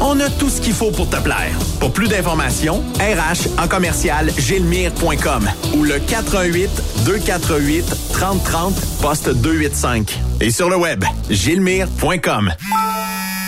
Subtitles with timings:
[0.00, 1.52] On a tout ce qu'il faut pour te plaire.
[1.80, 6.70] Pour plus d'informations, RH en commercial gilmire.com ou le 418
[7.06, 10.18] 248 3030 poste 285.
[10.40, 12.52] Et sur le web, gilmire.com.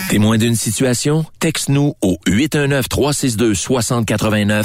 [0.08, 1.26] Témoin d'une situation?
[1.38, 4.62] Texte-nous au 819-362-6089,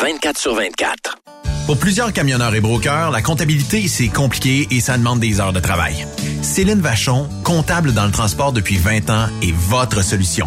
[0.00, 1.18] 24 sur 24.
[1.66, 5.60] Pour plusieurs camionneurs et brokers, la comptabilité, c'est compliqué et ça demande des heures de
[5.60, 6.06] travail.
[6.40, 10.46] Céline Vachon, comptable dans le transport depuis 20 ans, est votre solution.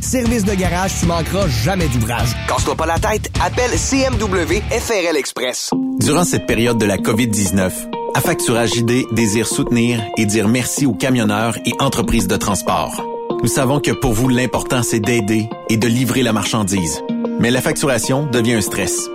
[0.00, 2.28] Service de garage, tu manqueras jamais d'ouvrage.
[2.48, 3.30] Casse-toi pas la tête.
[3.44, 5.70] Appelle CMW FRL Express.
[6.00, 7.70] Durant cette période de la COVID-19,
[8.14, 13.04] Affacturage JD désire soutenir et dire merci aux camionneurs et entreprises de transport.
[13.42, 17.02] Nous savons que pour vous, l'important, c'est d'aider et de livrer la marchandise.
[17.38, 19.08] Mais la facturation devient un stress.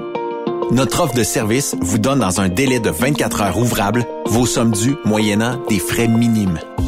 [0.72, 4.72] Notre offre de service vous donne dans un délai de 24 heures ouvrables vos sommes
[4.72, 6.60] dues moyennant des frais minimes.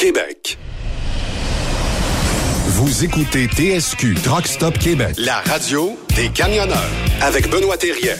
[0.00, 0.56] Québec.
[2.68, 6.88] Vous écoutez TSQ Truck Stop Québec, la radio des camionneurs
[7.20, 8.14] avec Benoît Thérien.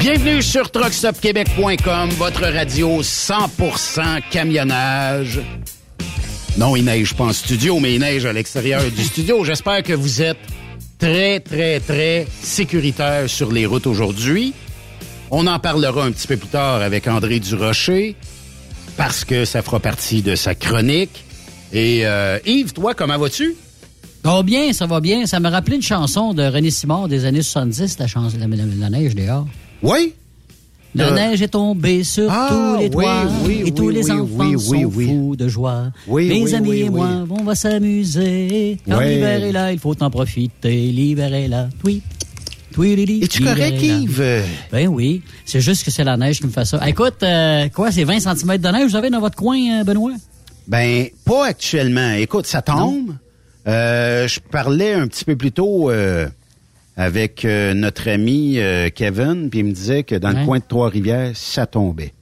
[0.00, 5.42] Bienvenue sur truckstopquebec.com, votre radio 100% camionnage.
[6.56, 9.44] Non, il neige pas en studio, mais il neige à l'extérieur du studio.
[9.44, 10.38] J'espère que vous êtes
[10.98, 14.54] très, très, très sécuritaire sur les routes aujourd'hui.
[15.36, 18.14] On en parlera un petit peu plus tard avec André Durocher,
[18.96, 21.24] parce que ça fera partie de sa chronique.
[21.72, 23.56] Et euh, Yves, toi, comment vas-tu?
[24.24, 25.26] Ça va bien, ça va bien.
[25.26, 28.64] Ça me rappelait une chanson de René Simard des années 70, la, chanson, la, la-
[28.78, 29.46] la neige dehors.
[29.82, 30.14] Oui?
[30.94, 33.94] La Euh, neige est tombée sur Ah, tous les oui, toits oui, et tous oui,
[33.94, 35.06] les oui, enfants oui, oui, sont oui.
[35.08, 35.82] fous de joie.
[36.06, 36.90] Oui, Mes oui, amis oui, et oui.
[36.90, 38.78] moi, on va s'amuser.
[38.88, 40.92] Quand l'hiver est là, il faut en profiter.
[40.92, 41.68] L'hiver est là.
[41.82, 42.00] Oui.
[42.76, 44.42] Es-tu correct, Yves?
[44.72, 45.22] Ben oui.
[45.44, 46.80] C'est juste que c'est la neige qui me fait ça.
[46.88, 50.12] Écoute, euh, quoi, c'est 20 cm de neige vous avez dans votre coin, euh, Benoît?
[50.66, 52.12] Ben, pas actuellement.
[52.14, 53.14] Écoute, ça tombe.
[53.66, 56.28] Euh, je parlais un petit peu plus tôt euh,
[56.96, 58.58] avec notre ami
[58.94, 60.40] Kevin, puis il me disait que dans Ouais.
[60.40, 62.12] le coin de Trois-Rivières, ça tombait.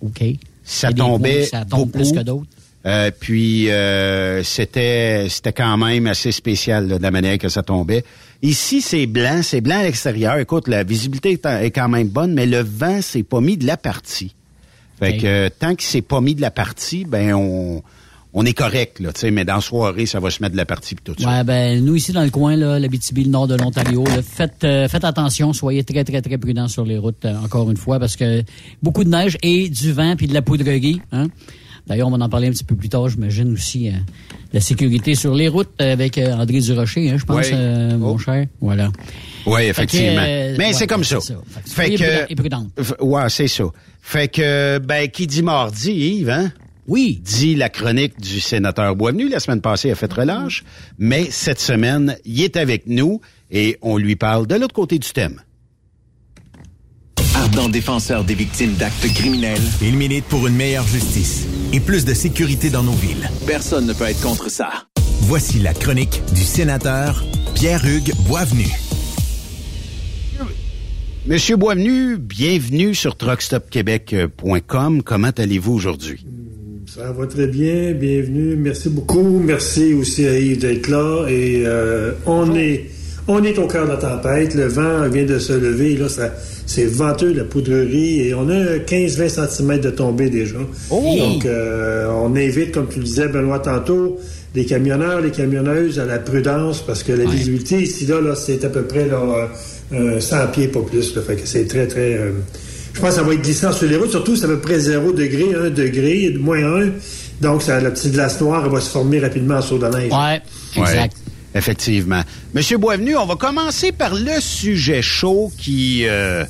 [0.00, 0.22] OK.
[0.64, 2.16] Ça tombait Ça tombe plus beaucoup.
[2.18, 2.46] que d'autres.
[2.86, 7.62] Euh, puis euh, c'était c'était quand même assez spécial là, de la manière que ça
[7.64, 8.04] tombait.
[8.42, 10.38] Ici, c'est blanc, c'est blanc à l'extérieur.
[10.38, 13.76] Écoute, la visibilité est, quand même bonne, mais le vent s'est pas mis de la
[13.76, 14.34] partie.
[14.98, 17.82] Fait que euh, tant qu'il s'est pas mis de la partie, ben on
[18.38, 20.58] on est correct là, tu sais, mais dans la soirée, ça va se mettre de
[20.58, 21.26] la partie puis tout ça.
[21.26, 24.88] Ouais, ben, nous, ici, dans le coin, là, l'Abitibi, le nord de l'Ontario, faites, euh,
[24.88, 28.14] faites attention, soyez très, très, très prudents sur les routes, euh, encore une fois, parce
[28.14, 28.42] que
[28.82, 31.28] beaucoup de neige et du vent puis de la poudrerie, hein.
[31.86, 33.92] D'ailleurs, on va en parler un petit peu plus tard, j'imagine aussi, euh,
[34.52, 37.50] la sécurité sur les routes euh, avec euh, André Durocher, hein, je pense, Ouais.
[37.54, 38.18] euh, mon Oh.
[38.18, 38.46] cher.
[38.60, 38.90] Voilà.
[39.46, 40.16] Oui, effectivement.
[40.22, 41.18] Que, euh, Mais ouais, c'est comme ça.
[41.64, 43.64] Fait que Fait que ouais, c'est ça.
[44.02, 46.52] Fait que ben qui dit mardi, Yves, hein?
[46.88, 47.20] Oui.
[47.24, 49.28] Dit la chronique du sénateur Boisvenu.
[49.28, 50.64] La semaine passée, il a fait relâche.
[50.98, 55.10] Mais cette semaine, il est avec nous et on lui parle de l'autre côté du
[55.10, 55.40] thème.
[57.56, 62.12] Ardent défenseur des victimes d'actes criminels, Il milite pour une meilleure justice et plus de
[62.12, 63.30] sécurité dans nos villes.
[63.46, 64.68] personne ne peut être contre ça.
[65.22, 67.24] Voici la chronique du sénateur
[67.54, 68.66] Pierre-Hugues Boisvenu.
[71.26, 75.02] Monsieur Boisvenu, bienvenue sur truckstopquebec.com.
[75.02, 76.26] Comment allez-vous aujourd'hui?
[76.86, 79.40] Ça va très bien, bienvenue, merci beaucoup.
[79.42, 81.26] Merci aussi à Yves d'être là.
[81.28, 82.84] Et euh, on est
[83.28, 84.54] on est au cœur de la tempête.
[84.54, 85.96] Le vent vient de se lever.
[85.96, 86.32] Là, ça,
[86.66, 88.28] c'est venteux, la poudrerie.
[88.28, 90.58] Et on a 15-20 cm de tombée déjà.
[90.90, 94.18] Donc, euh, on invite, comme tu le disais, Benoît, tantôt,
[94.54, 98.64] les camionneurs, les camionneuses à la prudence parce que la visibilité ici, là, là c'est
[98.64, 99.48] à peu près là,
[99.92, 101.14] euh, 100 pieds, pas plus.
[101.14, 102.14] Là, fait que c'est très, très...
[102.14, 102.32] euh,
[102.94, 104.78] je pense que ça va être glissant sur les routes, surtout c'est à peu près
[104.80, 106.88] 0 degré, 1 degré, moins 1.
[107.42, 110.10] Donc, ça, la petite glace noire elle va se former rapidement en saut de neige.
[110.10, 110.40] Ouais,
[110.74, 111.14] exact.
[111.14, 111.25] Ouais,
[111.56, 112.22] effectivement.
[112.54, 116.44] Monsieur Boisvenu, on va commencer par le sujet chaud qui, euh,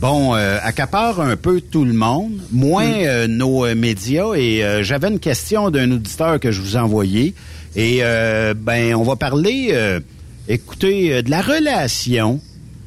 [0.00, 4.34] bon, euh, accapare un peu tout le monde, moins euh, nos médias.
[4.34, 7.34] Et euh, j'avais une question d'un auditeur que je vous ai envoyé.
[7.76, 10.00] Et, euh, ben, on va parler, euh,
[10.48, 12.40] écoutez, de la relation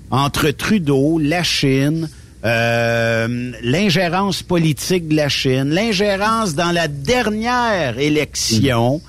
[0.10, 2.10] entre Trudeau, la Chine,
[2.44, 9.02] euh, l'ingérence politique de la Chine, l'ingérence dans la dernière élection.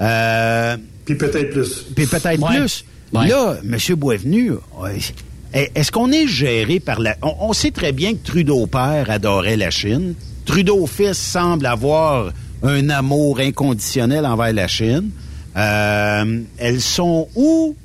[0.00, 1.84] euh, Puis peut-être plus.
[1.94, 2.56] puis peut-être Ouais.
[2.58, 2.84] plus.
[3.12, 3.28] Ouais.
[3.28, 3.78] Là, M.
[3.96, 4.98] Boisvenu, ouais,
[5.74, 7.16] est-ce qu'on est géré par la...
[7.22, 10.14] On, on sait très bien que Trudeau père adorait la Chine.
[10.46, 12.32] Trudeau fils semble avoir
[12.62, 15.10] un amour inconditionnel envers la Chine.
[15.56, 17.76] Euh, elles sont où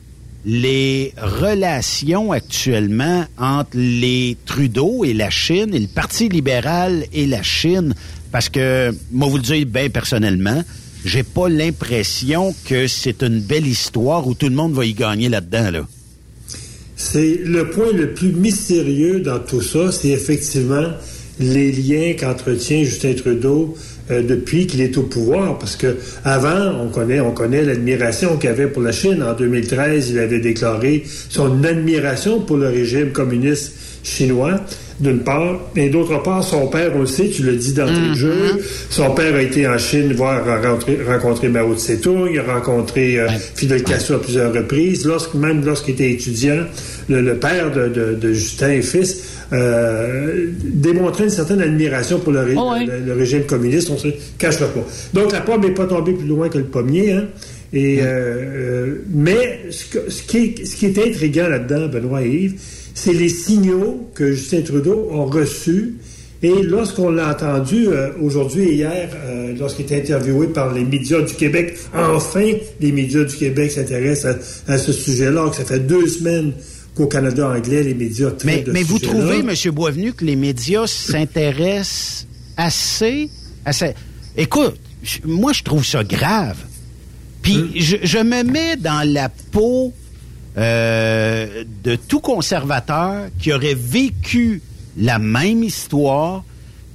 [0.45, 7.43] les relations actuellement entre les Trudeau et la Chine et le Parti libéral et la
[7.43, 7.93] Chine?
[8.31, 10.63] Parce que, moi, vous le dire bien personnellement,
[11.05, 15.29] j'ai pas l'impression que c'est une belle histoire où tout le monde va y gagner
[15.29, 15.87] là-dedans, là.
[16.95, 20.87] C'est le point le plus mystérieux dans tout ça, c'est effectivement
[21.39, 23.77] les liens qu'entretient Justin Trudeau
[24.11, 28.49] euh, depuis qu'il est au pouvoir, parce que avant, on connaît, on connaît l'admiration qu'il
[28.49, 29.23] avait pour la Chine.
[29.23, 34.59] En 2013, il avait déclaré son admiration pour le régime communiste chinois
[34.99, 37.93] d'une part, et d'autre part, son père, on le sait, tu le dis dans tes
[37.93, 38.13] Mm-hmm.
[38.15, 43.17] jeux, son père a été en Chine voir rencontrer, rencontrer Mao Tse-tung, il a rencontré
[43.17, 46.65] euh, Fidel Castro à plusieurs reprises, lorsque, même lorsqu'il était étudiant,
[47.07, 52.33] le, le père de, de, de Justin et fils euh, démontrait une certaine admiration pour
[52.33, 52.85] le, ré- Oh ouais.
[52.85, 54.67] le- le régime communiste, on se cache pas.
[55.13, 57.23] Donc la pomme n'est pas tombée plus loin que le pommier, hein.
[57.71, 62.21] Et, euh, euh, mais ce, que- ce qui est, ce qui est intriguant là-dedans, Benoît
[62.23, 62.59] et Yves,
[63.01, 65.95] c'est les signaux que Justin Trudeau a reçus.
[66.41, 71.21] Et lorsqu'on l'a entendu euh, aujourd'hui et hier, euh, lorsqu'il était interviewé par les médias
[71.21, 74.37] du Québec, enfin les médias du Québec s'intéressent
[74.67, 76.53] à, à ce sujet-là, que ça fait deux semaines
[76.95, 79.53] qu'au Canada anglais, les médias traitent Mais, de mais ce vous trouvez, M.
[79.73, 82.25] Boisvenu, que les médias s'intéressent
[82.57, 83.29] assez
[83.65, 83.87] à ça?
[84.37, 84.75] Écoute,
[85.25, 86.57] moi, je trouve ça grave.
[87.41, 87.69] Puis Hum.
[87.75, 89.93] je, je me mets dans la peau
[90.59, 94.61] euh, de tout conservateur qui aurait vécu
[94.97, 96.43] la même histoire,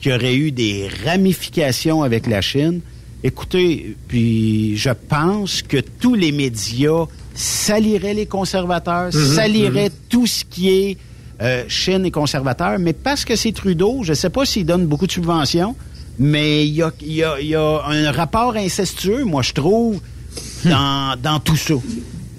[0.00, 2.80] qui aurait eu des ramifications avec la Chine.
[3.22, 10.44] Écoutez, puis je pense que tous les médias saliraient les conservateurs, Mhm, saliraient tout ce
[10.44, 10.98] qui est
[11.40, 14.86] euh, Chine et conservateur, mais parce que c'est Trudeau, je ne sais pas s'il donne
[14.86, 15.74] beaucoup de subventions,
[16.18, 19.52] mais il y a, il y a- il y a un rapport incestueux, moi, je
[19.52, 20.00] trouve,
[20.64, 21.74] dans, dans tout ça.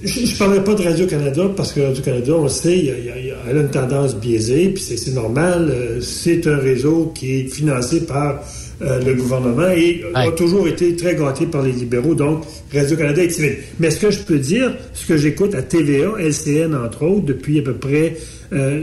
[0.05, 3.31] Je ne parlerai pas de Radio-Canada parce que Radio-Canada, on le sait, y a- y
[3.31, 5.69] a- elle a une tendance biaisée, puis c'est normal.
[5.71, 8.41] euh, C'est un réseau qui est financé par
[8.81, 12.43] euh, le gouvernement et a toujours été très gâté par les libéraux, donc
[12.74, 13.55] Radio-Canada est timide.
[13.79, 17.59] Mais ce que je peux dire, ce que j'écoute à TVA, LCN entre autres, depuis
[17.59, 18.17] à peu près,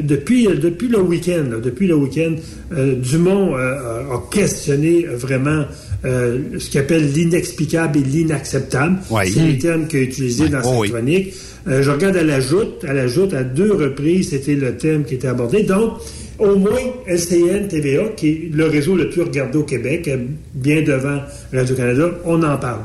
[0.03, 2.35] depuis, euh, depuis le week-end, depuis le week-end,
[2.73, 5.65] euh, Dumont euh, a questionné vraiment
[6.05, 8.97] euh, ce qu'il appelle l'inexplicable et l'inacceptable.
[9.11, 9.31] Oui.
[9.33, 10.51] C'est les termes qu'il a utilisés Oui.
[10.51, 10.91] dans Oh oui.
[10.91, 11.35] chronique.
[11.69, 15.05] Euh, je regarde à la joute, à la joute, à deux reprises, c'était le thème
[15.05, 15.63] qui était abordé.
[15.63, 15.93] Donc,
[16.39, 20.17] au moins, LCN TVA, qui est le réseau le plus regardé au Québec, euh,
[20.55, 21.21] bien devant
[21.53, 22.81] Radio-Canada, on en parle.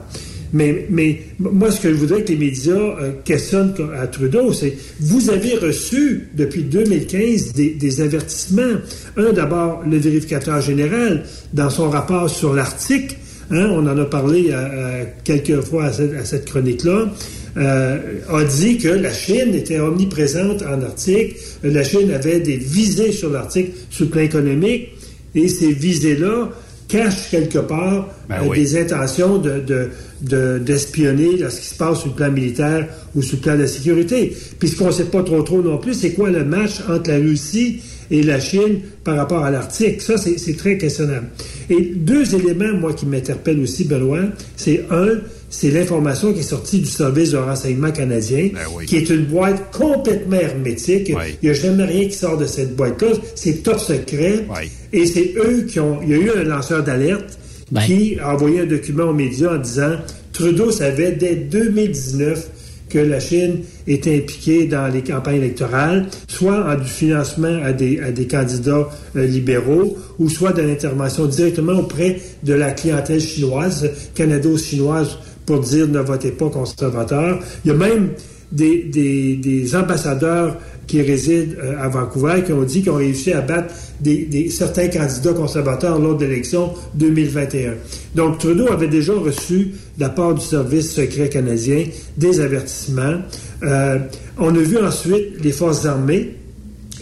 [0.54, 4.77] Mais, mais moi, ce que je voudrais que les médias euh, questionnent à Trudeau, c'est
[5.00, 8.77] vous avez reçu depuis 2015 des, avertissements.
[9.18, 11.24] Un, d'abord, le vérificateur général,
[11.54, 13.18] dans son rapport sur l'Arctique,
[13.51, 17.10] hein, on en a parlé euh, euh, quelques fois à cette, chronique-là,
[17.58, 17.98] euh,
[18.30, 21.36] a dit que la Chine était omniprésente en Arctique.
[21.63, 24.89] La Chine avait des visées sur l'Arctique sur le plan économique.
[25.36, 26.50] Et ces visées-là
[26.88, 28.60] cachent quelque part Ben euh, oui.
[28.60, 29.89] des intentions de, de-
[30.22, 33.67] de- d'espionner qui se passe sur le plan militaire ou sur le plan de la
[33.67, 34.36] sécurité.
[34.60, 37.10] Puis ce qu'on ne sait pas trop trop non plus, c'est quoi le match entre
[37.10, 40.01] la Russie et la Chine par rapport à l'Arctique.
[40.01, 41.27] Ça, c'est, c'est très questionnable.
[41.70, 44.22] Et deux éléments, moi, qui m'interpellent aussi, Benoît,
[44.56, 48.50] c'est un, c'est l'information qui est sortie du service de renseignement canadien,
[48.86, 51.10] qui est une boîte complètement hermétique.
[51.10, 53.10] Il n'y a jamais rien qui sort de cette boîte-là.
[53.36, 54.46] C'est top secret.
[54.92, 56.00] Et c'est eux qui ont...
[56.04, 57.38] Il y a eu un lanceur d'alerte
[57.86, 59.96] qui a envoyé un document aux médias en disant
[60.34, 62.50] Trudeau savait dès 2019
[62.89, 68.00] que la Chine était impliquée dans les campagnes électorales, soit en du financement à des,
[68.00, 73.89] à des candidats euh, libéraux, ou soit de l'intervention directement auprès de la clientèle chinoise,
[74.16, 77.39] canado-chinoise, pour dire ne votez pas conservateur.
[77.66, 78.10] Il y a même
[78.51, 83.34] des, des, des ambassadeurs qui résident euh, à Vancouver qui ont dit qu'ils ont réussi
[83.34, 87.74] à battre des, des- certains candidats conservateurs lors de l'élection 2021.
[88.16, 91.84] Donc Trudeau avait déjà reçu de la part du service secret canadien
[92.16, 93.16] des avertissements.
[93.63, 93.98] Euh,
[94.38, 96.36] on a vu ensuite les forces armées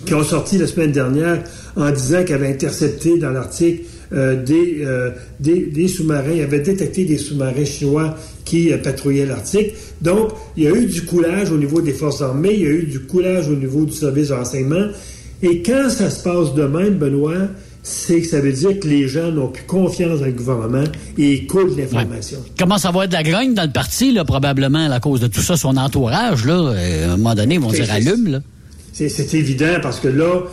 [0.06, 1.44] qui ont sorti la semaine dernière
[1.76, 3.84] en disant qu'ils avaient intercepté dans l'Arctique
[4.14, 9.26] euh, des, euh, des, des sous-marins, ils avaient détecté des sous-marins chinois qui euh, patrouillaient
[9.26, 9.74] l'Arctique.
[10.02, 12.72] Donc, il y a eu du coulage au niveau des forces armées, il y a
[12.72, 14.88] eu du coulage au niveau du service de renseignement.
[15.42, 17.50] Et quand ça se passe de même, Benoît,
[17.84, 20.84] c'est que ça veut dire que les gens n'ont plus confiance dans le gouvernement
[21.20, 22.40] et écoutent l'information.
[22.58, 25.42] commence à avoir de la grogne dans le parti, là, probablement à cause de tout
[25.42, 26.74] ça, son entourage, là?
[26.74, 28.40] À un moment donné, ils vont dire allume, là.
[28.92, 30.46] C'est évident parce que là,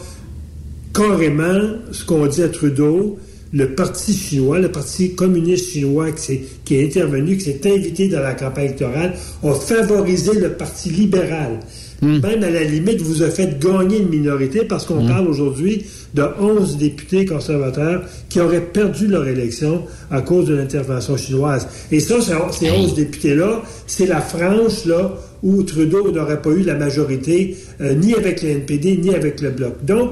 [0.92, 1.60] carrément,
[1.92, 3.18] ce qu'on dit à Trudeau,
[3.52, 8.08] le Parti chinois, le Parti communiste chinois qui, s'est- qui est intervenu, qui s'est invité
[8.08, 9.12] dans la campagne électorale,
[9.44, 11.60] a favorisé le Parti libéral.
[12.00, 16.24] Même à la limite, vous a fait gagner une minorité parce qu'on parle aujourd'hui de
[16.40, 21.68] 11 députés conservateurs qui auraient perdu leur élection à cause de l'intervention chinoise.
[21.92, 22.16] Et ça,
[22.50, 27.94] ces 11 députés-là, c'est la frange là, où Trudeau n'aurait pas eu la majorité euh,
[27.94, 29.84] ni avec le NPD ni avec le Bloc.
[29.84, 30.10] Donc,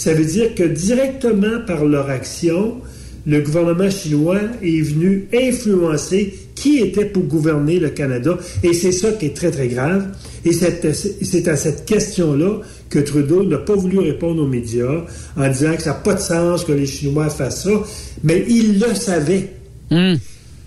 [0.00, 2.76] ça veut dire que directement par leur action,
[3.26, 8.38] le gouvernement chinois est venu influencer qui était pour gouverner le Canada.
[8.62, 10.06] Et c'est ça qui est très, très grave.
[10.46, 15.04] Et c'est à cette question-là que Trudeau n'a pas voulu répondre aux médias
[15.36, 17.82] en disant que ça n'a pas de sens que les Chinois fassent ça.
[18.24, 19.50] Mais il le savait.
[19.90, 20.14] Hmm.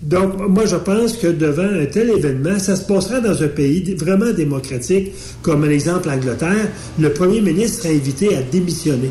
[0.04, 3.94] Donc, moi, je pense que devant un tel événement, ça se passera dans un pays
[3.94, 6.68] vraiment démocratique, comme l'exemple l'Angleterre,
[6.98, 9.10] le premier ministre serait invité à démissionner.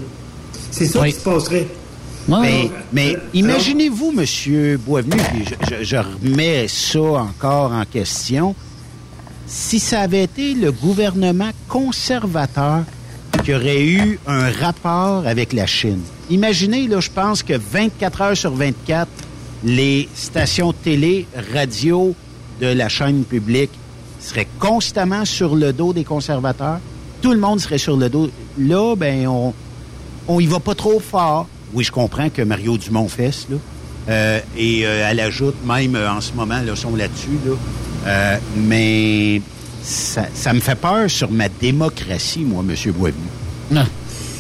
[0.70, 1.66] C'est ça qui se passerait.
[2.28, 4.78] mais, mais imaginez-vous, M.
[4.86, 5.18] Boisvenu,
[5.68, 8.56] je, je, remets ça encore en question,
[9.48, 12.84] si ça avait été le gouvernement conservateur
[13.44, 16.02] qui aurait eu un rapport avec la Chine.
[16.30, 19.08] Imaginez, là, je pense que 24 heures sur 24,
[19.64, 22.16] les stations télé, radio
[22.62, 23.72] de la chaîne publique
[24.20, 26.80] seraient constamment sur le dos des conservateurs.
[27.22, 28.30] Tout le monde serait sur le dos.
[28.58, 29.54] Là, ben, on,
[30.28, 31.48] on y va pas trop fort.
[31.74, 33.58] Oui, je comprends que Mario Dumont fesse, là.
[34.10, 38.40] Euh, et euh, elle ajoute, même euh, en ce moment, là, sont là-dessus, là.
[38.58, 39.42] mais
[39.82, 42.92] ça, ça, me fait peur sur ma démocratie, moi, M.
[42.92, 43.24] Boisvenu.
[43.72, 43.86] Non.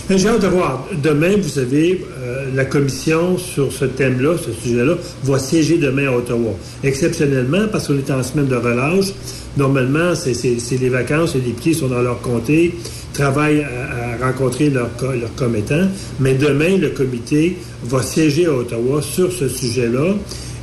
[0.10, 0.86] J'ai hâte de voir.
[1.01, 2.05] Demain, vous savez,
[2.53, 6.51] la commission sur ce thème-là, ce sujet-là, va siéger demain à Ottawa.
[6.83, 9.13] Exceptionnellement, parce qu'on est en semaine de relâche.
[9.55, 12.74] Normalement, c'est les vacances, les députés sont dans leur comté
[13.13, 15.88] travaillent à, rencontrer leurs leur commettants.
[16.19, 20.15] Mais demain, le comité va siéger à Ottawa sur ce sujet-là.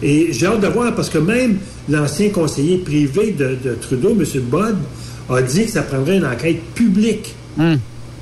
[0.03, 4.25] Et j'ai hâte de voir, parce que même l'ancien conseiller privé de, Trudeau, M.
[4.51, 4.77] Budd,
[5.29, 7.77] a dit que ça prendrait une enquête publique hmm.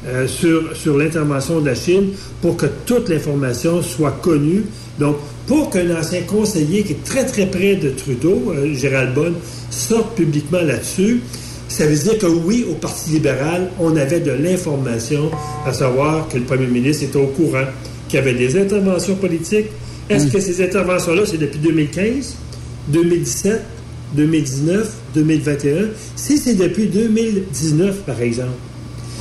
[0.09, 2.11] Euh, sur, sur l'intervention de la Chine
[2.41, 4.65] pour que toute l'information soit connue.
[4.99, 9.35] Donc, pour qu'un ancien conseiller qui est très, très près de Trudeau, euh, Gérald Budd,
[9.71, 11.21] sorte publiquement là-dessus,
[11.69, 15.31] ça veut dire que oui, au Parti libéral, on avait de l'information,
[15.67, 17.67] à savoir que le premier ministre était au courant
[18.09, 19.67] qu'il y avait des interventions politiques.
[20.09, 20.31] Est-ce mm.
[20.31, 22.37] que ces interventions-là, c'est depuis 2015,
[22.89, 23.63] 2017,
[24.15, 25.75] 2019, 2021?
[26.17, 28.53] Si c'est depuis 2019, par exemple,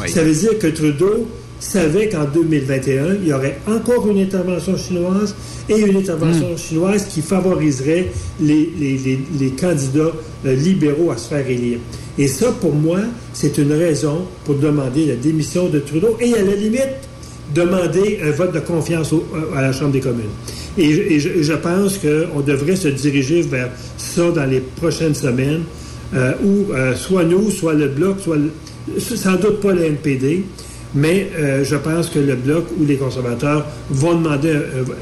[0.05, 1.27] ça veut dire que Trudeau
[1.59, 5.35] savait qu'en 2021, il y aurait encore une intervention chinoise
[5.69, 6.57] et une intervention mm.
[6.57, 10.11] chinoise qui favoriserait les, les, candidats
[10.45, 11.79] euh, libéraux à se faire élire.
[12.17, 12.99] Et ça, pour moi,
[13.33, 17.07] c'est une raison pour demander la démission de Trudeau et à la limite,
[17.53, 19.13] demander un vote de confiance
[19.55, 20.25] à la Chambre des communes.
[20.77, 25.63] Et, je, pense qu'on devrait se diriger vers ça dans les prochaines semaines,
[26.13, 28.37] euh, où euh, soit nous, soit le Bloc, soit
[28.99, 30.43] sans doute pas le NPD,
[30.95, 34.53] mais euh, je pense que le Bloc ou les conservateurs vont demander,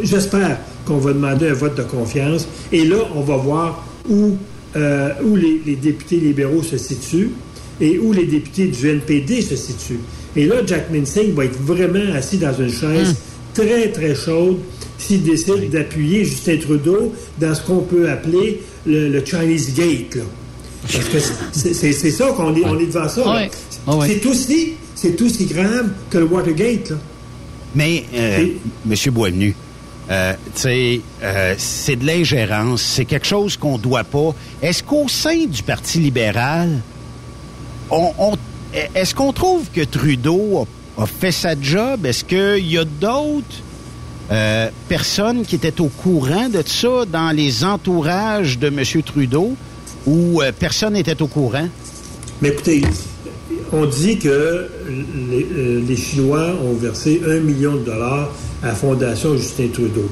[0.04, 4.38] j'espère qu'on va demander un vote de confiance, et là, on va voir où
[4.76, 7.32] euh, où les, députés libéraux se situent
[7.80, 10.02] et où les députés du NPD se situent.
[10.36, 13.15] Et là, Jack Minsing va être vraiment assis dans une chaise hum.
[13.54, 14.58] très, très chaude
[14.98, 20.15] s'il décide d'appuyer Justin Trudeau dans ce qu'on peut appeler le, Chinese Gate.
[20.15, 20.24] Là.
[20.91, 21.17] Parce que
[21.74, 23.48] c'est ça qu'on est, on est devant ça.
[24.08, 26.89] C'est aussi, c'est aussi grave que le Watergate.
[26.91, 26.98] Là.
[27.76, 28.48] Mais, euh,
[28.89, 29.12] M.
[29.12, 29.56] Boisvenu,
[30.10, 30.34] euh,
[30.65, 34.34] euh, c'est de l'ingérence, c'est quelque chose qu'on doit pas.
[34.62, 36.82] Est-ce qu'au sein du Parti libéral,
[37.89, 38.36] on,
[38.93, 40.67] est-ce qu'on trouve que Trudeau
[40.98, 42.06] a, fait sa job?
[42.06, 43.45] Est-ce qu'il y a d'autres
[44.32, 48.84] euh, personnes qui étaient au courant de ça dans les entourages de M.
[49.04, 49.56] Trudeau
[50.06, 51.67] ou personne n'était au courant?
[52.41, 52.84] Mais écoutez,
[53.76, 54.68] on dit que
[55.30, 58.32] les, Chinois ont versé un million de dollars
[58.64, 60.10] à la Fondation Justin Trudeau.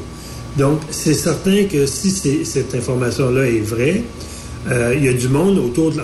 [0.58, 2.12] Donc, c'est certain que si
[2.46, 4.04] cette information-là est vraie,
[4.70, 5.98] euh, il y a du monde autour de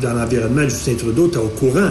[0.00, 1.90] dans l'environnement de Justin Trudeau, tu es au courant.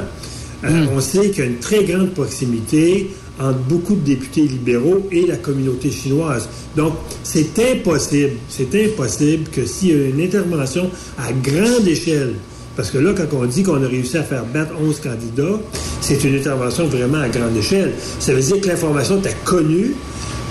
[0.63, 0.89] Euh, hmm.
[0.95, 5.25] On sait qu'il y a une très grande proximité entre beaucoup de députés libéraux et
[5.25, 6.49] la communauté chinoise.
[6.75, 12.33] Donc, c'est impossible, c'est impossible que s'il y a une intervention à grande échelle
[12.75, 15.59] parce que là, quand on dit qu'on a réussi à faire battre 11 candidats,
[15.99, 17.93] c'est une intervention vraiment à grande échelle.
[18.19, 19.93] Ça veut dire que l'information était connue.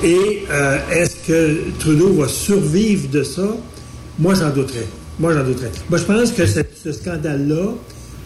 [0.03, 3.49] Et euh, est-ce que Trudeau va survivre de ça?
[4.19, 4.87] Moi, j'en douterais.
[5.19, 5.71] Moi, j'en douterais.
[5.89, 7.75] Moi, je pense que ce scandale-là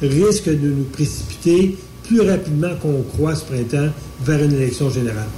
[0.03, 1.77] risque de nous précipiter
[2.07, 3.91] plus rapidement qu'on croit ce printemps
[4.25, 5.29] vers une élection générale.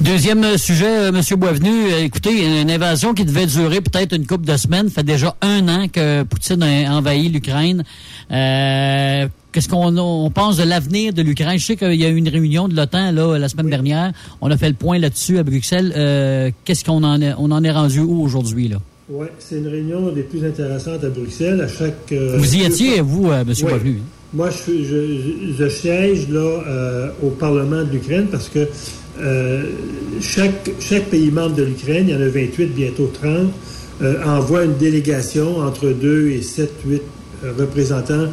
[0.00, 1.20] Deuxième euh, sujet, euh, M.
[1.36, 1.70] Boisvenu.
[1.92, 4.90] Euh, écoutez, une invasion qui devait durer peut-être une couple de semaines.
[4.90, 7.82] fait déjà un an que Poutine a envahi l'Ukraine.
[8.30, 11.58] Qu'est-ce qu'on pense de l'avenir de l'Ukraine?
[11.58, 14.12] Je sais qu'il y a eu une réunion de l'OTAN là, la semaine dernière.
[14.40, 15.92] On a fait le point là-dessus à Bruxelles.
[16.64, 18.68] Qu'est-ce qu'on en, est, on en est rendu où aujourd'hui?
[18.68, 18.76] là?
[19.08, 21.60] Oui, c'est une réunion des plus intéressantes à Bruxelles.
[21.60, 23.44] À chaque, vous y étiez, vous, M.
[23.62, 23.98] Boisvenu?
[24.32, 28.68] Moi, je, je, je, siège là, au Parlement de l'Ukraine parce que
[30.20, 33.52] chaque, chaque pays membre de l'Ukraine, il y en a 28, bientôt 30,
[34.24, 37.02] envoie une délégation entre 2 et 7, 8
[37.58, 38.28] représentants,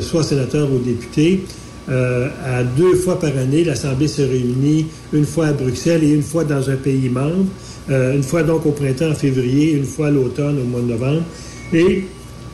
[0.00, 1.40] soit sénateurs ou députés,
[1.88, 6.44] à deux fois par année, l'Assemblée se réunit une fois à Bruxelles et une fois
[6.44, 7.46] dans un pays membre,
[7.88, 11.22] une fois donc au printemps, en février, une fois à l'automne, au mois de novembre.
[11.72, 12.04] Et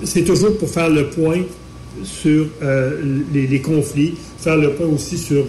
[0.05, 1.41] c'est toujours pour faire le point
[2.05, 2.47] sur
[3.33, 5.45] les, conflits, faire le point aussi sur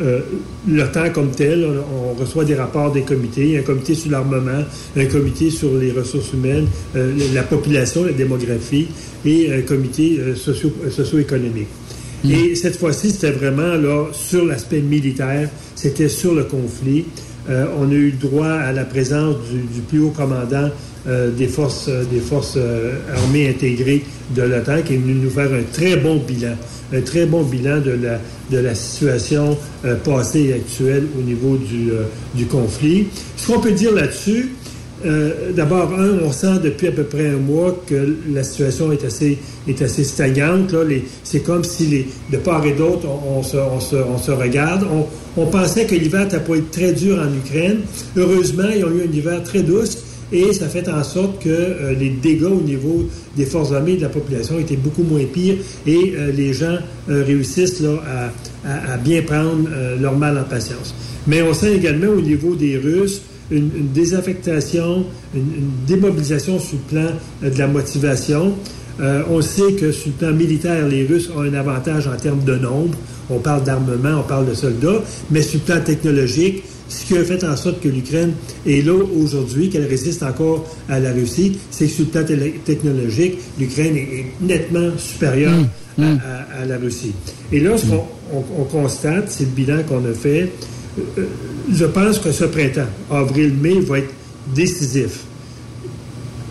[0.00, 1.66] le temps comme tel.
[1.94, 4.64] On, reçoit des rapports des comités, un comité sur l'armement,
[4.96, 8.88] un comité sur les ressources humaines, la population, la démographie
[9.24, 11.68] et un comité socio-économique.
[12.28, 17.06] Et cette fois-ci, c'était vraiment là sur l'aspect militaire, c'était sur le conflit.
[17.48, 20.68] Euh, on a eu le droit à la présence du, plus haut commandant
[21.08, 22.58] euh, des forces, euh, des forces
[23.14, 26.56] armées intégrées de l'OTAN qui est venu nous faire un très bon bilan,
[26.92, 29.56] un très bon bilan de la, de la situation
[30.04, 31.90] passée et actuelle au niveau du,
[32.34, 33.06] du conflit.
[33.36, 34.50] Ce qu'on peut dire là-dessus,
[35.06, 39.04] euh, d'abord, un, on sent depuis à peu près un mois que la situation est
[39.04, 40.74] assez, est assez stagnante.
[41.24, 44.86] c'est comme si les, de part et d'autre, on, se, on, se, on, se, regarde.
[45.36, 47.78] On, pensait que l'hiver n'était pas être très dur en Ukraine.
[48.16, 49.98] Heureusement, ils ont eu un hiver très douce
[50.32, 53.96] et ça fait en sorte que euh, les dégâts au niveau des forces armées et
[53.96, 58.30] de la population étaient beaucoup moins pires et euh, les gens réussissent là,
[58.64, 59.68] à, bien prendre
[60.00, 60.94] leur mal en patience.
[61.26, 67.12] Mais on sent également au niveau des Russes une, désaffectation, une, démobilisation sur le plan
[67.42, 68.54] euh, de la motivation.
[69.00, 72.44] Euh, on sait que sur le plan militaire, les Russes ont un avantage en termes
[72.44, 72.96] de nombre.
[73.30, 77.24] On parle d'armement, on parle de soldats, mais sur le plan technologique, ce qui a
[77.24, 78.32] fait en sorte que l'Ukraine
[78.66, 82.24] est là aujourd'hui, qu'elle résiste encore à la Russie, c'est que sur le plan
[82.64, 85.52] technologique, l'Ukraine est, nettement supérieure
[85.96, 86.18] mmh, mmh.
[86.60, 87.12] À, la Russie.
[87.52, 88.04] Et là, ce qu'on
[88.58, 90.50] on constate, c'est le bilan qu'on a fait,
[91.18, 91.24] euh,
[91.72, 94.12] je pense que ce printemps, avril-mai, va être
[94.54, 95.24] décisif.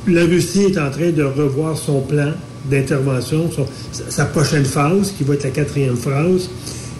[0.08, 2.32] La Russie est en train de revoir son plan
[2.70, 3.50] d'intervention,
[3.92, 6.50] sa prochaine phase, qui va être la quatrième phase.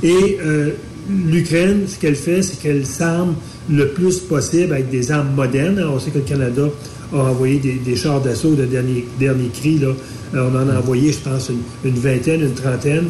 [0.04, 0.72] Et euh,
[1.10, 3.36] l'Ukraine, ce qu'elle fait, c'est qu'elle s'arme
[3.70, 5.84] le plus possible avec des armes modernes.
[5.84, 6.64] on sait que le Canada
[7.14, 9.80] a envoyé des, chars d'assaut de dernier, dernier cri.
[9.80, 9.94] Là.
[10.36, 11.52] Euh, on en a envoyé, je pense,
[11.84, 13.06] une vingtaine, une trentaine.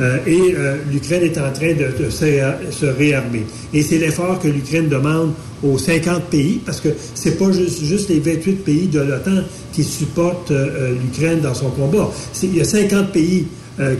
[0.00, 3.44] Euh, et euh, l'Ukraine est en train de, se, réarmer.
[3.74, 5.32] Et c'est l'effort que l'Ukraine demande
[5.62, 10.50] aux 50 pays, parce que c'est pas juste, les 28 pays de l'OTAN qui supportent
[10.50, 12.10] euh, l'Ukraine dans son combat.
[12.42, 13.46] Il y a 50 pays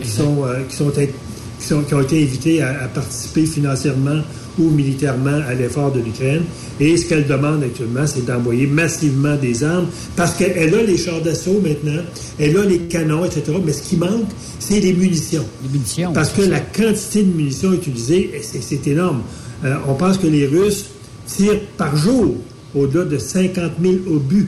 [0.03, 4.21] qui, sont, qui, ont été invités à participer financièrement
[4.69, 6.43] militairement à l'effort de l'Ukraine.
[6.79, 11.21] Et ce qu'elle demande actuellement, c'est d'envoyer massivement des armes parce qu'elle a les chars
[11.21, 12.01] d'assaut maintenant,
[12.39, 13.57] elle a les canons, etc.
[13.65, 15.45] Mais ce qui manque, c'est les munitions.
[15.63, 16.13] Les munitions.
[16.13, 19.21] Parce que la quantité de munitions utilisées, c'est énorme.
[19.63, 20.85] Euh, on pense que les Russes
[21.27, 22.35] tirent par jour
[22.75, 24.47] au-delà de 50 000 obus.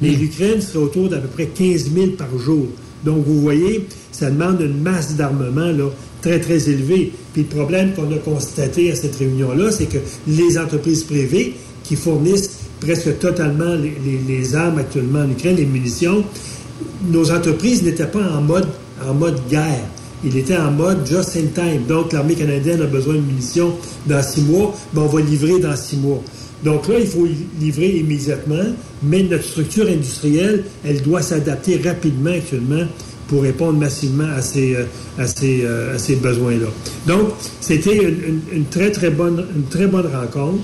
[0.00, 2.66] Mais l'Ukraine serait autour d'à peu près 15 000 par jour.
[3.04, 5.90] Donc, vous voyez, ça demande une masse d'armement là,
[6.24, 7.12] très, très élevé.
[7.34, 11.96] Puis le problème qu'on a constaté à cette réunion-là, c'est que les entreprises privées qui
[11.96, 16.24] fournissent presque totalement les, armes actuellement en Ukraine, les munitions,
[17.10, 18.68] nos entreprises n'étaient pas en mode,
[19.06, 19.84] en mode guerre.
[20.24, 21.82] Il était en mode just in time.
[21.86, 23.74] Donc, l'armée canadienne a besoin de munitions
[24.06, 26.22] dans six mois, on va livrer dans six mois.
[26.64, 27.28] Donc là, il faut
[27.60, 28.64] livrer immédiatement,
[29.02, 32.86] mais notre structure industrielle, elle doit s'adapter rapidement actuellement
[33.28, 34.84] pour répondre massivement à ces, euh,
[35.18, 36.66] à ces, euh, à ces besoins-là.
[37.06, 40.62] Donc, c'était une, très, très bonne, une très bonne rencontre.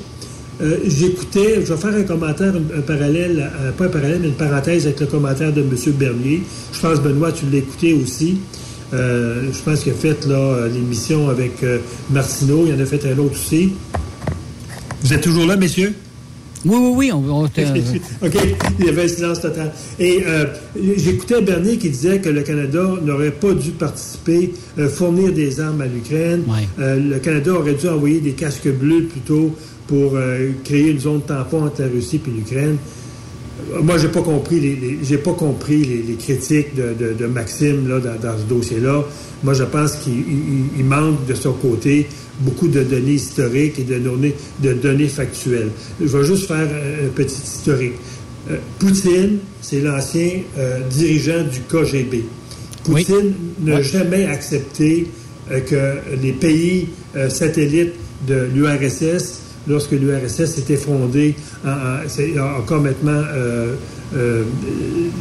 [0.62, 4.87] Euh, j'écoutais, je vais faire un commentaire, un, parallèle, pas un parallèle, mais une parenthèse
[4.87, 5.75] avec le commentaire de M.
[5.99, 6.42] Bernier.
[6.73, 8.38] Je pense, Benoît, tu écouté aussi.
[8.92, 10.27] je pense qu'il a fait
[10.75, 11.64] l'émission avec
[12.11, 12.66] Martineau.
[12.66, 13.73] Il en a fait un autre aussi.
[15.03, 15.94] Vous êtes toujours là, messieurs?
[16.64, 17.12] Oui, oui, oui.
[17.12, 17.53] On, OK,
[18.79, 19.73] il y avait un silence total.
[19.99, 20.46] Et euh,
[20.96, 25.81] j'écoutais Bernier qui disait que le Canada n'aurait pas dû participer, euh, fournir des armes
[25.81, 26.44] à l'Ukraine.
[26.79, 29.55] Euh, le Canada aurait dû envoyer des casques bleus plutôt
[29.87, 30.12] pour
[30.62, 32.77] créer une zone tampon entre la Russie et l'Ukraine.
[33.83, 38.44] Moi, j'ai pas compris les, j'ai pas compris les, critiques de, Maxime là, dans ce
[38.44, 39.05] dossier-là.
[39.42, 42.07] Moi, je pense qu'il manque de son côté
[42.40, 45.70] beaucoup de données historiques et de données, de données factuelles.
[46.00, 47.94] Je vais juste faire un petit historique.
[48.50, 52.24] Euh, Poutine, c'est l'ancien euh, dirigeant du KGB.
[52.85, 55.07] Poutine n'a jamais accepté
[55.50, 56.88] euh, que les pays
[57.29, 57.94] satellites
[58.26, 62.03] de l'URSS, lorsque l'URSS était fondée, a,
[62.66, 63.22] complètement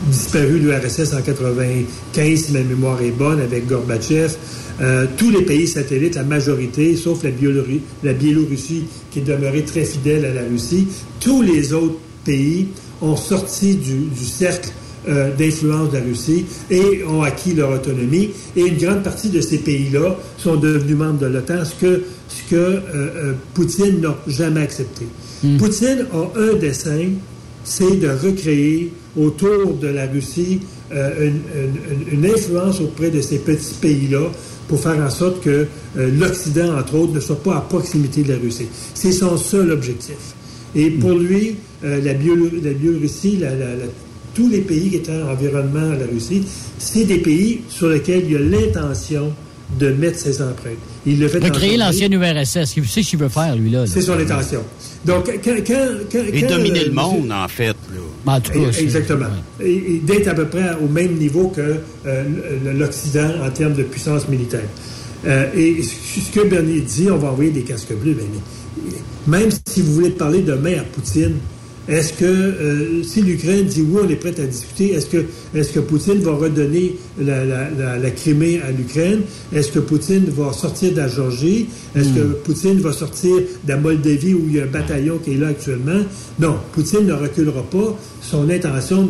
[0.08, 4.36] disparu l'URSS en 95, si ma mémoire est bonne, avec Gorbatchev.
[4.82, 9.64] Euh, tous les pays satellites, la majorité, sauf la, Biélorussie, la Biélorussie qui est demeurée
[9.64, 10.88] très fidèle à la Russie,
[11.20, 12.68] tous les autres pays
[13.02, 14.70] ont sorti du, du cercle
[15.08, 18.32] euh, d'influence de la Russie et ont acquis leur autonomie.
[18.56, 22.50] Et une grande partie de ces pays-là sont devenus membres de l'OTAN, ce que, ce
[22.50, 25.06] que euh, Poutine n'a jamais accepté.
[25.58, 27.12] Poutine a un dessein,
[27.64, 30.60] c'est de recréer autour de la Russie
[30.92, 34.32] une, une, une, influence auprès de ces petits pays-là
[34.68, 38.40] pour faire en sorte que l'Occident, entre autres, ne soit pas à proximité de la
[38.40, 38.68] Russie.
[38.94, 40.36] C'est son seul objectif.
[40.76, 43.86] Et pour lui, la, Biélorussie, la, la, la
[44.34, 46.44] tous les pays qui étaient en environnement à la Russie,
[46.78, 49.34] c'est des pays sur lesquels il y a l'intention
[49.78, 50.78] de mettre ses empreintes.
[51.06, 52.66] Il le fait Recréer l'ancienne URSS.
[52.66, 53.86] C'est ce qu'il veut faire, lui, là.
[53.86, 54.64] C'est son intention.
[55.06, 55.56] Donc, quand...
[55.66, 57.76] quand, et dominer le monde, en fait.
[58.26, 59.28] Ben, en tout cas, Exactement.
[59.62, 62.24] Et, d'être à peu près au même niveau que euh,
[62.74, 64.68] l'Occident en termes de puissance militaire.
[65.28, 68.16] Euh, et ce que Bernier dit, on va envoyer des casques bleus.
[68.16, 68.26] Ben,
[69.28, 71.36] même si vous voulez parler demain à Poutine,
[71.90, 75.26] est-ce que euh, si l'Ukraine dit oui, on est prêt à discuter, est-ce que,
[75.56, 79.22] est que Poutine va redonner la, la, Crimée à l'Ukraine?
[79.54, 81.68] Est-ce que Poutine va sortir de la Géorgie?
[81.96, 82.36] Est-ce que hmm.
[82.44, 85.48] Poutine va sortir de la Moldavie où il y a un bataillon qui est là
[85.48, 86.02] actuellement?
[86.40, 87.98] Non, Poutine ne reculera pas.
[88.22, 89.10] Son intention,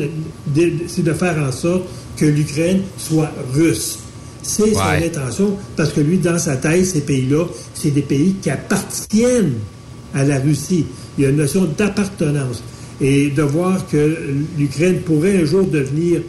[0.87, 1.83] c'est de faire en sorte
[2.15, 3.99] que l'Ukraine soit russe.
[4.41, 8.49] C'est son intention, parce que lui, dans sa tête, ces pays-là, c'est des pays qui
[8.49, 9.55] appartiennent
[10.13, 10.85] à la Russie.
[11.19, 12.63] Il y a une notion d'appartenance.
[13.01, 14.17] Et de voir que
[14.57, 16.21] l'Ukraine pourrait un jour devenir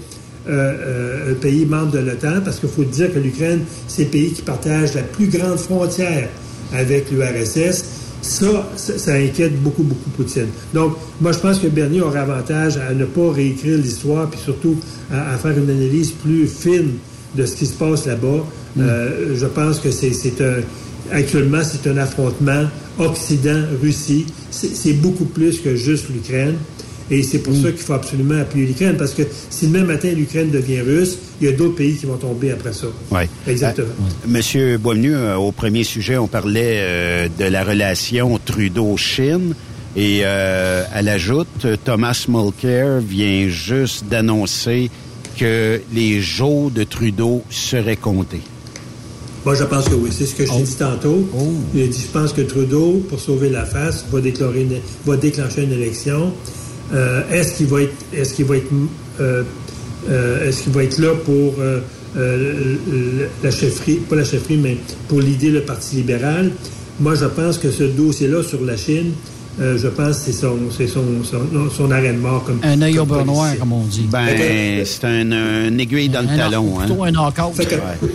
[0.49, 4.09] euh, euh, un pays membre de l'OTAN, parce qu'il faut dire que l'Ukraine, c'est le
[4.09, 6.29] pays qui partage la plus grande frontière
[6.73, 7.85] avec l'URSS.
[8.23, 10.49] Ça, ça, inquiète beaucoup, beaucoup Poutine.
[10.75, 14.77] Donc, moi, je pense que Bernier aura avantage à ne pas réécrire l'histoire, puis surtout
[15.11, 16.95] à, faire une analyse plus fine
[17.35, 18.45] de ce qui se passe là-bas.
[18.77, 18.81] Mm.
[18.81, 20.61] Euh, je pense que c'est un
[21.13, 22.65] actuellement, c'est un affrontement
[23.01, 24.27] Occident-Russie.
[24.51, 26.57] C'est beaucoup plus que juste l'Ukraine.
[27.11, 27.63] Et c'est pour mm.
[27.63, 31.19] ça qu'il faut absolument appuyer l'Ukraine, parce que si le même matin l'Ukraine devient russe,
[31.41, 32.87] il y a d'autres pays qui vont tomber après ça.
[33.11, 33.23] Oui.
[33.49, 33.89] Exactement.
[33.89, 39.55] Euh, Monsieur Boisvenu, euh, au premier sujet, on parlait euh, de la relation Trudeau-Chine.
[39.97, 44.89] Et elle ajoute, Thomas Mulcair vient juste d'annoncer
[45.37, 48.43] que les jours de Trudeau seraient comptés.
[49.45, 50.11] Moi, je pense que oui.
[50.13, 50.61] C'est ce que je oh.
[50.63, 51.29] dit tantôt.
[51.35, 51.53] Oh.
[51.75, 54.67] Il dit, je pense que Trudeau, pour sauver la face, va, déclarer
[55.07, 56.33] va déclencher une élection.
[56.93, 58.71] Euh, est-ce qu'il va être, est-ce qu'il va être,
[59.21, 59.45] euh,
[60.11, 61.55] euh, est-ce qu'il va être là pour
[62.17, 64.77] la chefferie, pas la chefferie, mais
[65.09, 66.51] pour l'idée le Parti libéral?
[66.99, 69.13] Moi, je pense que ce dossier-là sur la Chine,
[69.61, 72.45] euh, je pense que c'est son, son, son, arrêt de mort.
[72.45, 74.09] Comme, un œil au beurre noir, comme on dit.
[74.11, 76.81] Ben, c'est un, aiguille dans le talon.
[76.81, 76.87] Hein.
[76.89, 77.13] un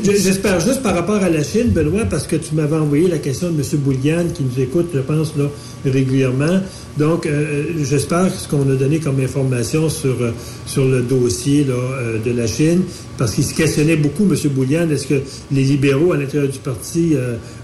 [0.04, 3.50] J'espère juste par rapport à la Chine, Benoît, parce que tu m'avais envoyé la question
[3.52, 3.80] de M.
[3.80, 5.46] Boulian, qui nous écoute, je pense, là,
[5.86, 6.62] régulièrement.
[6.98, 10.32] Donc, euh, j'espère que ce qu'on a donné comme information sur, euh,
[10.66, 12.84] sur le dossier là, euh, de la Chine,
[13.18, 14.36] parce qu'il se questionnait beaucoup, M.
[14.52, 17.16] Boulian, est-ce que les libéraux à l'intérieur du parti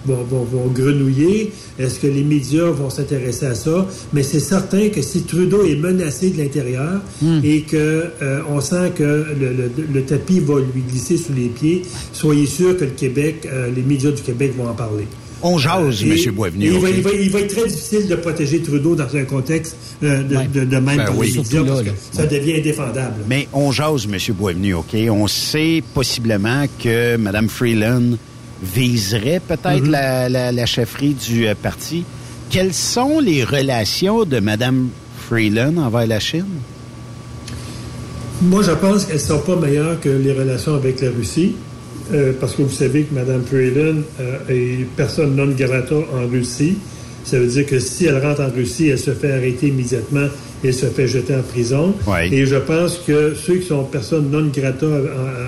[0.05, 1.51] vont, vont, vont, grenouiller?
[1.79, 3.87] Est-ce que les médias vont s'intéresser à ça?
[4.13, 7.39] Mais c'est certain que si Trudeau est menacé de l'intérieur hmm.
[7.43, 8.05] et que
[8.49, 11.83] on sent que le, le, le, tapis va lui glisser sous les pieds,
[12.13, 15.05] soyez sûr que le Québec, les médias du Québec vont en parler.
[15.43, 16.15] On jase, M.
[16.33, 16.65] Boisvenu.
[16.65, 20.97] Il, va, être très difficile de protéger Trudeau dans un contexte euh, de, de, même
[20.97, 21.31] ben oui.
[22.11, 23.23] ça devient indéfendable.
[23.27, 24.17] Mais on jase, M.
[24.35, 24.95] Boisvenu, OK?
[25.09, 28.17] On sait possiblement que Mme Freeland
[28.63, 30.30] viserait peut-être mm-hmm.
[30.30, 32.04] la, la, chefferie du euh, parti.
[32.50, 34.89] Quelles sont les relations de Mme
[35.28, 36.45] Freeland envers la Chine?
[38.41, 41.56] Moi, je pense qu'elles ne sont pas meilleures que les relations avec la Russie.
[42.13, 46.76] Euh, parce que vous savez que Mme Freeland euh, est personne non grata en Russie.
[47.24, 50.28] Ça veut dire que si elle rentre en Russie, elle se fait arrêter immédiatement
[50.63, 51.93] et se fait jeter en prison.
[52.32, 54.86] Et je pense que ceux qui sont personnes non grata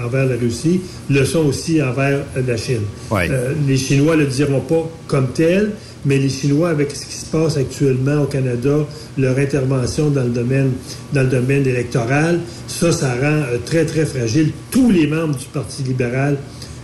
[0.05, 2.81] envers la Russie le sont aussi envers la Chine.
[3.11, 5.71] Euh, les Chinois ne le diront pas comme tel,
[6.05, 8.85] mais les Chinois, avec ce qui se passe actuellement au Canada,
[9.17, 10.71] leur intervention dans le domaine,
[11.13, 15.83] dans le domaine électoral, ça, ça rend très, très fragile tous les membres du Parti
[15.83, 16.37] libéral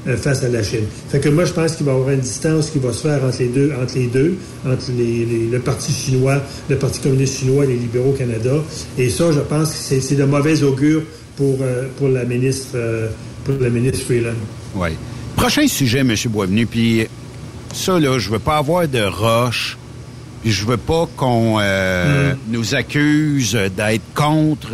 [0.09, 0.85] euh, face à la Chine.
[1.09, 3.23] Fait que moi, je pense qu'il va y avoir une distance qui va se faire
[3.23, 7.65] entre les deux, entre les deux, entre les, le Parti chinois, le Parti communiste chinois
[7.65, 8.55] et les libéraux au Canada.
[8.97, 11.03] Et ça, je pense que c'est de mauvais augure
[11.35, 13.09] pour, euh, pour la ministre euh,
[13.43, 14.35] pour la ministre Freeland.
[14.75, 14.89] Oui.
[15.35, 16.15] Prochain sujet, M.
[16.29, 17.07] Boisvenu, puis
[17.73, 19.77] ça, là, je veux pas avoir de roche,
[20.41, 22.37] puis je veux pas qu'on mm.
[22.49, 24.71] nous accuse d'être contre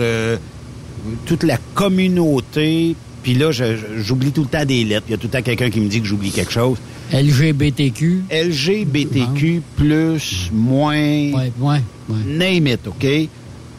[1.25, 2.95] toute la communauté
[3.25, 5.07] puis là, j'oublie tout le temps des lettres.
[5.07, 6.77] Il y a tout le temps quelqu'un qui me dit que j'oublie quelque chose.
[7.11, 8.25] LGBTQ.
[8.29, 10.93] LGBTQ, plus, moins.
[10.93, 12.17] Ouais, ouais, ouais.
[12.27, 12.99] Name it, OK?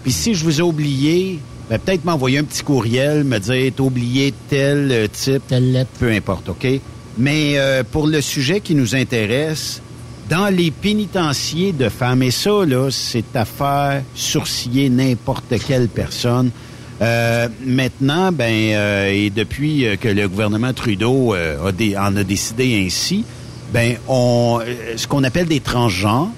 [0.03, 1.39] Puis si je vous ai oublié,
[1.71, 5.47] ben, peut-être m'envoyer un petit courriel, me dire t'as oublié tel euh, type.
[5.47, 5.91] Telle lettre.
[6.01, 6.67] Peu importe, OK?
[7.17, 9.81] Mais euh, pour le sujet qui nous intéresse,
[10.29, 16.51] dans les pénitenciers de femmes, et ça, là, c'est à faire sourciller n'importe quelle personne.
[17.03, 22.25] Euh, maintenant, ben, euh, et depuis euh, que le gouvernement Trudeau euh, a en a
[22.25, 23.25] décidé ainsi,
[23.73, 26.31] ben, on, euh, ce qu'on appelle des transgenres,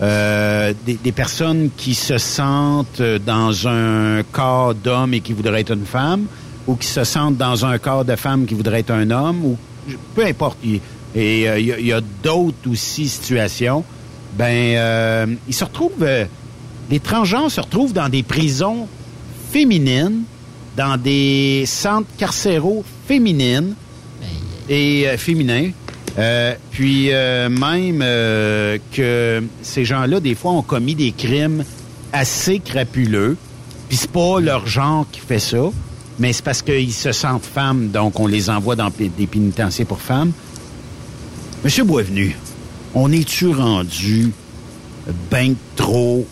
[0.00, 5.86] des, des personnes qui se sentent dans un corps d'homme et qui voudraient être une
[5.86, 6.26] femme,
[6.66, 9.56] ou qui se sentent dans un corps de femme qui voudrait être un homme, ou
[10.14, 10.58] peu importe.
[10.64, 10.80] Et
[11.58, 13.84] il y a- d'autres aussi situations.
[14.36, 16.06] Ben, ils se retrouvent,
[16.90, 18.86] les transgenres se retrouvent dans des prisons
[19.50, 20.22] féminines,
[20.76, 23.74] dans des centres carcéraux féminines
[24.68, 25.70] et euh, féminins.
[26.18, 28.00] Euh, puis euh, même
[28.92, 31.64] que ces gens-là, des fois, ont commis des crimes
[32.12, 33.36] assez crapuleux.
[33.88, 35.70] Puis c'est pas leur genre qui fait ça,
[36.18, 40.00] mais c'est parce qu'ils se sentent femmes, donc on les envoie dans des pénitenciers pour
[40.00, 40.32] femmes.
[41.62, 42.36] Monsieur Boisvenu,
[42.94, 44.32] on est-tu rendu
[45.30, 46.26] ben trop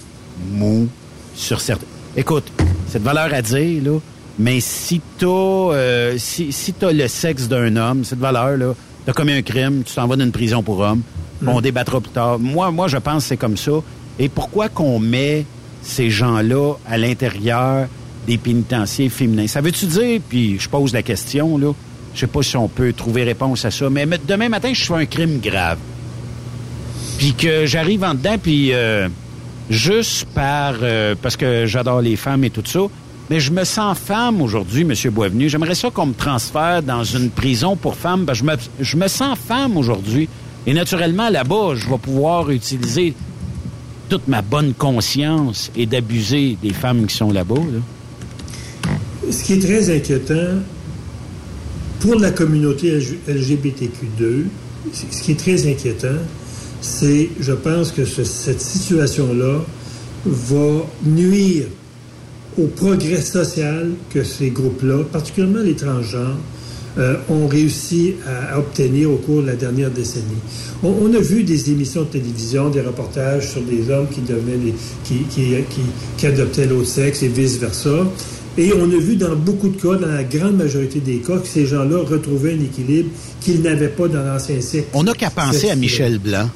[0.50, 0.88] mou
[1.36, 1.86] sur certains...
[2.16, 2.50] Écoute,
[2.94, 3.98] cette valeur à dire, là,
[4.38, 8.72] mais si t'as euh, si, si t'as le sexe d'un homme, cette valeur, là,
[9.04, 11.02] t'as commis un crime, tu t'en vas dans une prison pour homme,
[11.44, 12.38] on débattra plus tard.
[12.38, 13.72] Moi, moi, je pense que c'est comme ça.
[14.20, 15.44] Et pourquoi qu'on met
[15.82, 17.88] ces gens-là à l'intérieur
[18.28, 19.48] des pénitenciers féminins?
[19.48, 21.72] Ça veut-tu dire, puis je pose la question, là,
[22.14, 24.94] je sais pas si on peut trouver réponse à ça, mais demain matin, je fais
[24.94, 25.78] un crime grave.
[27.18, 29.08] Puis que j'arrive en dedans, puis euh,
[29.70, 30.74] juste par...
[30.82, 32.80] euh, parce que j'adore les femmes et tout ça,
[33.30, 34.92] mais je me sens femme aujourd'hui, M.
[35.10, 35.48] Boisvenu.
[35.48, 38.26] J'aimerais ça qu'on me transfère dans une prison pour femmes.
[38.32, 40.28] je, me, je me sens femme aujourd'hui.
[40.66, 43.14] Et naturellement, là-bas, je vais pouvoir utiliser
[44.08, 47.54] toute ma bonne conscience et d'abuser des femmes qui sont là-bas.
[47.56, 49.30] là.
[49.30, 50.58] Ce qui est très inquiétant
[52.00, 52.98] pour la communauté
[53.28, 54.44] LGBTQ2,
[54.92, 56.18] ce qui est très inquiétant,
[56.84, 59.60] c'est, je pense que ce- cette situation-là
[60.26, 61.64] va nuire
[62.58, 66.36] au progrès social que ces groupes-là, particulièrement les transgenres,
[66.96, 70.24] euh, ont réussi à, à obtenir au cours de la dernière décennie.
[70.84, 74.58] On, on a vu des émissions de télévision, des reportages sur des hommes qui devenaient
[74.64, 75.80] les, qui, qui, qui,
[76.16, 78.06] qui adoptaient l'autre sexe et vice-versa.
[78.56, 81.48] Et on a vu dans beaucoup de cas, dans la grande majorité des cas, que
[81.48, 83.08] ces gens-là retrouvaient un équilibre
[83.40, 84.86] qu'ils n'avaient pas dans l'ancien siècle.
[84.94, 86.48] On n'a qu'à penser à Michel Blanc.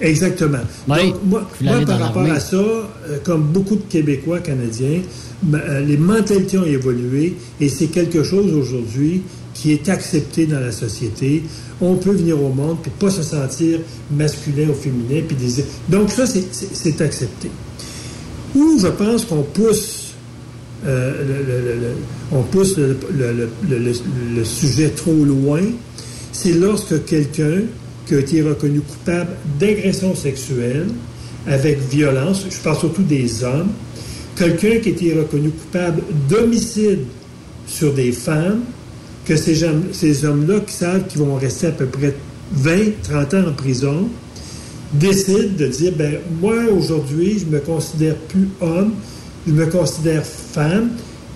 [0.00, 0.58] Exactement.
[0.88, 5.00] Oui, Donc, moi, moi, par rapport à ça, euh, comme beaucoup de Québécois, Canadiens,
[5.42, 9.22] ma- euh, les mentalités ont évolué et c'est quelque chose aujourd'hui
[9.54, 11.42] qui est accepté dans la société.
[11.80, 13.80] On peut venir au monde puis pas se sentir
[14.14, 15.22] masculin ou féminin.
[15.26, 15.64] Puis des...
[15.88, 17.50] Donc ça, c'est- accepté.
[18.54, 20.12] Où je pense qu'on pousse,
[20.86, 21.96] euh, le, le- le- le-
[22.32, 22.76] on pousse
[24.36, 25.60] le sujet trop loin,
[26.32, 27.62] c'est lorsque quelqu'un
[28.06, 30.86] qui a été reconnu coupable d'agression sexuelle
[31.46, 33.68] avec violence, je parle surtout des hommes,
[34.36, 37.00] quelqu'un qui a été reconnu coupable d'homicide
[37.66, 38.60] sur des femmes,
[39.24, 39.64] que ces,
[40.24, 42.14] hommes-là qui savent qu'ils vont rester à peu près
[42.52, 44.08] 20, 30 ans en prison,
[44.92, 48.92] décident de dire, ben moi aujourd'hui, je me considère plus homme,
[49.46, 50.90] je me considère femme,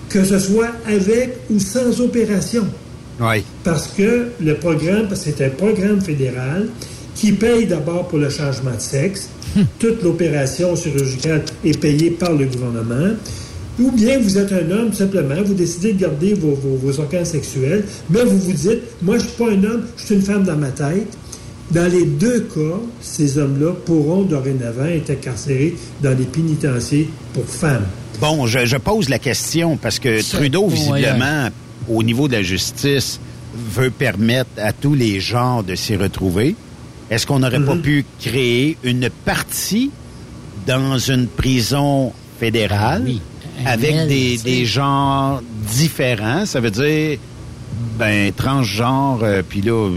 [0.09, 2.65] que ce soit avec ou sans opération.
[3.21, 3.43] Oui.
[3.63, 6.67] Parce que le programme, parce que c'est un programme fédéral
[7.15, 9.29] qui paye d'abord pour le changement de sexe.
[9.79, 13.13] Toute l'opération chirurgicale est payée par le gouvernement.
[13.79, 16.99] Ou bien vous êtes un homme, tout simplement, vous décidez de garder vos, vos- vos
[16.99, 20.21] organes sexuels, mais vous vous dites, moi je suis pas un homme, je suis une
[20.21, 21.07] femme dans ma tête.
[21.71, 27.85] Dans les deux cas, ces hommes-là pourront dorénavant être incarcérés dans les pénitenciers pour femmes.
[28.19, 31.47] Bon, je, je pose la question parce que Trudeau, ouais, visiblement,
[31.89, 33.19] au niveau de la justice,
[33.55, 36.55] veut permettre à tous les genres de s'y retrouver.
[37.09, 37.81] Est-ce qu'on n'aurait pas Mhm.
[37.81, 39.91] pu créer une partie
[40.65, 43.11] dans une prison fédérale
[43.65, 46.45] avec des, genres différents?
[46.45, 47.17] Ça veut dire,
[47.99, 49.89] ben, transgenre, euh, puis là,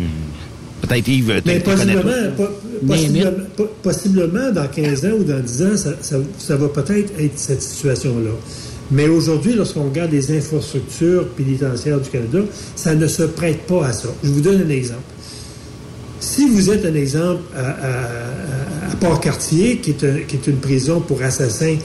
[0.82, 2.02] peut-être Yves, Mais possiblement,
[2.36, 2.48] po-
[2.86, 7.12] possiblement, po- possiblement, dans 15 ans ou dans 10 ans, ça, ça- ça va peut-être
[7.20, 8.30] être cette situation-là.
[8.90, 12.40] Mais aujourd'hui, lorsqu'on regarde les infrastructures pénitentiaires du Canada,
[12.76, 14.08] ça ne se prête pas à ça.
[14.22, 15.00] Je vous donne un exemple.
[16.20, 20.46] Si vous êtes un exemple à, à- à- à Port-Cartier, qui, est un- qui est
[20.46, 21.76] une prison pour assassins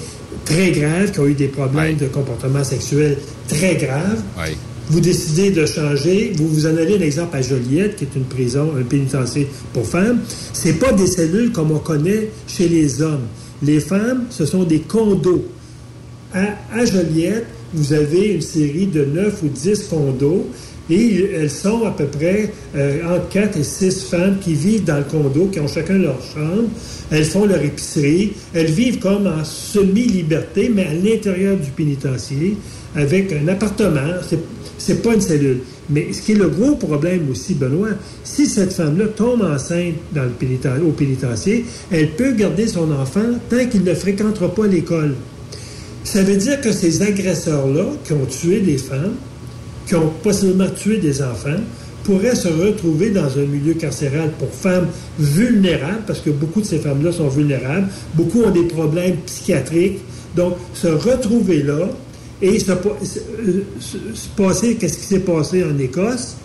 [0.46, 4.22] très graves, qui ont eu des problèmes de comportement sexuel très graves,
[4.90, 8.24] vous décidez de changer, vous vous en allez un exemple à Joliette, qui est une
[8.26, 10.20] prison, un pénitencier pour femmes.
[10.54, 13.26] C'est pas des cellules comme on connaît chez les hommes.
[13.62, 15.46] Les femmes, ce sont des condos.
[16.32, 20.48] À, Joliette, vous avez une série de 9 ou 10 condos
[20.88, 24.98] et elles sont à peu près euh, entre 4 et 6 femmes qui vivent dans
[24.98, 26.70] le condo, qui ont chacun leur chambre.
[27.10, 28.34] Elles font leur épicerie.
[28.54, 32.58] Elles vivent comme en semi-liberté, mais à l'intérieur du pénitencier,
[32.96, 34.14] avec un appartement.
[34.78, 35.62] C'est, pas une cellule.
[35.90, 37.90] Mais ce qui est le gros problème aussi, Benoît,
[38.24, 43.66] si cette femme-là tombe enceinte dans le au pénitencier, elle peut garder son enfant tant
[43.66, 45.16] qu'il ne fréquentera pas l'école.
[46.04, 49.14] Ça veut dire que ces agresseurs-là, qui ont tué des femmes,
[49.88, 51.60] qui ont possiblement tué des enfants,
[52.04, 54.88] pourraient se retrouver dans un milieu carcéral pour femmes
[55.20, 60.00] vulnérables, parce que beaucoup de ces femmes-là sont vulnérables, beaucoup ont des problèmes psychiatriques.
[60.36, 61.90] Donc, se retrouver là
[62.42, 63.20] et se, pa- se-
[63.80, 66.36] se- se passer, qu'est-ce qui s'est passé en Écosse,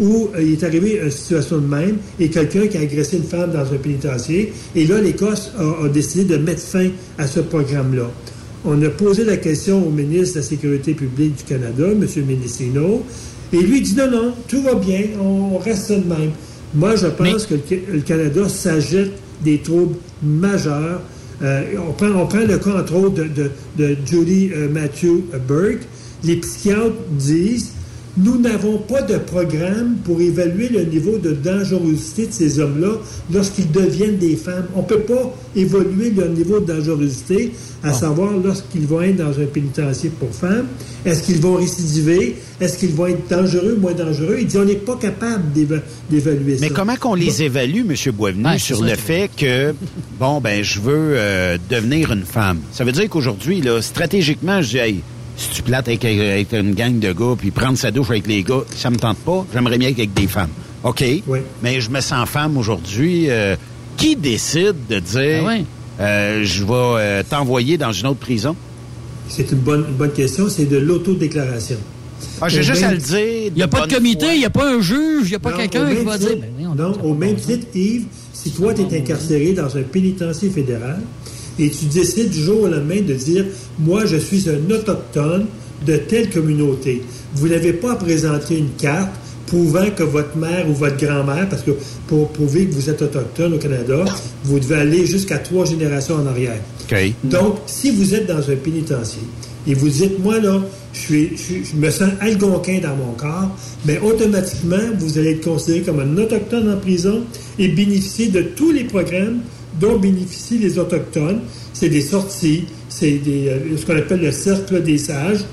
[0.00, 3.22] où euh, il est arrivé une situation de même, et quelqu'un qui a agressé une
[3.24, 8.10] femme dans un pénitencier, et là, l'Écosse a décidé de mettre fin à ce programme-là.
[8.64, 12.06] On a posé la question au ministre de la Sécurité publique du Canada, M.
[12.26, 13.02] Mendicino,
[13.52, 16.30] et lui dit non, non, tout va bien, on reste de même.
[16.74, 19.12] Moi, je pense que le, Ca- le Canada s'agite
[19.44, 21.02] des troubles majeurs.
[21.42, 25.24] Euh, on, prend, on prend le cas, entre autres, de, de, de Judy euh, Matthew
[25.46, 25.82] Burke.
[26.24, 27.72] Les psychiatres disent
[28.16, 32.92] nous n'avons pas de programme pour évaluer le niveau de dangerosité de ces hommes-là
[33.32, 34.66] lorsqu'ils deviennent des femmes.
[34.76, 37.52] On ne peut pas évaluer leur niveau de dangerosité,
[37.82, 40.66] à savoir lorsqu'ils vont être dans un pénitencier pour femmes.
[41.04, 42.36] Est-ce qu'ils vont récidiver?
[42.60, 44.36] Est-ce qu'ils vont être dangereux, moins dangereux?
[44.40, 46.60] Il dit on n'est pas capable d'éva- d'évaluer ça.
[46.66, 48.12] Mais comment qu'on les évalue, M.
[48.12, 49.74] Boisvenu, sur ça, le fait que,
[50.20, 52.60] bon, ben, je veux euh, devenir une femme?
[52.72, 55.00] Ça veut dire qu'aujourd'hui, là, stratégiquement, je dis, hey,
[55.36, 58.42] si tu plates avec, avec une gang de gars, puis prendre sa douche avec les
[58.42, 59.44] gars, ça me tente pas.
[59.52, 60.50] J'aimerais bien être avec des femmes.
[60.84, 61.04] OK?
[61.62, 63.30] Mais je me sens femme aujourd'hui.
[63.30, 63.56] euh,
[63.96, 65.64] qui décide de dire, Ben
[66.00, 68.56] euh, je vais euh, t'envoyer dans une autre prison?
[69.28, 70.48] C'est une bonne, une bonne question.
[70.48, 71.76] C'est de l'autodéclaration.
[72.40, 73.18] Ah, j'ai juste même- à le dire.
[73.48, 75.38] Il n'y a pas de comité, il n'y a pas un juge, il n'y a
[75.38, 76.42] pas quelqu'un qui va titre- dire.
[76.58, 81.00] ben, non, au même titre, Yves, si toi, tu es incarcéré dans un pénitencier fédéral
[81.58, 83.44] et tu décides du jour au lendemain de dire
[83.78, 85.46] Moi, je suis un autochtone
[85.86, 87.02] de telle communauté,
[87.34, 89.12] vous n'avez pas à présenter une carte
[89.46, 91.72] prouvant que votre mère ou votre grand-mère, parce que
[92.06, 94.04] pour prouver que vous êtes autochtone au Canada,
[94.44, 96.58] vous devez aller jusqu'à trois générations en arrière.
[97.22, 99.20] Donc, si vous êtes dans un pénitencier
[99.66, 100.62] et vous dites, moi, là,
[100.94, 103.50] je, suis, je, suis- je me sens algonquin dans mon corps,
[103.86, 107.22] mais automatiquement, vous allez être considéré comme un autochtone en prison
[107.58, 109.40] et bénéficier de tous les programmes
[109.80, 111.40] dont bénéficient les autochtones.
[111.72, 115.44] C'est des sorties, c'est euh, ce qu'on appelle le cercle des sages,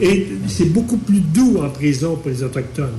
[0.00, 2.96] et c'est beaucoup plus doux en prison pour les autochtones.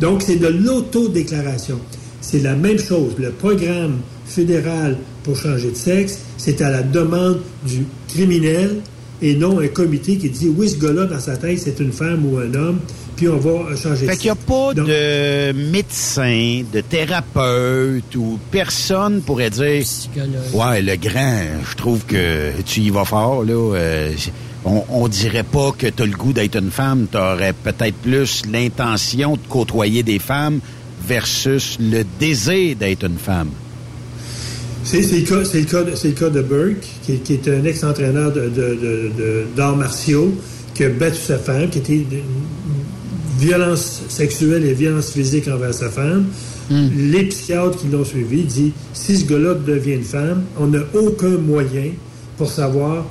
[0.00, 1.78] Donc, c'est de l'autodéclaration.
[2.20, 3.14] C'est la même chose.
[3.18, 8.80] Le programme fédéral pour changer de sexe, c'est à la demande du criminel
[9.20, 12.26] et non un comité qui dit oui, ce gars-là, dans sa tête, c'est une femme
[12.26, 12.80] ou un homme,
[13.22, 18.16] puis on va euh, changer Fait de qu'il n'y a pas de médecin, de thérapeute
[18.16, 19.84] ou personne pourrait dire
[20.54, 23.52] Ouais, le grand, je trouve que tu y vas fort, là.
[23.76, 24.12] euh,
[24.64, 27.94] on, on dirait pas que tu as le goût d'être une femme, tu aurais peut-être
[27.96, 30.58] plus l'intention de côtoyer des femmes
[31.06, 33.50] versus le désir d'être une femme.
[34.84, 37.48] C'est le, cas- c'est le cas de- c'est le cas de Burke, qui, qui est
[37.48, 40.34] un ex-entraîneur de- de- de- de- d'arts martiaux,
[40.74, 42.04] qui a battu sa femme, qui était
[43.46, 46.24] violence sexuelle et violence physique envers sa femme.
[47.12, 51.36] Les psychiatres qui l'ont suivi disent si ce gars-là devient une femme, on n'a aucun
[51.38, 51.88] moyen
[52.38, 53.04] pour savoir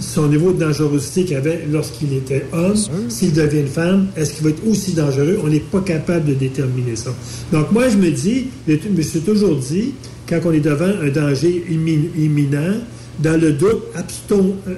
[0.00, 2.74] son niveau de dangerosité qu'il avait lorsqu'il était homme.
[3.08, 5.38] S'il devient une femme, est-ce qu'il va être aussi dangereux?
[5.42, 7.10] On n'est pas capable de déterminer ça.
[7.52, 9.94] Donc moi, je me dis, je me suis toujours dit,
[10.28, 12.74] quand on est devant un danger immi- imminent,
[13.20, 14.74] dans le doute, abstons- euh, euh,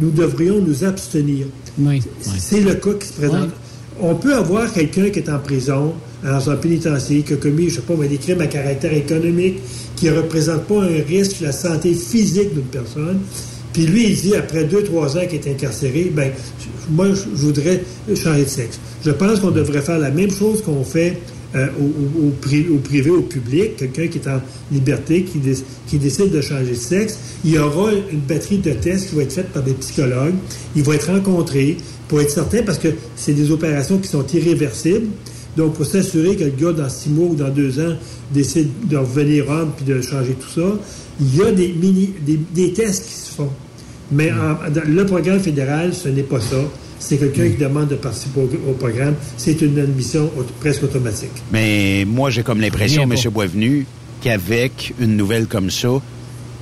[0.00, 1.46] nous devrions nous abstenir.
[2.38, 3.50] C'est le cas qui se présente.
[4.00, 7.76] On peut avoir quelqu'un qui est en prison, dans un pénitencier, qui a commis, je
[7.76, 9.58] sais pas, des crimes à caractère économique,
[9.96, 13.18] qui ne représente pas un risque sur la santé physique d'une personne.
[13.72, 16.30] Puis lui, il dit, après deux, trois ans qu'il est incarcéré, ben,
[16.90, 17.82] moi, je voudrais
[18.14, 18.78] changer de sexe.
[19.04, 21.18] Je pense qu'on devrait faire la même chose qu'on fait
[21.54, 24.40] euh, au, au- au pri- au privé, au public, quelqu'un qui est en
[24.70, 25.40] liberté, qui,
[25.86, 29.22] qui décide de changer de sexe, il y aura une batterie de tests qui va
[29.22, 30.34] être faite par des psychologues.
[30.76, 31.76] Il va être rencontré
[32.08, 35.06] pour être certain, parce que c'est des opérations qui sont irréversibles.
[35.56, 37.94] Donc, pour s'assurer que le gars, dans six mois ou dans deux ans,
[38.32, 40.78] décide de revenir homme puis de changer tout ça,
[41.20, 43.48] il y a des, mini, des, des tests qui se font.
[44.12, 46.56] Mais en- le programme fédéral, ce n'est pas ça.
[46.98, 50.30] C'est quelqu'un qui demande de participer au, programme, c'est une admission
[50.60, 51.30] presque automatique.
[51.52, 53.14] Mais moi, j'ai comme l'impression, M.
[53.30, 53.86] Boisvenu,
[54.20, 56.00] qu'avec une nouvelle comme ça,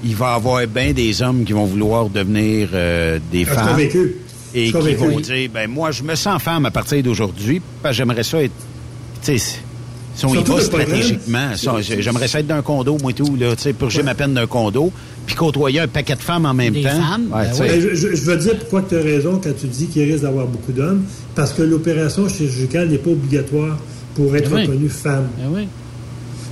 [0.04, 3.80] il va y avoir bien des hommes qui vont vouloir devenir euh, des ah, femmes.
[4.54, 7.96] Et qui vont dire, ben moi, je me sens femme à partir d'aujourd'hui, parce que
[7.98, 8.52] j'aimerais ça être...
[10.24, 11.50] on y va stratégiquement,
[11.80, 14.92] j'aimerais ça être d'un condo, moi tout, là, purger ma peine d'un condo,
[15.26, 16.88] puis côtoyer un paquet de femmes en même temps.
[16.88, 20.22] Femmes, ben je, je, veux dire pourquoi tu as raison quand tu dis qu'il risque
[20.22, 21.04] d'avoir beaucoup d'hommes,
[21.34, 23.76] parce que l'opération chirurgicale n'est pas obligatoire
[24.14, 25.28] pour être ben reconnu femme.
[25.38, 25.66] Ben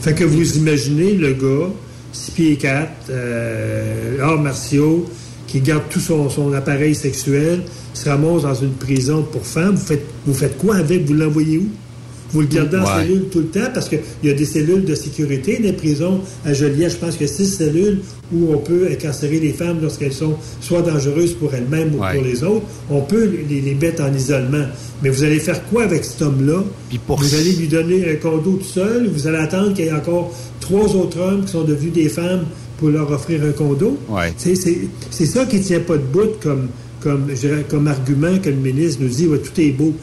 [0.00, 1.70] fait que vous imaginez le gars,
[2.12, 5.06] 6 pieds 4, euh, arts martiaux,
[5.46, 7.62] qui garde tout son, son appareil sexuel,
[7.94, 9.76] se ramasse dans une prison pour femmes.
[9.76, 11.06] Vous faites, vous faites quoi avec?
[11.06, 11.68] Vous l'envoyez où?
[12.34, 14.96] Vous le gardez en cellule tout le temps parce qu'il y a des cellules de
[14.96, 16.20] sécurité des prisons.
[16.44, 18.00] À Joliette, je pense qu'il y a six cellules
[18.32, 22.42] où on peut incarcérer les femmes lorsqu'elles sont soit dangereuses pour elles-mêmes ou pour les
[22.42, 22.66] autres.
[22.90, 24.64] On peut les, mettre en isolement.
[25.00, 26.64] Mais vous allez faire quoi avec cet homme-là?
[27.06, 29.06] Vous allez lui donner un condo tout seul?
[29.06, 32.46] Vous allez attendre qu'il y ait encore trois autres hommes qui sont devenus des femmes
[32.78, 33.96] pour leur offrir un condo?
[34.36, 36.66] C'est ça qui ne tient pas de bout comme,
[37.00, 37.28] comme,
[37.68, 39.94] comme argument que le ministre nous dit tout est beau.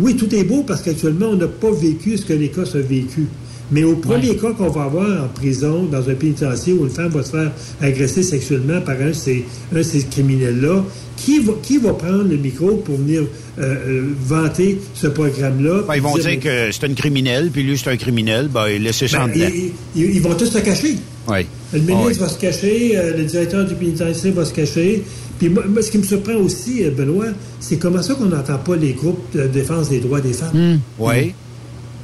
[0.00, 3.26] Oui, tout est beau parce qu'actuellement, on n'a pas vécu ce que l'Écosse a vécu.
[3.72, 7.08] Mais au premier cas qu'on va avoir en prison, dans un pénitencier où une femme
[7.08, 7.50] va se faire
[7.80, 10.84] agresser sexuellement par un de ces, criminels-là,
[11.16, 15.84] qui va, qui va prendre le micro pour venir euh, euh, vanter ce programme-là?
[15.88, 19.08] Ben, ils vont dire, que c'est un criminel, puis lui, c'est un criminel, ben, laissez
[19.08, 19.50] ça ben,
[19.96, 20.96] ils, vont tous se cacher.
[21.28, 21.46] Oui.
[21.72, 25.02] Le ministre va se cacher, euh, le directeur du pénitencier va se cacher,
[25.38, 27.26] puis moi, ce qui me surprend aussi, Benoît,
[27.58, 30.52] c'est comment ça qu'on n'entend pas les groupes de défense des droits des femmes?
[30.52, 30.78] Hmm.
[30.98, 31.34] Oui.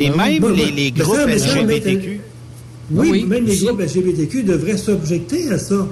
[0.01, 2.21] Et même les, groupes LGBTQ.
[2.93, 5.87] Oui, même les groupes LGBTQ devraient s'objecter à ça.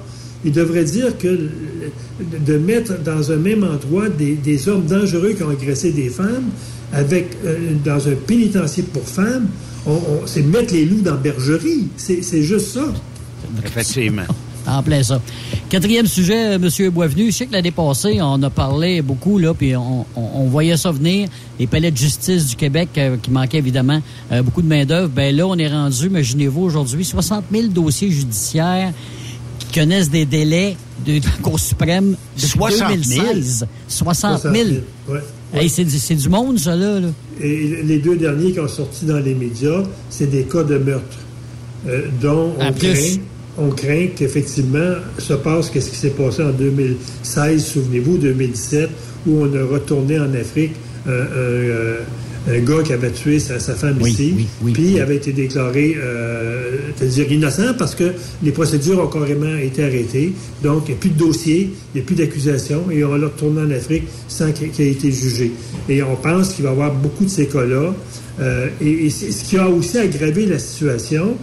[0.45, 1.49] Ils devraient dire que
[2.47, 6.51] de mettre dans un même endroit des, hommes dangereux qui ont agressé des femmes
[6.93, 9.49] avec euh, dans un pénitencier pour femmes,
[10.25, 11.89] c'est mettre les loups dans la bergerie.
[11.97, 12.93] C'est juste ça.
[13.65, 14.27] Effectivement.
[14.67, 15.21] En plein ça.
[15.69, 16.91] Quatrième sujet, euh, M.
[16.91, 17.27] Boisvenu.
[17.27, 20.05] Je sais que l'année passée, on a parlé beaucoup, là, puis on,
[20.49, 21.29] voyait ça venir.
[21.59, 24.01] Les palais de justice du Québec, euh, qui manquaient évidemment
[24.31, 25.09] euh, beaucoup de main-d'œuvre.
[25.09, 28.93] Ben là, on est rendu, imaginez-vous, aujourd'hui, 60 000 dossiers judiciaires
[29.59, 33.67] qui connaissent des délais de, la Cour suprême de 60 2016.
[33.89, 34.65] 60 000.
[35.69, 37.01] c'est du monde, ça, là,
[37.41, 41.19] Et les deux derniers qui ont sorti dans les médias, c'est des cas de meurtre,
[42.23, 42.95] dont on craint
[43.59, 48.91] on craint qu'effectivement se passe ce qui s'est passé en 2016, souvenez-vous, 2017,
[49.27, 50.73] où on a retourné en Afrique
[51.07, 52.01] euh, euh,
[52.49, 57.75] un gars qui avait tué sa, femme ici, puis avait été déclaré, euh, dire innocent
[57.77, 60.33] parce que les procédures ont carrément été arrêtées.
[60.63, 63.27] Donc, il n'y a plus de dossier, il n'y a plus d'accusation, et on l'a
[63.27, 65.53] retourné en Afrique sans qu'il ait été jugé.
[65.89, 67.95] Et on pense qu'il va y avoir beaucoup de ces cas-là.
[68.39, 71.37] Euh, et, et ce qui a aussi aggravé la situation,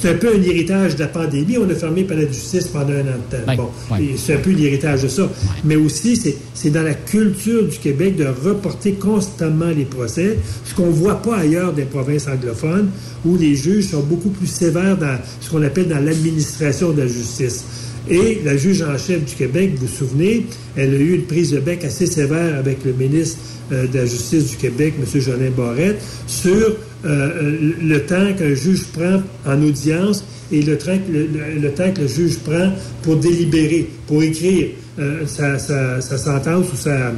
[0.00, 1.58] c'est un peu un héritage de la pandémie.
[1.58, 3.56] On a fermé par la justice pendant un an de temps.
[3.56, 5.30] bon, c'est un peu l'héritage de ça.
[5.64, 6.20] Mais aussi,
[6.54, 11.20] c'est dans la culture du Québec de reporter constamment les procès, ce qu'on ne voit
[11.20, 12.90] pas ailleurs des provinces anglophones,
[13.24, 17.06] où les juges sont beaucoup plus sévères dans ce qu'on appelle dans l'administration de la
[17.06, 17.64] justice.
[18.08, 20.46] Et la juge en chef du Québec, vous vous souvenez,
[20.76, 23.38] elle a eu une prise de bec assez sévère avec le ministre
[23.70, 25.20] de la Justice du Québec, M.
[25.20, 32.00] Jolin Barrette, sur euh, le temps qu'un juge prend en audience et le, temps que
[32.02, 34.68] le, juge prend pour délibérer, pour écrire
[34.98, 35.58] euh, sa,
[36.00, 37.12] sentence ou sa,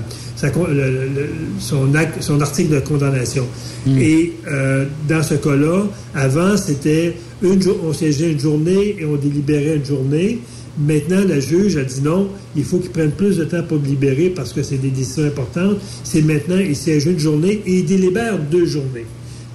[1.59, 3.44] son, son, article de condamnation.
[3.84, 3.98] Hmm.
[3.98, 5.84] Et euh, dans ce cas-là,
[6.14, 10.38] avant, c'était une on siégeait une journée et on délibérait une journée.
[10.79, 14.31] Maintenant, le juge a dit non, il faut qu'il prenne plus de temps pour délibérer
[14.31, 15.77] parce que c'est des décisions importantes.
[16.03, 19.07] C'est maintenant, il siège une journée et il délibère deux journées.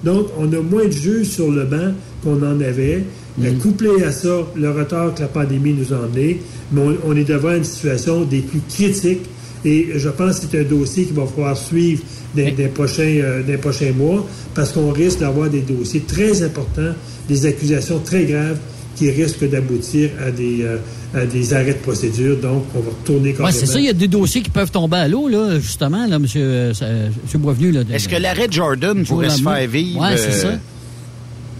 [0.04, 1.92] Donc, on a moins de juges sur le banc
[2.22, 3.02] qu'on en avait.
[3.36, 3.58] Mm.
[3.58, 6.40] Couplé à ça, le retard que la pandémie nous a emmené,
[6.72, 9.26] mais on, est devant une situation des plus critiques
[9.64, 12.02] et je pense que c'est un dossier qu'il va falloir suivre
[12.34, 16.94] des, prochains, euh, des prochains mois parce qu'on risque d'avoir des dossiers très importants,
[17.28, 18.58] des accusations très graves
[18.98, 20.76] qui risquent d'aboutir à des, euh,
[21.14, 22.36] euh, des arrêts de procédure.
[22.36, 24.72] Donc, on va retourner quand ouais, c'est ça, il y a des dossiers qui peuvent
[24.72, 26.22] tomber à l'eau, là, justement, là, M.
[26.22, 27.70] Monsieur, euh, monsieur Boisvenu.
[27.70, 30.00] Là, Est-ce que l'arrêt de Jordan pourrait se faire vivre?
[30.00, 30.48] Oui, c'est ça.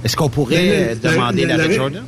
[0.05, 2.03] Est-ce qu'on pourrait demander l'arrêt de Jordan?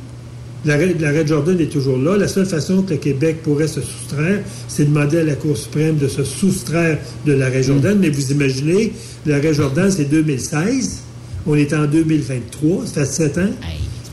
[0.63, 2.17] L'arrêt de Jordan est toujours là.
[2.17, 5.57] La seule façon que le Québec pourrait se soustraire, c'est de demander à la Cour
[5.57, 7.97] suprême de se soustraire de l'arrêt Jordan.
[7.97, 8.01] Mm.
[8.01, 8.93] Mais vous imaginez,
[9.25, 10.99] l'arrêt Jordan, c'est 2016.
[11.47, 12.85] On est en 2023.
[12.85, 13.49] Ça fait sept ans.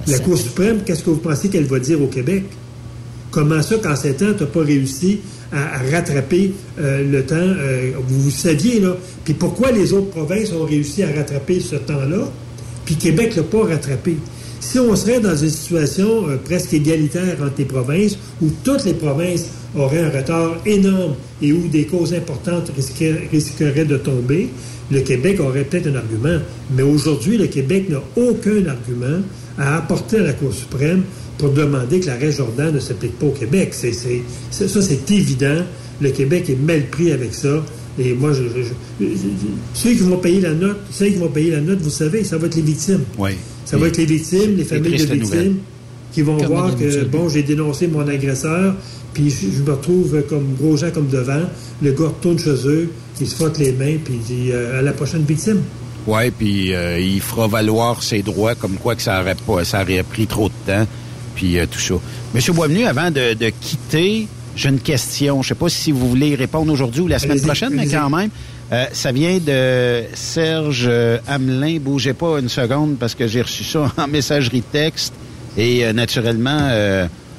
[0.09, 2.45] La Cour suprême, qu'est-ce que vous pensez qu'elle va dire au Québec?
[3.31, 5.21] Comment ça qu'en sept ans, tu n'as pas réussi
[5.53, 7.55] à, rattraper le temps.
[8.07, 8.97] vous, vous saviez, là.
[9.25, 12.31] Puis pourquoi les autres provinces ont réussi à rattraper ce temps-là,
[12.85, 14.17] puis Québec l'a pas rattrapé?
[14.61, 19.47] Si on serait dans une situation presque égalitaire entre les provinces, où toutes les provinces
[19.77, 24.49] auraient un retard énorme et où des causes importantes risqueraient de tomber,
[24.91, 26.39] le Québec aurait peut-être un argument.
[26.75, 29.23] Mais aujourd'hui, le Québec n'a aucun argument
[29.59, 31.03] à apporter à la Cour suprême
[31.37, 33.71] pour demander que l'arrêt Jordan ne s'applique pas au Québec.
[33.73, 35.63] C'est, ça, c'est évident.
[36.01, 37.65] Le Québec est mal pris avec ça.
[37.99, 38.43] Et moi, je,
[39.75, 42.39] ceux qui vont payer la note, ceux qui vont payer la note, vous savez, ça
[42.39, 43.03] va être les victimes.
[43.19, 43.31] Oui.
[43.65, 45.57] Ça va être les victimes, les familles de victimes,
[46.13, 48.75] qui vont voir que, bon, j'ai dénoncé mon agresseur,
[49.15, 51.43] puis je, me retrouve comme gros gens comme devant.
[51.83, 52.89] Le gars retourne chez eux,
[53.21, 55.61] il se frotte les mains, puis il dit euh, à la prochaine victime.
[56.07, 59.83] Oui, puis euh, il fera valoir ses droits comme quoi que ça aurait pas, ça
[59.83, 60.87] aurait pris trop de temps,
[61.35, 61.95] puis euh, tout ça.
[62.35, 65.43] Monsieur Boisvenu, avant de, quitter, j'ai une question.
[65.43, 68.11] Je sais pas si vous voulez y répondre aujourd'hui ou la semaine prochaine, mais quand
[68.11, 68.31] même.
[68.93, 70.91] ça vient de Serge
[71.27, 71.79] Hamelin.
[71.79, 75.15] Bougez pas une seconde parce que j'ai reçu ça en messagerie texte.
[75.57, 76.71] Et naturellement,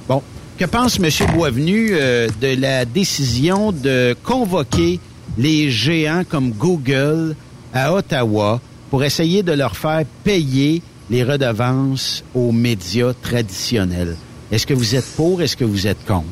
[0.07, 0.22] bon,
[0.57, 1.10] que pense M.
[1.34, 4.99] Boisvenu de la décision de convoquer
[5.38, 7.36] les géants comme Google
[7.74, 14.15] à Ottawa pour essayer de leur faire payer les redevances aux médias traditionnels.
[14.51, 15.41] Est-ce que vous êtes pour?
[15.41, 16.26] Est-ce que vous êtes contre?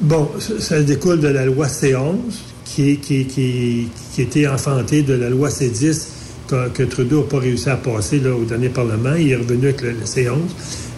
[0.00, 2.16] Bon, ça, découle de la loi C11,
[2.64, 3.88] qui, qui, qui,
[4.18, 6.08] était enfantée de la loi C10
[6.48, 9.14] que, Trudeau n'a pas réussi à passer au dernier Parlement.
[9.18, 10.36] Il est revenu avec le, C11.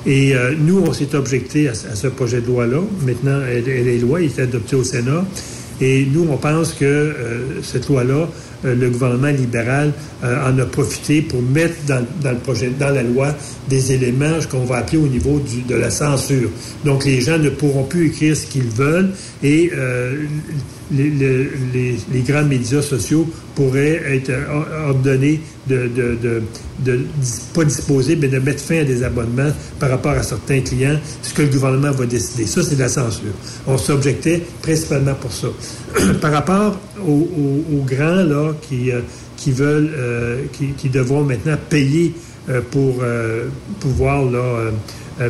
[0.07, 2.81] Et euh, nous, on s'est objecté à, ce projet de loi-là.
[3.05, 5.25] Maintenant, elle, elle est loi, il est adopté au Sénat.
[5.81, 8.29] Et nous, on pense que euh, cette loi-là,
[8.65, 9.93] le gouvernement libéral
[10.25, 13.35] euh, en a profité pour mettre dans, le projet, dans la loi,
[13.69, 16.51] des éléments qu'on va appeler au niveau du, de la censure.
[16.85, 19.11] Donc, les gens ne pourront plus écrire ce qu'ils veulent
[19.43, 19.71] et
[20.91, 21.11] les,
[22.13, 24.33] les, grands médias sociaux pourraient être
[24.87, 25.91] ordonnés de,
[26.85, 27.03] de,
[27.55, 31.35] pas disposer, mais de mettre fin à des abonnements par rapport à certains clients, ce
[31.35, 32.47] que le gouvernement va décider.
[32.47, 33.33] Ça, c'est de la censure.
[33.67, 35.49] On s'objectait principalement pour ça.
[36.21, 39.01] par rapport aux, grands là qui, euh,
[39.37, 42.15] qui veulent, euh, qui, qui, devront maintenant payer
[42.49, 43.03] euh, pour
[43.81, 44.71] pouvoir là,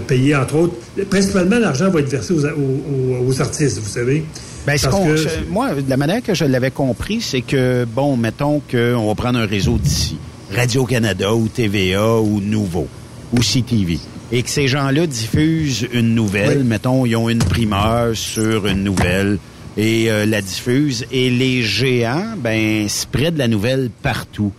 [0.06, 0.74] payer, entre autres,
[1.10, 4.24] principalement l'argent va être versé aux, aux, aux artistes, vous savez.
[4.66, 5.48] Ben, que...
[5.50, 9.46] moi, la manière que je l'avais compris, c'est que, bon, mettons qu'on va prendre un
[9.46, 10.18] réseau d'ici,
[10.54, 12.86] Radio-Canada ou TVA ou Nouveau
[13.32, 13.98] ou CTV,
[14.30, 19.38] et que ces gens-là diffusent une nouvelle, mettons, ils ont une primeur sur une nouvelle
[19.78, 24.52] et euh, la diffusent, et les géants, ben, spreadent la nouvelle partout.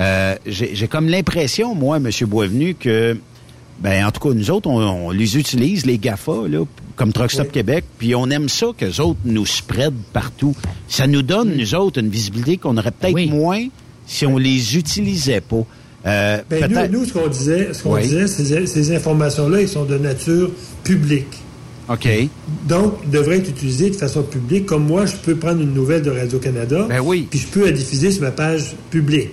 [0.00, 2.08] Euh, J'ai comme l'impression, moi, M.
[2.26, 3.16] Boisvenu, que
[3.80, 6.64] ben, en tout cas, nous autres, on, les utilise, les GAFA, là,
[6.96, 10.56] comme Truck Stop Québec, puis on aime ça que les autres nous spreadent partout.
[10.88, 13.66] Ça nous donne, nous autres, une visibilité qu'on aurait peut-être moins
[14.06, 15.66] si on les utilisait pas.
[16.06, 19.98] Euh, ben, nous, ce qu'on disait, ce qu'on disait, ces, ces informations-là, ils sont de
[19.98, 20.50] nature
[20.82, 21.41] publique.
[21.88, 22.08] OK.
[22.68, 24.66] Donc, ils devraient être utilisés de façon publique.
[24.66, 26.86] Comme moi, je peux prendre une nouvelle de Radio-Canada.
[26.88, 27.26] Ben oui.
[27.28, 29.32] Puis je peux la diffuser sur ma page publique.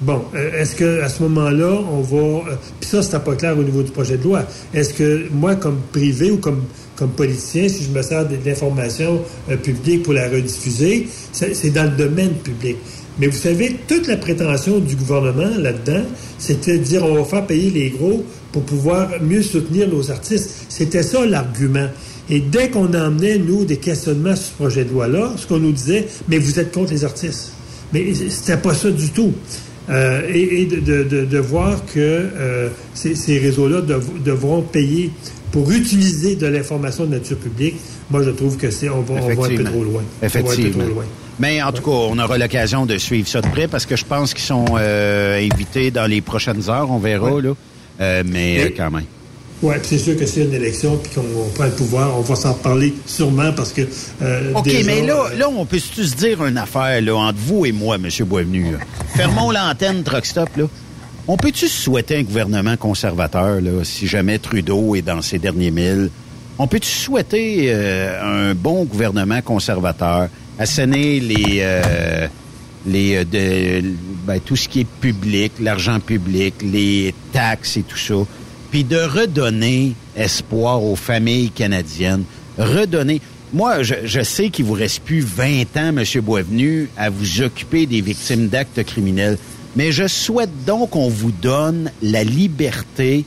[0.00, 2.16] Bon, euh, est-ce que à ce moment-là, on va...
[2.16, 4.42] Euh, puis ça, c'est pas clair au niveau du projet de loi.
[4.74, 6.62] Est-ce que moi, comme privé ou comme
[6.96, 11.84] comme politicien, si je me sers de l'information euh, publique pour la rediffuser, c'est dans
[11.84, 12.76] le domaine public.
[13.18, 16.02] Mais vous savez, toute la prétention du gouvernement là-dedans,
[16.38, 18.24] c'était de dire on va faire payer les gros
[18.54, 20.66] pour pouvoir mieux soutenir nos artistes.
[20.68, 21.88] C'était ça l'argument.
[22.30, 25.72] Et dès qu'on emmenait, nous, des questionnements sur ce projet de loi-là, ce qu'on nous
[25.72, 27.50] disait, mais vous êtes contre les artistes.
[27.92, 29.32] Mais c'était pas ça du tout.
[29.90, 33.80] Euh, et, de, voir que euh, ces, réseaux-là
[34.24, 35.10] devront payer
[35.50, 37.74] pour utiliser de l'information de nature publique,
[38.08, 40.02] moi, je trouve que c'est on va, on va être trop loin.
[40.22, 40.84] Effectivement.
[41.40, 44.04] Mais en tout cas, on aura l'occasion de suivre ça de près parce que je
[44.04, 46.88] pense qu'ils sont euh, invités dans les prochaines heures.
[46.92, 47.54] On verra, là.
[48.00, 49.04] Euh, mais euh, quand même.
[49.62, 52.54] Oui, c'est sûr que c'est une élection puis qu'on prend le pouvoir, on va s'en
[52.54, 53.82] parler sûrement parce que.
[54.54, 57.96] OK, mais là, là, on peut se dire une affaire là, entre vous et moi,
[57.96, 58.08] M.
[58.26, 58.76] Boisvenu.
[59.14, 60.64] Fermons l'antenne Truck Stop, là.
[61.26, 66.10] On peut-tu souhaiter un gouvernement conservateur, là, si jamais Trudeau est dans ses derniers milles?
[66.58, 70.28] On peut-tu souhaiter euh, un bon gouvernement conservateur,
[70.58, 72.28] asséner les, euh,
[72.86, 73.94] les euh, de,
[74.26, 78.14] ben, tout ce qui est public, l'argent public, les taxes et tout ça,
[78.70, 82.24] puis de redonner espoir aux familles canadiennes,
[82.58, 83.20] redonner.
[83.52, 86.02] Moi, je, je sais qu'il vous reste plus 20 ans, M.
[86.22, 89.38] Boisvenu, à vous occuper des victimes d'actes criminels.
[89.76, 93.24] Mais je souhaite donc qu'on vous donne la liberté,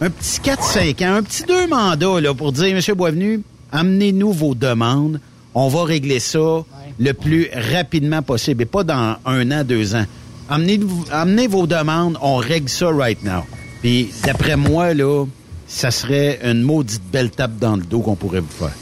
[0.00, 2.80] un petit 4-5 ans, un petit deux mandats là, pour dire, M.
[2.94, 5.20] Boisvenu, amenez-nous vos demandes.
[5.54, 6.64] on va régler ça
[6.98, 10.04] le plus rapidement possible et pas dans un an, deux ans.
[10.48, 13.42] Amenez, vos demandes, on règle ça right now.
[13.80, 15.24] Puis d'après moi, là,
[15.66, 18.74] ça serait une maudite belle tape dans le dos qu'on pourrait vous faire.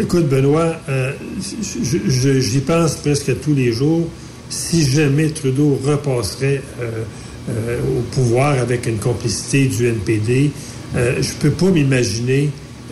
[0.00, 4.08] Écoute, Benoît, euh, j'y pense presque tous les jours.
[4.48, 7.02] Si jamais Trudeau repasserait euh,
[7.50, 10.50] euh, au pouvoir avec une complicité du NPD,
[10.94, 12.50] je peux pas m'imaginer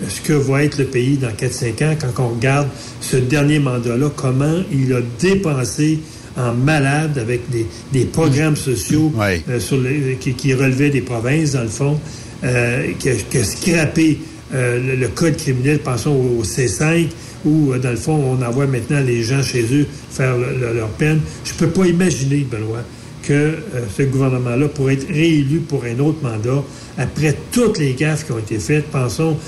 [0.09, 2.69] ce que va être le pays dans 4-5 ans quand on regarde
[3.01, 6.01] ce dernier mandat-là, comment il a dépensé
[6.37, 9.13] en malade avec des, programmes sociaux
[9.59, 9.79] sur
[10.21, 11.99] qui, qui, relevaient des provinces, dans le fond,
[12.43, 14.19] qui, a, scrappé
[14.55, 17.09] euh, le, code criminel, pensons au, C5,
[17.47, 21.21] où, euh, dans le fond, on envoie maintenant les gens chez eux faire leur peine.
[21.45, 22.83] Je peux pas imaginer, Benoît,
[23.23, 23.57] que euh,
[23.97, 26.63] ce gouvernement-là pourrait être réélu pour un autre mandat
[26.99, 28.85] après toutes les gaffes qui ont été faites.
[28.89, 29.39] Pensons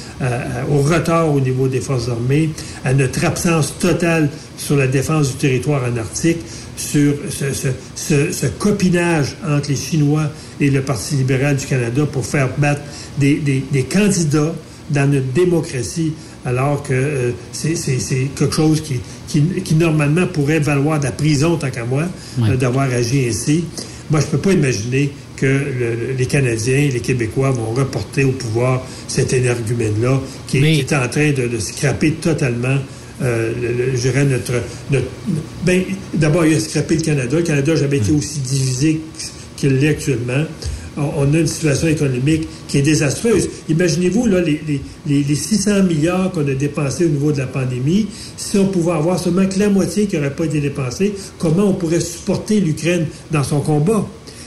[0.71, 2.49] au retard au niveau des forces armées,
[2.87, 6.39] à notre absence totale sur la défense du territoire en Arctique,
[6.77, 12.83] sur ce, copinage entre les Chinois et le Parti libéral du Canada pour faire battre
[13.19, 14.55] des, des candidats
[14.91, 16.13] dans notre démocratie,
[16.45, 21.71] alors que euh, c'est quelque chose qui, qui, normalement pourrait valoir de la prison, tant
[21.71, 22.05] qu'à moi,
[22.43, 23.65] euh, d'avoir agi ainsi.
[24.11, 25.61] Moi, je ne peux pas imaginer que
[26.17, 31.49] les Canadiens, les Québécois vont reporter au pouvoir cet énergumène-là qui, est en train de,
[31.49, 32.77] de scraper totalement
[33.23, 33.53] euh,
[33.95, 34.53] je dirais, notre...
[34.91, 35.07] notre
[35.65, 35.83] ben,
[36.15, 37.37] D'abord, il a scrappé le Canada.
[37.37, 39.01] Le Canada n'a jamais été aussi divisé
[39.57, 40.45] qu'il l'est actuellement
[40.97, 43.49] on a une situation économique qui est désastreuse.
[43.69, 44.61] Imaginez-vous là, les,
[45.07, 48.07] les, 600 milliards qu'on a dépensés au niveau de la pandémie,
[48.37, 51.75] si on pouvait avoir seulement que la moitié qui n'aurait pas été dépensée, comment on
[51.75, 54.07] pourrait supporter l'Ukraine dans son combat?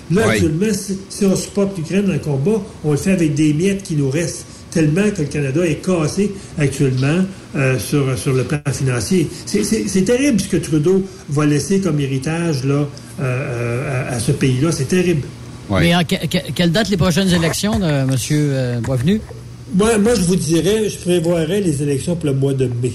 [0.10, 3.84] Là, actuellement, si, on supporte l'Ukraine dans le combat, on le fait avec des miettes
[3.84, 4.46] qui nous restent
[4.78, 7.26] tellement que le Canada est cassé actuellement
[7.56, 9.28] euh, sur, sur le plan financier.
[9.48, 12.86] C'est terrible ce que Trudeau va laisser comme héritage là, euh,
[13.20, 14.72] euh, à ce pays-là.
[14.72, 15.24] C'est terrible.
[15.72, 18.16] Mais en quelle date les prochaines élections, de M.
[18.32, 19.20] Euh, Boisvenu?
[19.74, 22.94] Moi, moi, je vous dirais, je prévoirais les élections pour le mois de mai.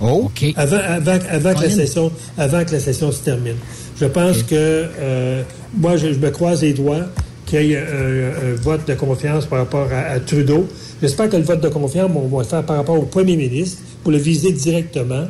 [0.00, 0.26] Oh.
[0.26, 0.52] OK.
[0.54, 3.56] Avant, avant, avant que la session, avant que la session se termine.
[4.00, 5.42] Je pense que, euh,
[5.76, 7.06] moi, je, me croise les doigts
[7.48, 10.66] qu'il y ait un, vote de confiance par rapport à, Trudeau.
[11.00, 13.82] J'espère que le vote de confiance, on va le faire par rapport au premier ministre
[14.02, 15.24] pour le viser directement.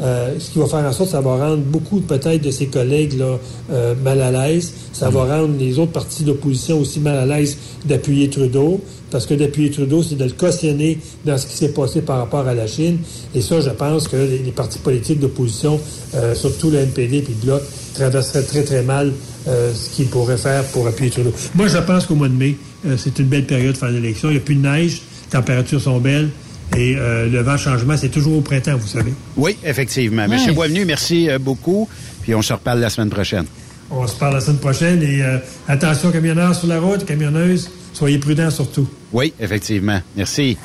[0.00, 2.66] Euh, ce qui va faire en sorte que ça va rendre beaucoup peut-être de ses
[2.66, 3.38] collègues là,
[3.72, 4.72] euh, mal à l'aise.
[4.92, 9.34] Ça va rendre les autres partis d'opposition aussi mal à l'aise d'appuyer Trudeau, parce que
[9.34, 12.66] d'appuyer Trudeau, c'est de le cautionner dans ce qui s'est passé par rapport à la
[12.66, 12.98] Chine.
[13.34, 15.78] Et ça, je pense que les, partis politiques d'opposition,
[16.14, 19.12] euh, surtout le NPD et le Bloc, traverseraient très, très mal
[19.46, 21.32] ce qu'ils pourraient faire pour appuyer Trudeau.
[21.54, 22.56] Moi, je pense qu'au mois de mai,
[22.96, 24.28] c'est une belle période de faire l'élection.
[24.28, 26.30] Il n'y a plus de neige, les températures sont belles.
[26.76, 29.12] Et euh, le vent changement, c'est toujours au printemps, vous savez.
[29.36, 30.26] Oui, effectivement.
[30.26, 31.88] Monsieur Boisvenu, merci euh, beaucoup.
[32.22, 33.44] Puis on se reparle la semaine prochaine.
[33.90, 35.02] On se parle la semaine prochaine.
[35.02, 35.38] Et euh,
[35.68, 38.88] attention, camionneurs sur la route, camionneuses, soyez prudents surtout.
[39.12, 40.00] Oui, effectivement.
[40.16, 40.56] Merci.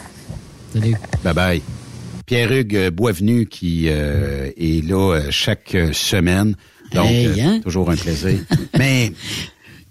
[0.73, 0.95] Salut.
[1.25, 1.61] Bye-bye.
[2.25, 6.55] Pierre-Hugues Boisvenu qui est là chaque semaine.
[6.93, 7.59] Donc, hein?
[7.63, 8.39] toujours un plaisir.
[8.77, 9.11] Mais...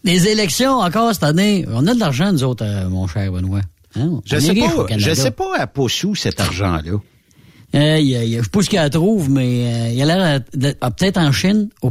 [0.04, 3.62] Les élections encore cette année, on a de l'argent, nous autres, mon cher Benoît.
[3.96, 4.20] Hein?
[4.24, 6.92] Je sais pas, je sais pas à Possou cet argent-là.
[7.74, 10.04] Euh, y a, y a, je sais pas ce qu'il trouve, mais euh, il a
[10.04, 10.40] l'air
[10.80, 11.68] ah, peut-être en Chine.
[11.82, 11.90] Oh,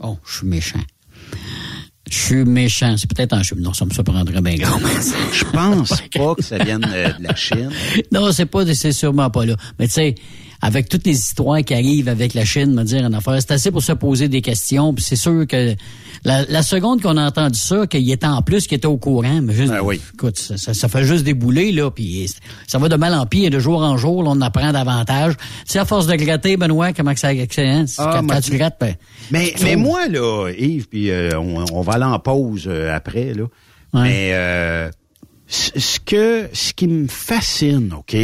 [0.00, 0.80] oh, je suis méchant.
[2.08, 2.96] Je suis méchant.
[2.96, 3.58] C'est peut-être en Chine.
[3.60, 4.78] Non, ça me surprendrait bien grand.
[5.32, 7.70] je pense pas que ça vienne euh, de la Chine.
[8.12, 9.56] Non, c'est pas, c'est sûrement pas là.
[9.78, 10.14] Mais tu sais,
[10.60, 13.70] avec toutes les histoires qui arrivent avec la Chine, me dire en affaire, c'est assez
[13.70, 14.92] pour se poser des questions.
[14.92, 15.76] Puis c'est sûr que
[16.24, 19.54] la, seconde qu'on a entendu ça, qu'il était en plus, qu'il était au courant, mais
[19.54, 20.00] juste, ben oui.
[20.14, 22.28] écoute, ça, fait juste débouler là, puis
[22.66, 25.34] ça va de mal en pire, de jour en jour, on apprend davantage.
[25.64, 28.94] C'est à force de gratter, Benoît, comment que ça, hein, ah, quand, tu grattes, ben,
[29.30, 33.44] mais, mais moi là, Yves, puis euh, on, va aller en pause euh, après là.
[33.94, 34.90] Mais euh,
[35.46, 38.16] ce que, ce qui me fascine, ok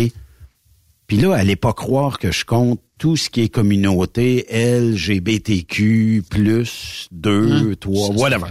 [1.06, 7.08] puis là, allez pas croire que je compte tout ce qui est communauté LGBTQ plus
[7.12, 8.14] 2, 3, hein?
[8.16, 8.46] whatever.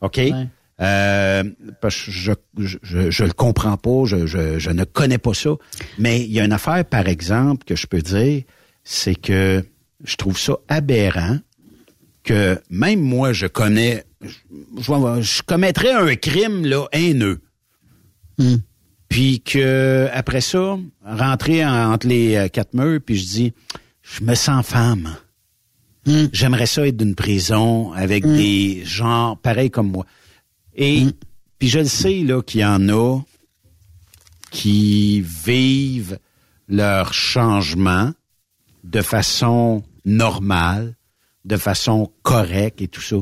[0.00, 0.20] OK?
[0.78, 1.42] Euh,
[1.88, 5.50] je, je, je, le comprends pas, je, je, je ne connais pas ça.
[5.98, 8.42] Mais il y a une affaire, par exemple, que je peux dire,
[8.84, 9.64] c'est que
[10.04, 11.38] je trouve ça aberrant
[12.22, 14.32] que même moi, je connais, je,
[14.76, 17.40] je commettrais un crime là haineux.
[18.38, 18.56] Hmm.
[19.16, 23.52] Puis que après ça, rentrer entre les euh, quatre murs, puis je dis,
[24.02, 25.16] je me sens femme.
[26.04, 26.26] Hmm.
[26.34, 28.36] J'aimerais ça être d'une prison avec hmm.
[28.36, 30.04] des gens pareils comme moi.
[30.74, 31.12] Et hmm.
[31.58, 33.20] puis je le sais là qu'il y en a
[34.50, 36.18] qui vivent
[36.68, 38.12] leur changement
[38.84, 40.94] de façon normale,
[41.46, 43.16] de façon correcte et tout ça.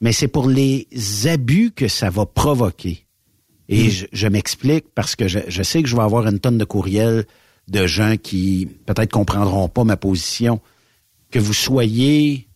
[0.00, 0.86] Mais c'est pour les
[1.26, 3.04] abus que ça va provoquer.
[3.70, 6.58] Et je, je m'explique parce que je, je sais que je vais avoir une tonne
[6.58, 7.24] de courriels
[7.68, 10.60] de gens qui peut-être comprendront pas ma position.
[11.30, 12.48] Que vous soyez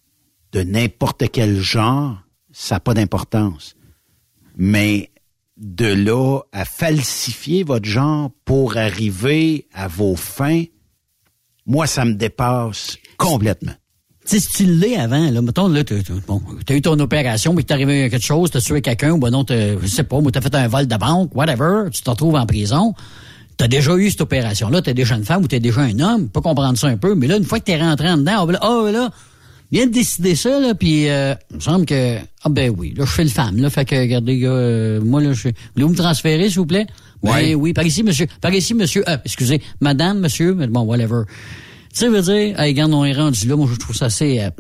[0.53, 2.19] de n'importe quel genre,
[2.53, 3.77] ça n'a pas d'importance.
[4.57, 5.11] Mais
[5.57, 10.65] de là à falsifier votre genre pour arriver à vos fins,
[11.65, 13.75] moi, ça me dépasse complètement.
[14.27, 15.97] Tu sais, si tu l'es avant, là, mettons, là, t'as,
[16.27, 19.19] bon, t'as eu ton opération, puis t'es arrivé à quelque chose, t'as tué quelqu'un, ou
[19.19, 22.01] ben non, t'as, je sais pas, ou t'as fait un vol de banque, whatever, tu
[22.01, 22.95] te retrouves en prison,
[23.59, 26.41] t'as déjà eu cette opération-là, t'es déjà une femme ou t'es déjà un homme, pas
[26.41, 29.11] comprendre ça un peu, mais là, une fois que t'es rentré en dedans, oh, là,
[29.71, 33.05] viens de décider ça, là, puis euh, il me semble que, ah ben oui, là,
[33.05, 35.97] je fais le femme, là, fait que, regardez, gars, euh, moi, là, je voulez-vous me
[35.97, 36.87] transférer, s'il vous plaît?
[37.23, 37.55] Ben Ouais.
[37.55, 41.25] oui, par ici, monsieur, par ici, monsieur, euh, excusez, madame, monsieur, mais bon, whatever.
[41.95, 44.41] Tu sais, veut dire, hey, regarde, on est rendu là, moi, je trouve ça assez
[44.41, 44.51] euh,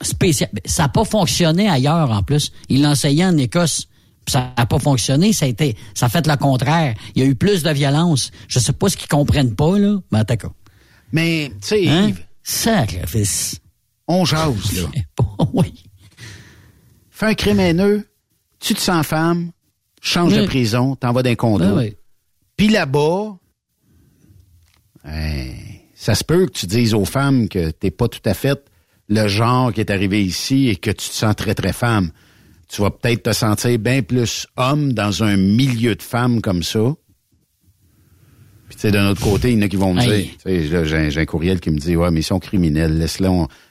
[0.00, 0.50] spécial.
[0.52, 2.50] Ben, Ça n'a pas fonctionné ailleurs, en plus.
[2.68, 3.86] Il l'enseignait en Écosse.
[4.28, 6.94] Ça n'a pas fonctionné, ça a été, ça a fait le contraire.
[7.14, 8.30] Il y a eu plus de violence.
[8.48, 10.48] Je sais pas ce qu'ils comprennent pas, là, mais en tout.
[11.12, 12.08] Mais, tu sais, Hein?
[12.08, 13.60] Yves, Sacrifice.
[14.08, 14.88] on jase, là.
[15.52, 15.84] oui.
[17.10, 18.08] Fais un crime haineux,
[18.60, 19.50] tu te sens femme,
[20.00, 21.64] change de prison, t'en vas d'un condo.
[21.64, 21.96] Ben oui.
[22.56, 23.36] Puis là-bas,
[25.04, 25.50] hein,
[26.02, 28.60] ça se peut que tu dises aux femmes que t'es pas tout à fait
[29.08, 32.10] le genre qui est arrivé ici et que tu te sens très, très femme.
[32.68, 36.80] Tu vas peut-être te sentir bien plus homme dans un milieu de femmes comme ça.
[38.68, 40.68] Puis, tu sais, d'un autre côté, il y en a qui vont me dire, tu
[40.68, 43.28] sais, là, j'ai un, courriel qui me dit, ouais, mais ils sont criminels, laisse-les,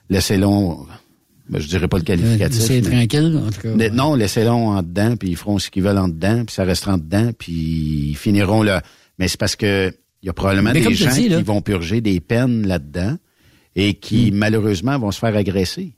[0.09, 2.61] laissez-les, ben, je dirais pas le qualificatif.
[2.61, 3.89] C'est tranquille, en tout cas.
[3.89, 6.93] non, laissez-les en dedans, puis ils feront ce qu'ils veulent en dedans, puis ça restera
[6.93, 8.81] en dedans, puis ils finiront là.
[9.19, 12.01] Mais c'est parce que il y a probablement Mais des gens dis, qui vont purger
[12.01, 13.17] des peines là-dedans
[13.75, 14.35] et qui, Hmm.
[14.35, 15.93] malheureusement, vont se faire agresser.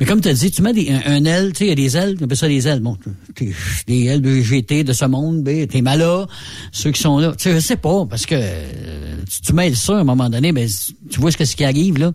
[0.00, 1.72] Mais comme tu as dit, tu mets des, un, un aile, tu sais, il y
[1.72, 2.78] a des ailes, on appelle ça des ailes.
[2.80, 2.96] Bon,
[3.34, 3.52] t'es-
[3.88, 6.26] des ailes de GT de ce monde, ben, t'es mal là,
[6.70, 7.32] ceux qui sont là.
[7.36, 10.30] Tu sais, je sais pas, parce que euh, tu, tu mêles ça à un moment
[10.30, 10.68] donné, ben,
[11.10, 12.12] tu vois ce, que ce qui arrive, là.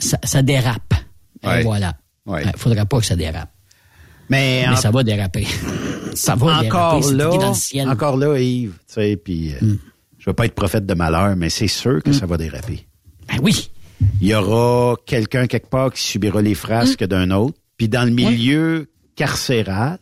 [0.00, 0.94] Ça, ça dérape.
[1.44, 1.62] Ouais.
[1.62, 1.94] voilà.
[2.26, 2.42] Ouais.
[2.44, 3.50] Il faudrait pas que ça dérape.
[4.28, 5.46] Mais, Mais en- ça va déraper.
[6.14, 6.66] ça va déraper.
[6.68, 7.88] encore c'est là, écrit dans le ciel.
[7.88, 9.76] encore là, Yves, tu sais, puis euh,
[10.22, 12.86] je veux pas être prophète de malheur, mais c'est sûr que ça va déraper.
[13.28, 13.70] Ben oui.
[14.20, 17.56] Il y aura quelqu'un quelque part qui subira les frasques d'un autre.
[17.76, 19.98] Puis dans le milieu carcéral,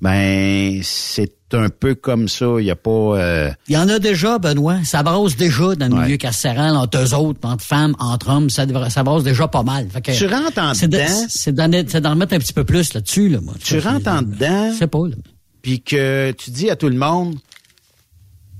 [0.00, 2.46] ben c'est un peu comme ça.
[2.58, 2.90] Il y a pas.
[2.90, 4.84] euh, Il y en a déjà, Benoît.
[4.84, 6.04] Ça brasse déjà dans le Ouais.
[6.04, 8.50] milieu carcéral, entre eux autres, entre femmes, entre hommes.
[8.50, 9.88] Ça, ça brasse déjà pas mal.
[9.88, 11.26] Fait que Tu rentres en de- dedans.
[11.28, 11.52] C'est
[12.00, 13.54] d'en remettre un petit peu plus là-dessus, là, moi.
[13.62, 15.14] tu rentres en dedans, Je sais pas, là.
[15.62, 17.36] puis que tu dis à tout le monde,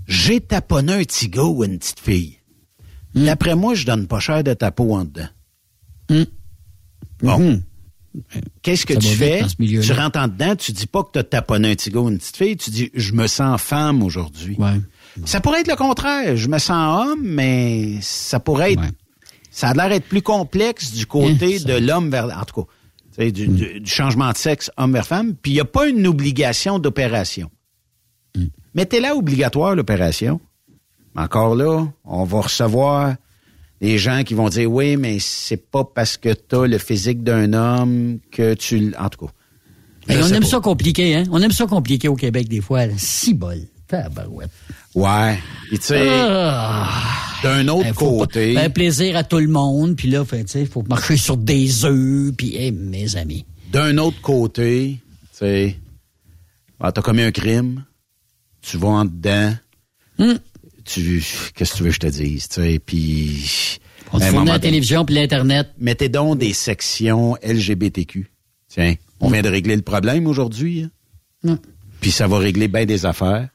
[0.07, 2.39] j'ai taponné un petit gars ou une petite fille.
[3.15, 5.29] D'après moi, je donne pas cher de ta peau en dedans.
[6.11, 6.25] Hmm.
[7.23, 7.39] Bon.
[7.39, 7.63] Mhm.
[8.63, 9.43] Qu'est-ce que Ça tu fais?
[9.59, 12.09] Tu rentres en dedans, tu dis pas que tu as taponné un petit gars ou
[12.09, 14.57] une petite fille, tu dis je me sens femme aujourd'hui.
[14.59, 14.81] Ouais.
[15.27, 16.37] Ça pourrait être le contraire.
[16.37, 18.81] Je me sens homme, mais ça pourrait être.
[18.83, 18.91] Ouais.
[19.51, 22.25] Ça a l'air d'être plus complexe du côté Hein, de l'homme vers.
[22.39, 22.69] En tout cas,
[23.17, 25.35] tu sais, du, du- du changement de sexe homme vers femme.
[25.35, 27.51] Puis il n'y a pas une obligation d'opération.
[28.77, 30.39] Mettez-la obligatoire, l'opération.
[31.17, 33.15] Encore là, on va recevoir
[33.81, 37.25] des gens qui vont dire oui, mais c'est pas parce que tu as le physique
[37.25, 38.93] d'un homme que tu.
[38.99, 39.33] En tout cas.
[40.09, 40.47] Hey, on aime pas.
[40.49, 41.25] ça compliqué, hein?
[41.31, 42.83] On aime ça compliqué au Québec, des fois.
[42.99, 43.59] Si bol.
[43.89, 44.51] Tabarouette.
[44.95, 45.39] Ouais.
[45.71, 46.91] Tu sais, Ah!
[47.43, 48.55] d'un autre pas- côté.
[48.55, 51.85] faire plaisir à tout le monde, puis là, fait, tu sais, faut marcher sur des
[51.85, 53.47] œufs, puis eh, mes amis.
[53.73, 54.99] D'un autre côté,
[55.33, 55.77] tu sais,
[56.81, 57.85] ah, t'as commis un crime,
[58.69, 59.55] tu vas en dedans,
[60.19, 60.37] Hmm.
[60.85, 61.23] tu,
[61.55, 63.79] qu'est-ce que tu veux que je te dise, tu sais, puis...
[64.13, 65.69] On te fournit la télévision puis l'Internet.
[65.79, 68.31] Mettez donc des sections LGBTQ.
[68.69, 70.91] Tiens, on vient de régler le problème aujourd'hui, hein?
[71.43, 71.57] Hmm.
[72.01, 73.49] puis ça va régler bien des affaires.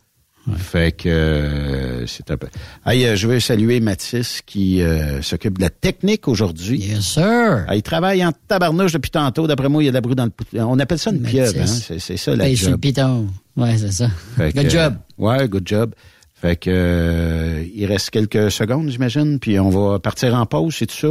[0.57, 2.47] Fait que euh, c'est un peu.
[2.85, 6.79] Hey, euh, je veux saluer Mathis qui euh, s'occupe de la technique aujourd'hui.
[6.79, 7.65] Yes, sir.
[7.67, 9.45] Ah, il travaille en tabarnouche depuis tantôt.
[9.45, 10.61] D'après moi, il y a de la brouille dans le...
[10.63, 11.67] On appelle ça une pieuvre, hein?
[11.67, 13.27] C'est, ça, la sur le piton.
[13.57, 14.09] Ouais, c'est ça.
[14.37, 14.95] Fait Good que, job.
[15.19, 15.93] euh, ouais, good job.
[16.33, 20.87] Fait que euh, il reste quelques secondes, j'imagine, puis on va partir en pause, c'est
[20.87, 21.09] tout ça?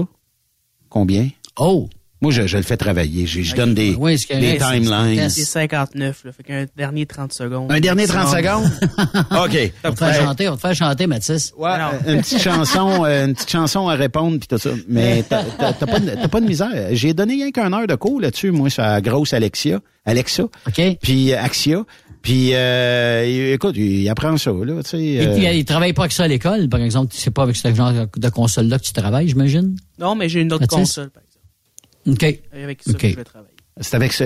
[0.88, 1.28] Combien?
[1.56, 1.88] Oh!
[2.22, 3.24] Moi, je, je le fais travailler.
[3.26, 5.30] Je, je donne des, Oui, c'est correct, des timelines.
[5.30, 6.32] C'est 59, là.
[6.32, 7.72] Fait qu'un dernier 30 secondes.
[7.72, 8.70] Un dernier 30 secondes?
[9.30, 9.72] OK.
[9.84, 11.54] On va te faire chanter, on va te faire chanter, Mathis.
[11.56, 14.68] Ouais, euh, une petite chanson, euh, une petite chanson à répondre puis tout ça.
[14.86, 16.88] Mais t'as pas, de- pas de misère.
[16.90, 20.42] J'ai donné rien qu'un heure de cours là-dessus, moi, sur la grosse Alexia, Alexa.
[20.42, 20.82] OK.
[21.00, 21.84] Puis Axia.
[22.22, 25.02] Puis, euh, écoute, il apprend ça, là, tu sais.
[25.02, 27.14] Et euh, puis, il travaille pas avec ça à l'école, par exemple.
[27.16, 29.76] C'est pas avec ce genre de console-là que tu travailles, j'imagine?
[29.98, 32.24] Non, mais j'ai une autre console, par exemple.
[32.24, 32.40] OK.
[32.52, 33.54] Avec ça que je vais travailler.
[33.80, 34.24] C'est avec ça.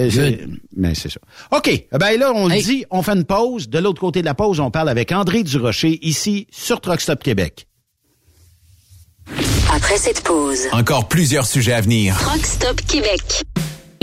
[0.76, 1.20] Mais c'est ça.
[1.52, 1.86] OK.
[1.92, 3.68] Ben là, on le dit, on fait une pause.
[3.68, 7.22] De l'autre côté de la pause, on parle avec André Durocher, ici, sur Truck Stop
[7.22, 7.68] Québec.
[9.72, 12.16] Après cette pause, Encore plusieurs sujets à venir.
[12.18, 13.44] Truck Stop Québec.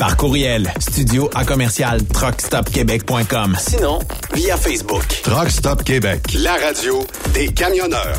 [0.00, 3.54] Par courriel, studio à commercial truckstopquebec.com.
[3.60, 3.98] Sinon,
[4.32, 5.04] via Facebook.
[5.22, 8.18] Truck Stop Québec, la radio des camionneurs.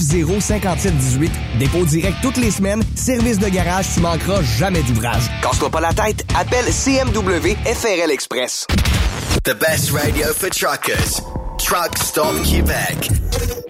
[0.00, 1.30] 5718.
[1.58, 2.82] Dépôt direct toutes les semaines.
[2.94, 5.30] Service de garage, tu manqueras jamais d'ouvrage.
[5.42, 8.66] Casse-toi pas la tête, appelle CMW FRL Express.
[9.44, 11.20] The best radio for truckers.
[11.58, 13.69] Truck Stop Québec.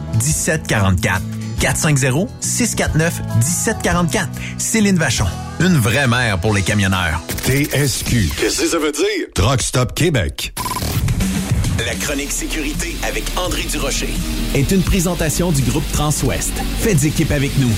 [0.15, 1.21] 1744.
[1.61, 4.27] 450-649-1744.
[4.57, 5.25] Céline Vachon,
[5.59, 7.21] Une vraie mère pour les camionneurs.
[7.45, 8.29] TSQ.
[8.39, 9.27] Qu'est-ce que ça veut dire?
[9.35, 10.53] Truck Stop Québec.
[11.85, 14.09] La chronique sécurité avec André Durocher.
[14.55, 16.51] Est une présentation du groupe Transouest.
[16.79, 17.71] Faites équipe avec nous.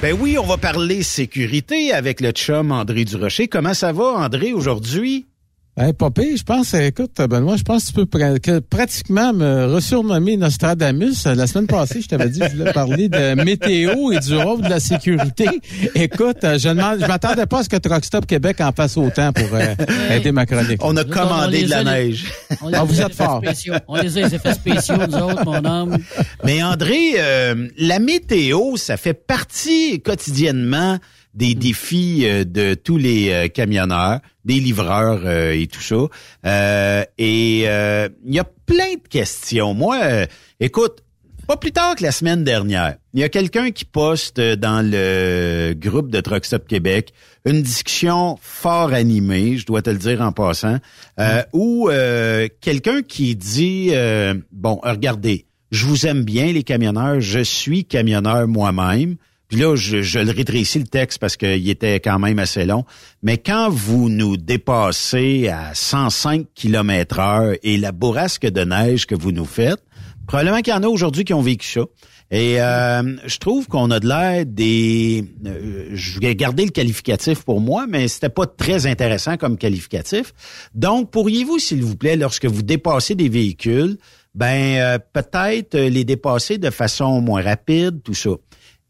[0.00, 3.46] Ben oui, on va parler sécurité avec le chum André Durocher.
[3.48, 5.26] Comment ça va, André, aujourd'hui?
[5.74, 9.72] Hey, Popé, je pense, écoute, Benoît, je pense que tu peux pr- que pratiquement me
[9.72, 11.24] resurnommer Nostradamus.
[11.24, 14.60] La semaine passée, je t'avais dit que je voulais parler de météo et du rôle
[14.60, 15.46] de la sécurité.
[15.94, 19.32] Écoute, je demande, je m'attendais pas à ce que Truck Stop Québec en fasse autant
[19.32, 19.74] pour euh,
[20.10, 20.84] aider ma chronique.
[20.84, 22.26] On a on commandé de la les- neige.
[22.60, 23.40] On les a Ah, vous êtes effets fort.
[23.42, 23.74] spéciaux.
[23.88, 25.96] On les a les effets spéciaux, nous autres, mon homme.
[26.44, 30.98] Mais André, euh, la météo, ça fait partie quotidiennement
[31.34, 36.06] des défis euh, de tous les euh, camionneurs, des livreurs euh, et tout ça.
[36.46, 39.74] Euh, et euh, il y a plein de questions.
[39.74, 40.26] Moi, euh,
[40.60, 41.02] écoute,
[41.46, 45.74] pas plus tard que la semaine dernière, il y a quelqu'un qui poste dans le
[45.74, 47.12] groupe de Truck Stop Québec
[47.44, 50.78] une discussion fort animée, je dois te le dire en passant,
[51.18, 57.20] euh, où euh, quelqu'un qui dit, euh, bon, regardez, je vous aime bien les camionneurs,
[57.20, 59.16] je suis camionneur moi-même.
[59.52, 62.86] Puis là, je, je le rétrécis le texte parce qu'il était quand même assez long.
[63.22, 69.14] Mais quand vous nous dépassez à 105 km heure et la bourrasque de neige que
[69.14, 69.84] vous nous faites,
[70.26, 71.82] probablement qu'il y en a aujourd'hui qui ont vécu ça.
[72.30, 75.22] Et euh, je trouve qu'on a de l'air des...
[75.44, 80.32] euh, je vais garder le qualificatif pour moi, mais c'était pas très intéressant comme qualificatif.
[80.74, 83.98] Donc, pourriez-vous, s'il vous plaît, lorsque vous dépassez des véhicules,
[84.34, 88.30] ben euh, peut-être les dépasser de façon moins rapide, tout ça?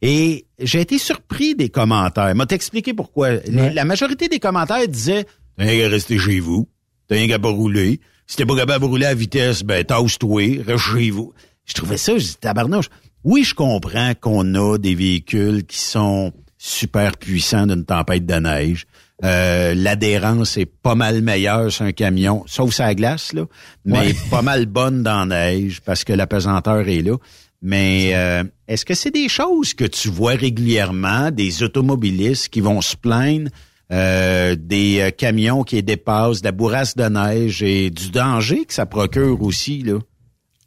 [0.02, 2.34] Et j'ai été surpris des commentaires.
[2.34, 3.30] M'a t'expliqué pourquoi.
[3.48, 5.24] La majorité des commentaires disaient
[5.56, 6.68] T'as rien qu'à rester chez vous.
[7.08, 8.00] T'as rien qu'à pas rouler.
[8.26, 11.32] Si t'es pas capable de rouler à vitesse, ben tasse-toi, reste chez vous.
[11.64, 12.86] Je trouvais ça, je dis tabarnouche.
[13.22, 18.86] Oui, je comprends qu'on a des véhicules qui sont super puissants d'une tempête de neige.
[19.24, 23.44] Euh, L'adhérence est pas mal meilleure sur un camion, sauf sa glace, là,
[23.84, 24.16] mais Ouais.
[24.30, 27.16] pas mal bonne dans la neige parce que la pesanteur est là.
[27.62, 32.80] Mais euh, est-ce que c'est des choses que tu vois régulièrement, des automobilistes qui vont
[32.80, 33.50] se plaindre
[33.92, 38.72] euh, des euh, camions qui dépassent, de la bourrasse de neige et du danger que
[38.74, 39.98] ça procure aussi, là?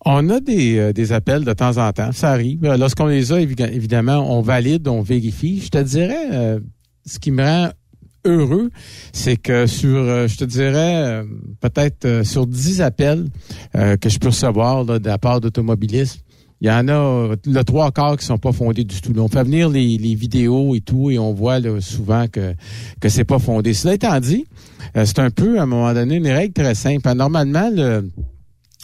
[0.08, 2.64] On a des, euh, des appels de temps en temps, ça arrive.
[2.64, 5.62] Euh, Lorsqu'on les a, évi- évidemment, on valide, on vérifie.
[5.66, 6.60] Je te dirais, euh,
[7.08, 7.72] ce qui me rend
[8.24, 8.70] heureux,
[9.14, 11.24] c'est que sur, euh, je te dirais, euh,
[11.60, 13.26] peut-être euh, sur 10 appels
[13.76, 16.24] euh, que je peux recevoir là, de la part d'automobilistes,
[16.62, 19.14] il y en a le trois quarts qui sont pas fondés du tout.
[19.18, 22.54] On fait venir les, les vidéos et tout, et on voit là, souvent que
[23.00, 23.74] que c'est pas fondé.
[23.74, 24.46] Cela étant dit,
[24.96, 27.14] euh, c'est un peu à un moment donné une règle très simple.
[27.14, 28.10] Normalement, le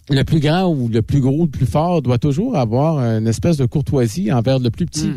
[0.09, 3.55] le plus grand ou le plus gros, le plus fort doit toujours avoir une espèce
[3.55, 5.07] de courtoisie envers le plus petit.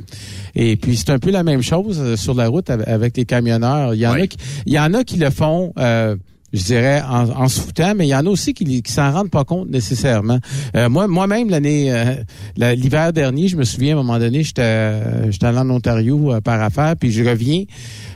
[0.54, 3.24] Et puis c'est un peu la même chose euh, sur la route avec, avec les
[3.24, 3.94] camionneurs.
[3.94, 4.36] Il y en a qui,
[4.66, 5.72] il y en a qui le font.
[5.78, 6.14] euh,
[6.54, 9.10] je dirais en, en se foutant, mais il y en a aussi qui, qui s'en
[9.12, 10.38] rendent pas compte nécessairement.
[10.76, 12.14] Euh, moi, moi-même l'année, euh,
[12.56, 16.32] l'hiver dernier, je me souviens à un moment donné, j'étais, euh, j'étais allé en Ontario
[16.32, 17.64] euh, par affaire, puis je reviens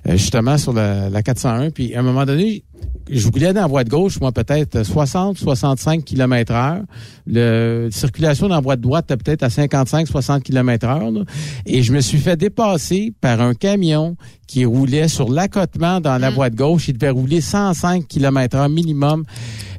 [0.08, 2.62] euh, justement sur la, la 401, puis à un moment donné,
[3.10, 6.80] je roulais dans la voie de gauche, moi peut-être 60, 65 km heure.
[7.26, 11.10] Le la circulation dans la voie de droite était peut-être à 55, 60 km heure.
[11.10, 11.22] là.
[11.66, 14.16] Et je me suis fait dépasser par un camion
[14.46, 16.88] qui roulait sur l'accotement dans la voie de gauche.
[16.88, 19.24] Il devait rouler 105 km heure minimum.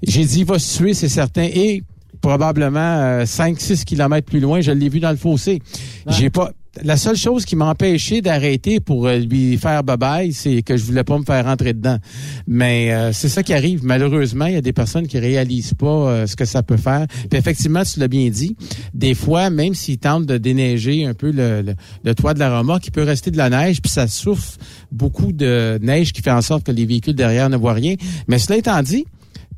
[0.04, 1.44] J'ai dit, il va se tuer, c'est certain.
[1.44, 1.84] Et
[2.22, 5.62] probablement 5-6 km plus loin, je l'ai vu dans le fossé.
[6.08, 6.52] J'ai pas.
[6.84, 10.84] La seule chose qui m'a empêché d'arrêter pour euh, lui faire bye c'est que je
[10.84, 11.98] voulais pas me faire rentrer dedans.
[12.48, 13.84] Mais euh, c'est ça qui arrive.
[13.84, 17.06] Malheureusement, il y a des personnes qui réalisent pas euh, ce que ça peut faire.
[17.30, 18.56] Puis effectivement, tu l'as bien dit.
[18.94, 22.58] Des fois, même s'ils tentent de déneiger un peu le, le- le toit de la
[22.58, 24.58] remorque, il peut rester de la neige, puis ça souffle
[24.92, 27.96] beaucoup de neige qui fait en sorte que les véhicules derrière ne voient rien.
[28.28, 29.06] Mais cela étant dit,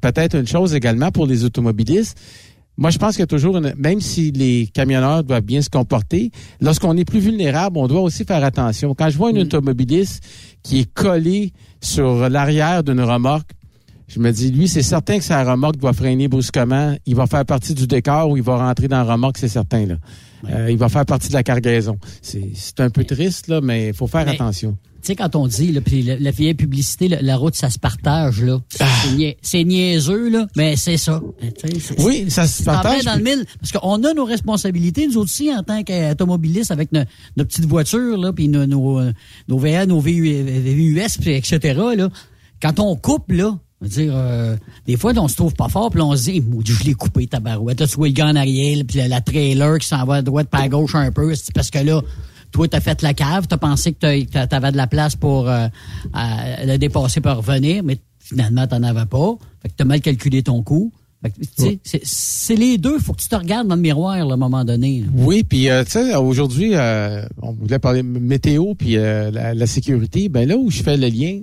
[0.01, 2.17] peut-être une chose également pour les automobilistes.
[2.77, 5.69] Moi, je pense qu'il y a toujours, une- même si les camionneurs doivent bien se
[5.69, 6.31] comporter,
[6.61, 8.95] lorsqu'on est plus vulnérable, on doit aussi faire attention.
[8.95, 10.23] Quand je vois un automobiliste
[10.63, 13.51] qui est collé sur l'arrière d'une remorque,
[14.07, 16.95] je me dis, lui, c'est certain que sa remorque doit freiner brusquement.
[17.05, 19.85] Il va faire partie du décor ou il va rentrer dans la remorque, c'est certain.
[19.85, 19.95] Là.
[20.49, 21.97] Euh, il va faire partie de la cargaison.
[22.21, 24.75] C'est c'est un peu triste, là, mais il faut faire Mais- attention.
[25.01, 27.69] Tu sais, quand on dit, là, puis la, la vieille publicité, la, la route, ça
[27.69, 28.59] se partage, là.
[28.69, 31.21] C'est C'est niaiseux, là, mais c'est ça.
[31.99, 33.45] Oui, ça se partage, dans le mille.
[33.59, 37.01] Parce qu'on a nos responsabilités, nous aussi, en tant qu'automobilistes, avec nos,
[37.37, 39.01] nos petites voitures, là, puis nos, nos,
[39.47, 42.09] nos VA, nos VU, VUS, puis etc., là.
[42.61, 44.55] Quand on coupe, là, je veux dire, euh,
[44.85, 46.93] des fois, on se trouve pas fort, puis là, on se dit, Maudit, je l'ai
[46.93, 47.79] coupé, ta barouette.
[47.79, 50.15] Là, tu vois le gars en arrière, là, puis la, la trailer qui s'en va
[50.15, 52.01] à droite, pas à gauche un peu, c'est parce que là,
[52.51, 55.67] toi, t'as fait la cave, t'as pensé que t'avais de la place pour euh,
[56.65, 59.35] le dépasser pour revenir, mais finalement, t'en avais pas.
[59.61, 60.91] Fait que t'as mal calculé ton coût.
[61.23, 61.79] Ouais.
[61.83, 62.97] c'est- les deux.
[62.97, 65.01] Faut que tu te regardes dans le miroir là, à un moment donné.
[65.01, 65.07] là.
[65.15, 69.67] Oui, puis euh, tu sais, aujourd'hui, euh, on voulait parler météo puis euh, la, la
[69.67, 70.29] sécurité.
[70.29, 71.41] Ben là où je fais le lien,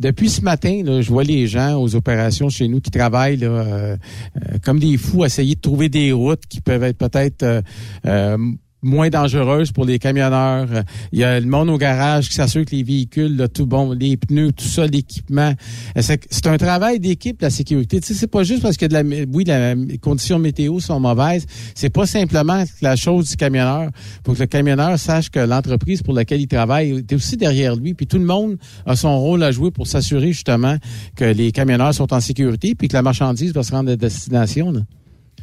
[0.00, 3.46] depuis ce matin, là, je vois les gens aux opérations chez nous qui travaillent là,
[3.46, 3.96] euh,
[4.36, 7.62] euh, comme des fous, essayer de trouver des routes qui peuvent être peut-être euh,
[8.06, 8.36] euh,
[8.82, 10.68] moins dangereuses pour les camionneurs.
[10.72, 10.82] Euh,
[11.12, 13.92] Il y a le monde au garage qui s'assure que les véhicules, là, tout bon,
[13.92, 15.52] les pneus, tout ça, l'équipement.
[15.96, 18.00] Euh, C'est un travail d'équipe, la sécurité.
[18.00, 21.46] Tu sais, c'est pas juste parce que de la, oui, les conditions météo sont mauvaises.
[21.74, 23.90] C'est pas simplement la chose du camionneur.
[24.24, 27.94] Faut que le camionneur sache que l'entreprise pour laquelle il travaille est aussi derrière lui.
[27.94, 30.76] Puis tout le monde a son rôle à jouer pour s'assurer justement
[31.16, 34.72] que les camionneurs sont en sécurité puis que la marchandise va se rendre à destination.
[34.72, 34.80] là.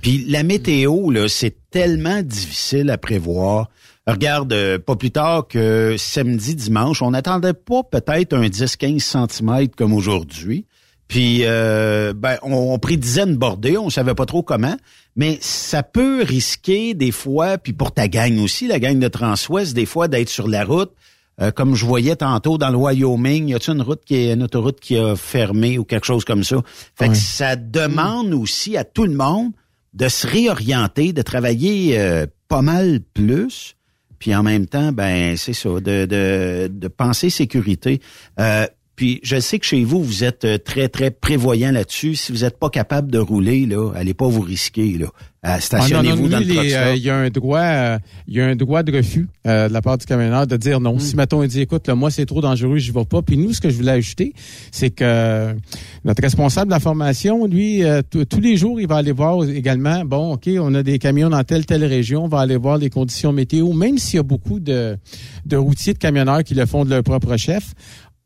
[0.01, 3.69] Puis la météo, là, c'est tellement difficile à prévoir.
[4.05, 9.67] Regarde, euh, pas plus tard que samedi, dimanche, on n'attendait pas peut-être un 10-15 cm
[9.75, 10.65] comme aujourd'hui.
[11.07, 14.75] Puis, euh, ben, on, on prédisait une bordée, on savait pas trop comment,
[15.15, 19.73] mais ça peut risquer des fois, puis pour ta gang aussi, la gang de Transwest,
[19.73, 20.91] des fois d'être sur la route.
[21.39, 24.41] Euh, comme je voyais tantôt dans le Wyoming, y a-t-il une route qui est une
[24.41, 26.57] autoroute qui a fermé ou quelque chose comme ça?
[26.95, 29.51] Fait que ça demande aussi à tout le monde
[29.93, 33.75] de se réorienter, de travailler euh, pas mal plus,
[34.19, 36.05] puis en même temps, ben c'est ça, de,
[36.67, 38.01] de, penser sécurité.
[38.39, 38.65] Euh,
[38.97, 42.15] puis je sais que chez vous, vous êtes euh, très, très prévoyant là-dessus.
[42.15, 44.97] Si vous n'êtes pas capable de rouler, là, allez pas vous risquer.
[44.97, 45.05] Là.
[45.05, 45.09] Euh,
[45.49, 46.57] Ah, Stationnez-vous dans le stop.
[46.57, 49.69] euh, Il y a un droit, euh, il y a un droit de refus euh,
[49.69, 50.95] de la part du camionneur de dire non.
[50.95, 50.99] Hmm.
[50.99, 53.21] Si mettons il dit écoute, là, moi c'est trop dangereux, je vais pas.
[53.21, 54.33] Puis nous, ce que je voulais ajouter,
[54.71, 55.53] c'est que euh,
[56.03, 60.03] notre responsable de la formation, lui, euh, tous les jours, il va aller voir également.
[60.03, 62.89] Bon, ok, on a des camions dans telle telle région, on va aller voir les
[62.89, 64.97] conditions météo, même s'il y a beaucoup de
[65.45, 67.73] de routiers, de camionneurs qui le font de leur propre chef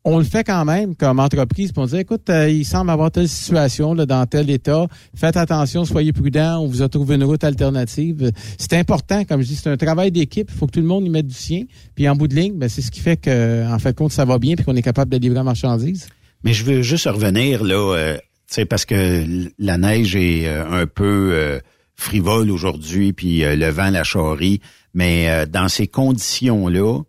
[0.04, 3.28] on le fait quand même comme entreprise pour dire écoute, euh, il semble avoir telle
[3.28, 7.44] situation là, dans tel état, faites attention, soyez prudents, on vous a trouvé une route
[7.44, 8.32] alternative.
[8.58, 11.06] C'est important, comme je dis, c'est un travail d'équipe, il faut que tout le monde
[11.06, 11.64] y mette du sien.
[11.94, 14.24] Puis en bout de ligne, ben, c'est ce qui fait que en fait compte ça
[14.24, 16.08] va bien puis qu'on est capable de livrer la marchandise.
[16.44, 18.18] Mais je veux juste revenir là, euh,
[18.52, 19.24] tu parce que
[19.58, 21.60] la neige est euh, un peu euh,
[21.96, 24.60] frivole aujourd'hui, puis euh, le vent la charrie.
[24.94, 27.00] Mais dans ces conditions-là,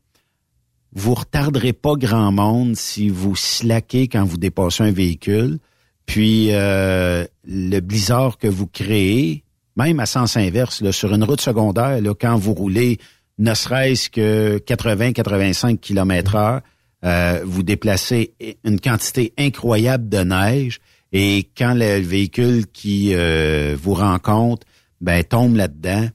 [0.95, 5.59] vous retarderez pas grand monde si vous slackez quand vous dépassez un véhicule.
[6.05, 9.43] Puis euh, le blizzard que vous créez,
[9.75, 12.99] même à sens inverse, là, sur une route secondaire, là, quand vous roulez
[13.39, 16.61] ne serait-ce que 80-85 km heure,
[17.03, 18.33] euh, vous déplacez
[18.63, 20.79] une quantité incroyable de neige
[21.11, 24.65] et quand le véhicule qui euh, vous rencontre
[25.01, 26.07] ben, tombe là-dedans,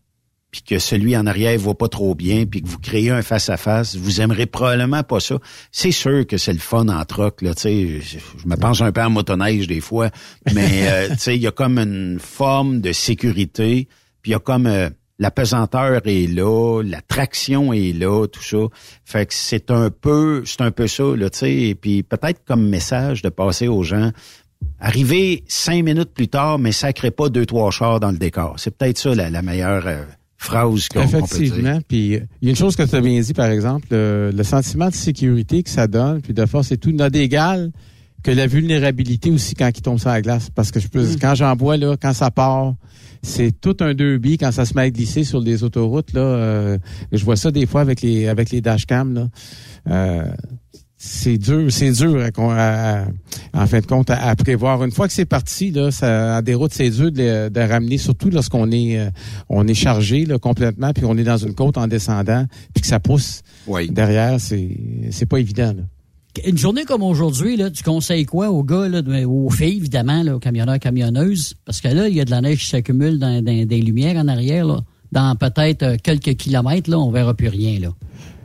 [0.50, 3.96] puis que celui en arrière voit pas trop bien, puis que vous créez un face-à-face,
[3.96, 5.38] vous aimerez probablement pas ça.
[5.72, 8.80] C'est sûr que c'est le fun en troc, là, tu sais, je, je me pense
[8.80, 10.10] un peu en motoneige des fois,
[10.54, 13.88] mais euh, tu sais, il y a comme une forme de sécurité,
[14.22, 14.88] puis il y a comme euh,
[15.18, 18.58] la pesanteur est là, la traction est là, tout ça.
[19.04, 22.42] Fait que c'est un peu, c'est un peu ça, là, tu sais, et puis peut-être
[22.46, 24.12] comme message de passer aux gens,
[24.80, 28.54] arriver cinq minutes plus tard, mais sacrez pas deux, trois chars dans le décor.
[28.58, 30.04] C'est peut-être ça la, la meilleure euh,
[30.38, 31.02] phrase qu'on.
[31.02, 31.80] Effectivement.
[31.86, 34.44] Puis il y a une chose que tu as bien dit, par exemple, le, le
[34.44, 37.70] sentiment de sécurité que ça donne, puis de force et tout, n'a d'égal
[38.22, 40.48] que la vulnérabilité aussi quand il tombe sur la glace.
[40.50, 42.74] Parce que je peux, quand j'en vois, là, quand ça part,
[43.22, 46.12] c'est tout un deux billes quand ça se met à glisser sur les autoroutes.
[46.12, 46.78] Là, euh,
[47.12, 49.14] je vois ça des fois avec les avec les dashcams.
[49.14, 49.28] Là.
[49.90, 50.30] Euh,
[51.00, 53.06] c'est dur, c'est dur à, à- à-
[53.54, 54.82] en fin de compte à, à prévoir.
[54.84, 57.98] Une fois que c'est parti, là, ça, à des routes, c'est dur de, de ramener,
[57.98, 59.08] surtout lorsqu'on est euh,
[59.48, 62.88] on est chargé là, complètement, puis on est dans une côte en descendant, puis que
[62.88, 63.42] ça pousse
[63.88, 64.76] derrière, c'est
[65.12, 65.72] c'est pas évident.
[65.76, 65.82] Là.
[66.46, 70.36] Une journée comme aujourd'hui, là, tu conseilles quoi aux gars, là, aux filles, évidemment, là,
[70.36, 71.54] aux camionneurs, camionneuses?
[71.64, 74.16] Parce que là, il y a de la neige qui s'accumule dans, dans- des lumières
[74.16, 74.64] en arrière.
[74.66, 74.80] Là.
[75.10, 77.80] Dans peut-être euh, quelques kilomètres, là, on verra plus rien.
[77.80, 77.88] Là.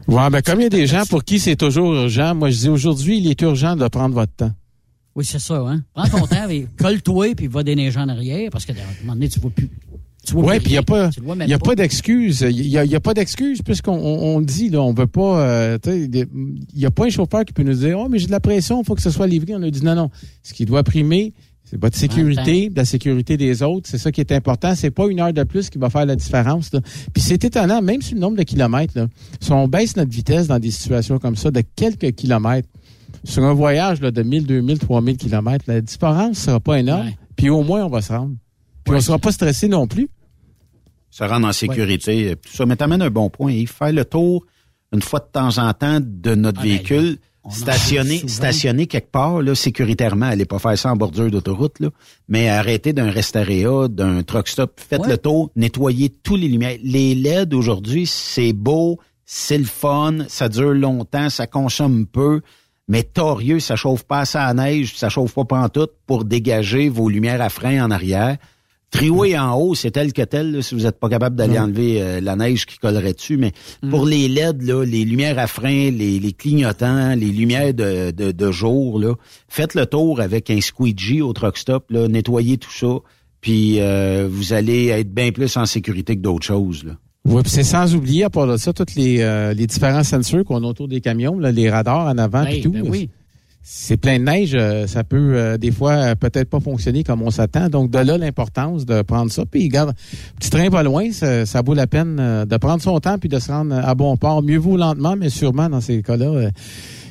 [0.07, 2.57] Ouais, ben comme il y a des gens pour qui c'est toujours urgent, moi je
[2.57, 4.51] dis aujourd'hui, il est urgent de prendre votre temps.
[5.15, 5.59] Oui, c'est ça.
[5.59, 5.83] Hein?
[5.93, 9.29] Prends ton temps, et colle-toi, puis va déneiger en arrière, parce qu'à un moment donné,
[9.29, 9.69] tu vois plus.
[10.25, 11.09] Tu vois Ouais, puis il y a pas,
[11.45, 12.45] y a pas d'excuse.
[12.49, 15.41] Il y a, y a pas d'excuse puisqu'on on, on dit là, on veut pas.
[15.45, 16.27] euh, il
[16.73, 18.81] y a pas un chauffeur qui peut nous dire, oh mais j'ai de la pression,
[18.81, 19.53] il faut que ce soit livré.
[19.53, 20.09] On lui dit non non.
[20.41, 21.33] Ce qui doit primer,
[21.73, 23.89] c'est votre sécurité, la sécurité des autres.
[23.89, 24.75] C'est ça qui est important.
[24.75, 26.71] C'est pas une heure de plus qui va faire la différence.
[26.71, 26.81] Là.
[27.13, 28.93] Puis c'est étonnant, même sur le nombre de kilomètres.
[28.95, 29.07] Là,
[29.39, 32.69] si on baisse notre vitesse dans des situations comme ça de quelques kilomètres.
[33.23, 37.11] Sur un voyage là, de 1000, 2000, 3000 kilomètres, la différence sera pas énorme.
[37.35, 38.35] Puis au moins, on va se rendre.
[38.83, 40.09] Puis on sera pas stressé non plus.
[41.09, 42.65] se rendre en sécurité, tout ça.
[42.65, 43.71] Mais t'amènes un bon point, Yves.
[43.71, 44.45] Faire le tour
[44.93, 47.17] une fois de temps en temps de notre Ah, ben, véhicule
[47.51, 47.71] souvent.
[48.27, 50.27] stationné quelque part, là, sécuritairement.
[50.27, 51.89] Allez pas faire ça en bordure d'autoroute, là.
[52.27, 55.09] Mais arrêtez d'un restaréa, d'un truck stop, faites Ouais.
[55.09, 56.77] le tour, nettoyez tous les lumières.
[56.83, 62.41] Les LED aujourd'hui, c'est beau, c'est le fun, ça dure longtemps, ça consomme peu.
[62.87, 66.89] Mais torieux, ça chauffe pas assez à la neige, ça chauffe pas pantoute pour dégager
[66.89, 68.37] vos lumières à frein en arrière.
[68.93, 71.99] Triouer en haut, c'est tel que tel, là, si vous n'êtes pas capable d'aller enlever
[71.99, 73.37] euh, la neige qui collerait dessus.
[73.37, 73.51] Mais
[73.89, 78.31] pour les LED, là, les lumières à frein, les, les clignotants, les lumières de, de,
[78.31, 79.15] de jour, là,
[79.49, 82.99] faites le tour avec un squeegee au truck stop, là, nettoyez tout ça,
[83.41, 86.83] puis euh, vous allez être bien plus en sécurité que d'autres choses.
[86.85, 86.91] Là.
[87.25, 90.43] Oui, puis c'est sans oublier, à part de ça, tous les, euh, les différents sensors
[90.43, 92.69] qu'on a autour des camions, là, les radars en avant et Hey, tout.
[92.71, 93.09] ben oui.
[93.65, 97.21] C'est plein de neige, euh, ça peut euh, des fois euh, peut-être pas fonctionner comme
[97.21, 97.69] on s'attend.
[97.69, 99.45] Donc de là l'importance de prendre ça.
[99.45, 99.93] Puis regarde,
[100.37, 103.29] petit train pas loin, ça, ça vaut la peine euh, de prendre son temps puis
[103.29, 104.43] de se rendre à bon port.
[104.43, 106.25] Mieux vaut lentement, mais sûrement dans ces cas-là.
[106.25, 106.51] euh,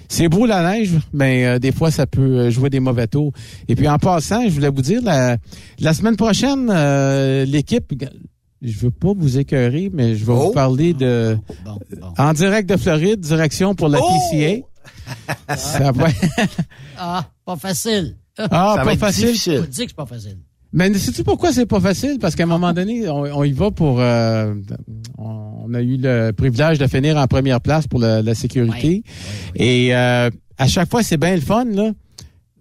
[0.09, 3.33] c'est beau la neige, mais euh, des fois ça peut jouer des mauvais tours.
[3.67, 5.39] Et puis en passant, je voulais vous dire la,
[5.81, 7.95] la semaine prochaine, euh, l'équipe.
[8.61, 10.49] Je veux pas vous écœurer, mais je vais Oh!
[10.49, 12.09] vous parler de Bon, bon.
[12.19, 14.07] en direct de Floride, direction pour la Oh!
[14.31, 14.59] PCA.
[15.57, 16.09] Ça va.
[16.97, 18.17] Ah, pas facile.
[18.39, 19.35] Ah, Ça pas facile.
[19.37, 20.39] Je dis que c'est pas facile.
[20.75, 22.19] Mais sais-tu pourquoi c'est pas facile?
[22.19, 24.01] Parce qu'à un moment donné, on, on y va pour...
[24.01, 24.55] euh,
[25.19, 29.03] on a eu le privilège de finir en première place pour la, la sécurité.
[29.55, 31.93] Et euh, à chaque fois, c'est bien le fun, là.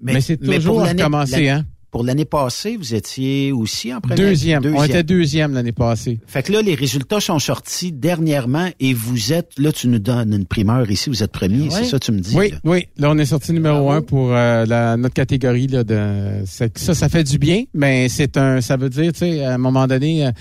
[0.01, 1.65] Mais, c'est toujours à recommencer, hein?
[1.91, 4.17] Pour l'année passée, vous étiez aussi en première.
[4.17, 4.63] Deuxième.
[4.75, 6.19] On était deuxième l'année passée.
[6.25, 10.33] Fait que là, les résultats sont sortis dernièrement et vous êtes, là, tu nous donnes
[10.33, 12.33] une primeur ici, vous êtes premier, c'est ça tu me dis?
[12.33, 12.57] Oui, là?
[12.63, 12.87] oui.
[12.97, 15.67] Là, on est sorti numéro un pour euh, la, notre catégorie.
[15.67, 19.43] Là, de, ça, ça fait du bien, mais c'est un, ça veut dire, tu sais,
[19.43, 20.31] à un moment donné, euh,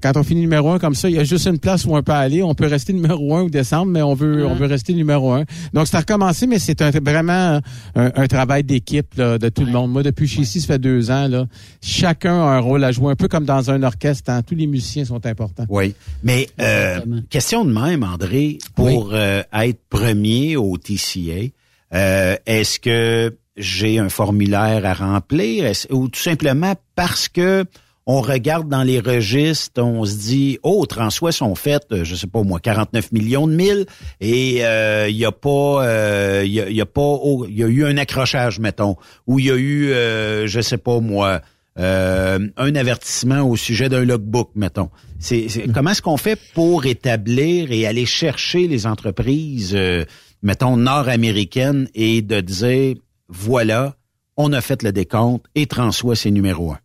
[0.00, 2.02] quand on finit numéro un comme ça, il y a juste une place où on
[2.04, 2.44] peut aller.
[2.44, 5.44] On peut rester numéro un ou descendre, mais on veut, on veut rester numéro un.
[5.74, 7.60] Donc, c'est à recommencer, mais c'est un, vraiment
[7.96, 9.90] un, un travail d'équipe de tout le monde.
[9.90, 11.46] Moi, depuis que suis ici, ça fait deux ans, là,
[11.80, 14.30] chacun a un rôle à jouer, un peu comme dans un orchestre.
[14.30, 14.42] hein.
[14.42, 15.66] Tous les musiciens sont importants.
[15.68, 15.94] Oui.
[16.24, 17.00] Mais euh,
[17.30, 21.50] question de même, André, pour euh, être premier au TCA,
[21.94, 25.70] euh, est-ce que j'ai un formulaire à remplir?
[25.90, 27.64] Ou tout simplement parce que
[28.06, 32.26] on regarde dans les registres, on se dit, oh, Transwest sont faits, euh, je sais
[32.26, 33.86] pas moi, 49 millions de mille,
[34.20, 37.46] et euh, il y a pas, euh, il y, a, il y a pas, oh,
[37.48, 38.96] il y a eu un accrochage, mettons,
[39.26, 41.40] ou il y a eu, euh, je sais pas moi,
[41.78, 44.90] euh, un avertissement au sujet d'un logbook, mettons.
[45.20, 50.04] C'est, c'est- comment est-ce qu'on fait pour établir et aller chercher les entreprises, euh,
[50.42, 52.96] mettons, nord-américaines et de dire,
[53.28, 53.94] voilà,
[54.36, 56.78] on a fait le décompte et Transwest c'est numéro un?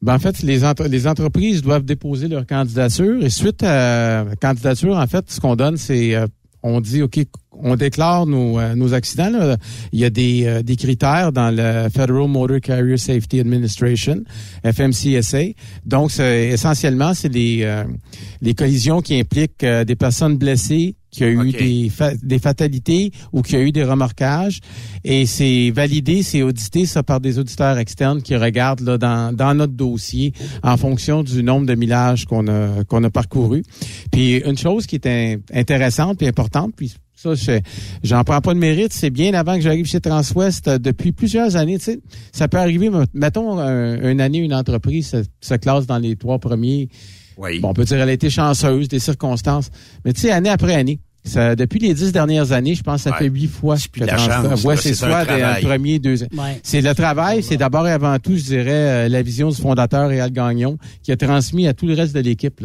[0.00, 4.36] Ben, en fait, les, entre- les entreprises doivent déposer leur candidature et suite à la
[4.36, 6.26] candidature, en fait, ce qu'on donne, c'est euh,
[6.62, 7.18] on dit OK,
[7.62, 9.30] on déclare nos, euh, nos accidents.
[9.30, 9.56] là.
[9.92, 14.22] Il y a des, euh, des critères dans le Federal Motor Carrier Safety Administration,
[14.64, 15.54] FMCSA.
[15.84, 17.84] Donc, c'est- essentiellement, c'est les, euh,
[18.40, 23.12] les collisions qui impliquent euh, des personnes blessées, qui a eu des, fa- des fatalités
[23.32, 24.60] ou qui a eu des remorquages.
[25.04, 29.54] Et c'est validé, c'est audité ça par des auditeurs externes qui regardent là, dans, dans
[29.54, 33.62] notre dossier en fonction du nombre de millages qu'on a, qu'on a parcouru.
[34.12, 37.60] Puis une chose qui est in- intéressante et importante, puis ça, je-
[38.04, 38.92] j'en prends pas de mérite.
[38.92, 41.78] C'est bien avant que j'arrive chez Transwest, euh, depuis plusieurs années.
[41.78, 42.00] Tu sais,
[42.32, 46.38] ça peut arriver, mettons, un- une année, une entreprise se, se classe dans les trois
[46.38, 46.88] premiers.
[47.36, 47.58] Oui.
[47.60, 49.70] Bon, on peut dire elle a été chanceuse, des circonstances.
[50.04, 53.10] Mais tu sais, année après année, ça, depuis les dix dernières années, je pense que
[53.10, 53.18] ça Ouais.
[53.18, 55.20] fait huit fois plus que de la Trans- chance, ouais, là, c'est c'est un soit
[55.20, 55.64] des- travail.
[55.64, 56.30] un premier, deuxième.
[56.36, 56.58] Ouais.
[56.62, 58.70] C'est le travail, c'est d'abord et avant tout, je dirais,
[59.06, 62.20] euh, la vision du fondateur Réal Gagnon qui a transmis à tout le reste de
[62.20, 62.60] l'équipe.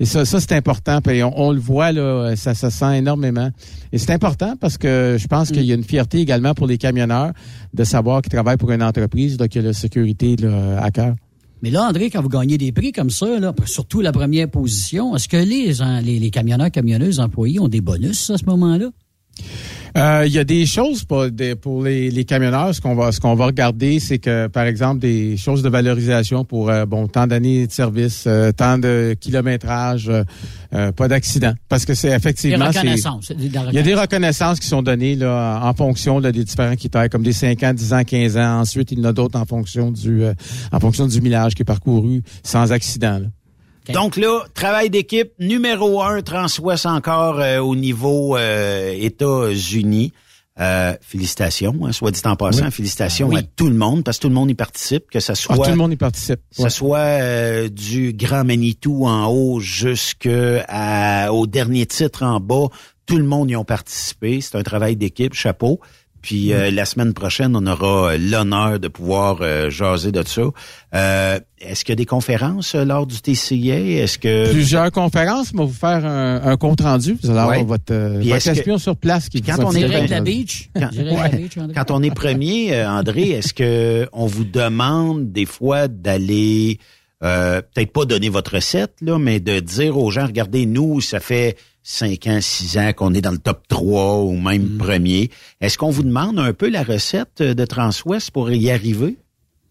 [0.00, 1.00] Et ça, ça c'est important.
[1.00, 3.50] Puis on, le voit, là, ça se sent énormément.
[3.92, 6.78] Et c'est important parce que je pense qu'il y a une fierté également pour les
[6.78, 7.32] camionneurs
[7.74, 11.14] de savoir qu'ils travaillent pour une entreprise là, qui a la sécurité là, à cœur.
[11.62, 15.16] Mais là, André, quand vous gagnez des prix comme ça, là, surtout la première position,
[15.16, 18.90] est-ce que les, en- les, les camionneurs, camionneuses, employés ont des bonus à ce moment-là?
[19.96, 22.74] Euh, Il y a des choses pour, des- pour les, les camionneurs.
[22.74, 26.44] Ce qu'on va, ce qu'on va regarder, c'est que, par exemple, des choses de valorisation
[26.44, 30.10] pour euh, bon tant d'années de service, euh, tant de kilométrage,
[30.74, 31.52] euh, pas d'accident.
[31.68, 32.66] Parce que c'est effectivement,
[33.70, 37.08] il y a des reconnaissances qui sont données là, en fonction là, des différents critères,
[37.08, 38.60] comme des 5 ans, 10 ans, 15 ans.
[38.60, 40.34] Ensuite, il y en a d'autres en fonction du euh,
[40.70, 43.18] en fonction du millage qui est parcouru sans accident.
[43.20, 43.26] là.
[43.92, 50.12] Donc là, travail d'équipe numéro un, Transwest encore euh, au niveau euh, États-Unis.
[50.60, 52.70] Euh, félicitations, hein, soit dit en passant, Oui.
[52.72, 53.38] félicitations Ah oui.
[53.38, 55.56] à tout le monde, parce que tout le monde y participe, que ça Ah, soit
[55.56, 56.40] tout le monde y participe.
[56.56, 62.66] que ce soit euh, du Grand Manitou en haut jusqu'au dernier titre en bas,
[63.06, 64.40] tout le monde y ont participé.
[64.40, 65.80] C'est un travail d'équipe, chapeau.
[66.28, 70.42] Puis euh, la semaine prochaine, on aura euh, l'honneur de pouvoir euh, jaser de ça.
[70.94, 73.56] Euh, Est-ce qu'il y a des conférences euh, lors du TCA?
[74.02, 77.16] Est-ce que Plusieurs conférences, mais vous faire un, un compte rendu.
[77.22, 77.64] Vous allez avoir Ouais.
[77.64, 81.28] votre, euh, votre que- espion sur place qui quand on est la beach, Quand, la
[81.30, 81.72] beach, André.
[81.74, 86.78] quand on est premier, euh, André, est-ce que on vous demande des fois d'aller
[87.24, 91.20] euh, peut-être pas donner votre recette, là, mais de dire aux gens, regardez, nous, ça
[91.20, 91.56] fait
[91.90, 94.78] cinq ans, six ans qu'on est dans le top 3 ou même Mm.
[94.78, 95.30] premier.
[95.62, 99.16] Est-ce qu'on vous demande un peu la recette de Transwest pour y arriver?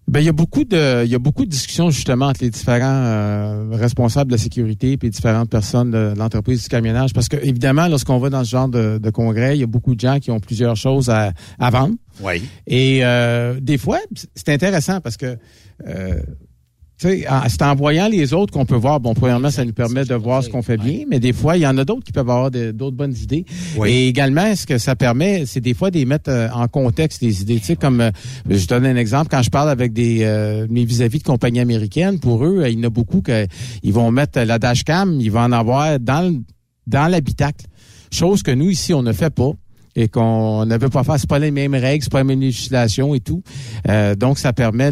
[0.08, 2.50] Ben, il y a beaucoup de, il y a beaucoup de discussions justement entre les
[2.50, 7.36] différents euh, responsables de la sécurité et différentes personnes de l'entreprise du camionnage, parce que
[7.44, 10.20] évidemment, lorsqu'on va dans ce genre de, de congrès, il y a beaucoup de gens
[10.20, 11.96] qui ont plusieurs choses à, à vendre.
[12.22, 12.42] Oui.
[12.66, 14.00] Et euh, des fois,
[14.34, 15.38] c'est intéressant parce que
[15.88, 16.22] euh,
[16.98, 19.00] c'est en voyant les autres qu'on peut voir.
[19.00, 21.62] Bon, premièrement, ça nous permet de voir ce qu'on fait bien, mais des fois, il
[21.62, 23.46] y en a d'autres qui peuvent avoir d'autres bonnes idées.
[23.78, 23.90] Oui.
[23.90, 27.22] Et également, ce que ça permet, c'est des fois de les mettre euh, en contexte
[27.22, 27.60] les idées.
[27.60, 28.12] Tu sais, comme euh,
[28.50, 32.20] je donne un exemple, quand je parle avec des euh, mes vis-à-vis de compagnies américaines,
[32.20, 33.46] pour eux, il y en a beaucoup que
[33.84, 36.42] ils vont mettre la dashcam, ils vont en avoir dans
[36.88, 37.66] dans l'habitacle.
[38.12, 39.52] Chose que nous ici on ne fait pas
[39.98, 41.20] et qu'on ne veut pas faire.
[41.20, 43.42] C'est pas les mêmes règles, c'est pas la même législation et tout.
[43.90, 44.92] Euh, donc, ça permet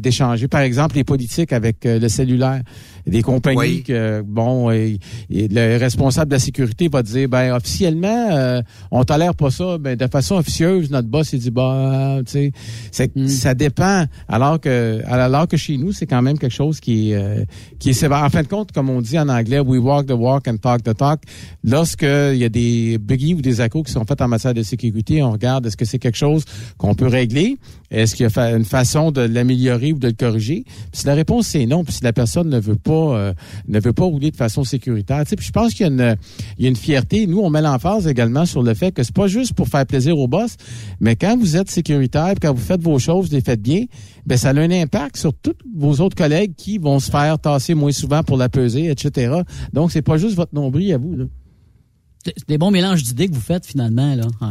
[0.00, 2.60] d'échanger, par exemple, les politiques avec euh, le cellulaire.
[3.06, 3.82] Des compagnies Oui.
[3.82, 4.98] que, bon, et
[5.30, 9.78] le responsable de la sécurité va dire, ben, officiellement, euh, on tolère pas ça.
[9.78, 12.52] Ben, de façon officieuse, notre boss, il dit, bah, tu sais,
[12.92, 13.26] c'est- Hmm.
[13.28, 14.04] ça dépend.
[14.28, 17.44] Alors que, alors que chez nous, c'est quand même quelque chose qui euh,
[17.78, 18.22] qui est sévère.
[18.22, 20.82] En fin de compte, comme on dit en anglais, we walk the walk and talk
[20.82, 21.20] the talk.
[21.64, 25.22] Lorsqu'il y a des buggy ou des accros qui sont faits en matière de sécurité,
[25.22, 26.44] on regarde est-ce que c'est quelque chose
[26.78, 27.56] qu'on peut régler?
[27.90, 30.64] Est-ce qu'il y a une façon de l'améliorer ou de le corriger?
[30.64, 33.34] Puis si la réponse c'est non, puis si la personne ne veut pas euh,
[33.66, 35.92] ne veut pas rouler de façon sécuritaire, tu sais, puis je pense qu'il y a
[35.92, 36.16] une
[36.58, 37.26] il y a une fierté.
[37.26, 40.16] Nous, on met l'emphase également sur le fait que c'est pas juste pour faire plaisir
[40.18, 40.56] au boss,
[41.00, 43.84] mais quand vous êtes sécuritaire, puis quand vous faites vos choses, vous les faites bien,
[44.26, 47.74] ben ça a un impact sur tous vos autres collègues qui vont se faire tasser
[47.74, 49.40] moins souvent pour la peser, etc.
[49.72, 51.16] Donc c'est pas juste votre nombril à vous.
[51.16, 51.24] Là.
[52.24, 54.26] C'est des bons mélanges d'idées que vous faites finalement là.
[54.40, 54.50] Ah,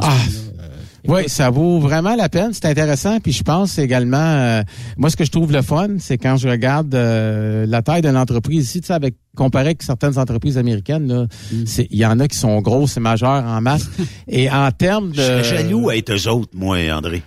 [0.58, 0.64] là.
[1.08, 2.50] Oui, ça vaut vraiment la peine.
[2.52, 3.20] C'est intéressant.
[3.20, 4.62] Puis je pense également, euh,
[4.96, 8.16] moi, ce que je trouve le fun, c'est quand je regarde euh, la taille d'une
[8.16, 11.26] entreprise ici, tu sais, avec comparé avec certaines entreprises américaines, là,
[11.66, 13.88] c'est- il y en a qui sont grosses et majeures en masse.
[14.28, 17.22] et en termes de, Je serais jaloux à être eux autres, moi, André.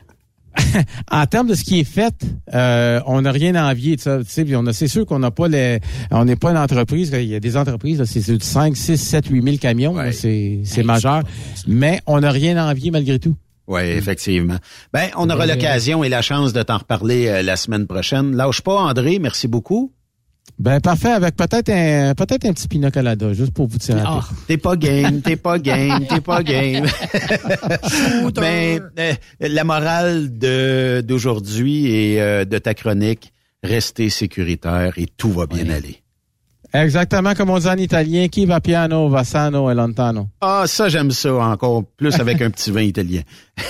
[1.11, 2.13] en termes de ce qui est fait,
[2.53, 3.97] euh, on n'a rien à envier.
[3.97, 5.79] Tu sais, on a, c'est sûr qu'on n'a pas les,
[6.11, 7.09] on n'est pas une entreprise.
[7.11, 9.95] Il y a des entreprises, là, c'est c'est du 5, 6, 7, 8 000 camions.
[9.95, 11.23] là, c'est, c'est majeur.
[11.67, 13.35] Mais on n'a rien à envier malgré tout.
[13.67, 14.57] Oui, effectivement.
[14.91, 18.35] Ben, on aura Ben, l'occasion et la chance de t'en reparler euh, la semaine prochaine.
[18.35, 19.19] Lâche pas, André.
[19.19, 19.93] Merci beaucoup.
[20.59, 24.19] Ben parfait, avec peut-être un peut-être un petit pina colada, juste pour vous tirer un
[24.19, 24.35] peu.
[24.47, 26.85] T'es pas game, t'es pas game, t'es pas game.
[28.39, 33.33] Mais euh, la morale de d'aujourd'hui et euh, de ta chronique,
[33.63, 36.02] restez sécuritaire et tout va bien aller.
[36.73, 40.29] Exactement comme on dit en italien, qui va piano va sano e lontano.
[40.41, 43.21] Ah, ça j'aime ça encore plus avec un petit vin italien.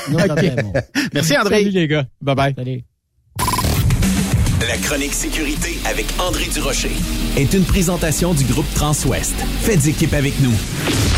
[1.13, 1.59] Merci André.
[1.59, 2.05] Salut les gars.
[2.21, 2.83] Bye bye.
[4.65, 6.91] La chronique sécurité avec André Durocher.
[7.35, 9.35] Est une présentation du groupe Transwest.
[9.61, 10.53] Faites équipe avec nous.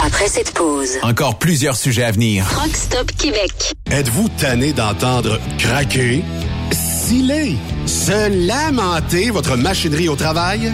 [0.03, 2.47] Après cette pause, Encore plusieurs sujets à venir.
[2.49, 3.75] Truck Stop Québec.
[3.91, 6.23] Êtes-vous tanné d'entendre craquer,
[6.71, 7.55] sciller,
[7.85, 10.73] se lamenter votre machinerie au travail?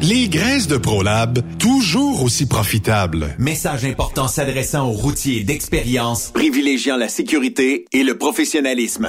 [0.00, 3.34] Les graisses de ProLab, toujours aussi profitables.
[3.36, 9.08] Message important s'adressant aux routiers d'expérience, privilégiant la sécurité et le professionnalisme.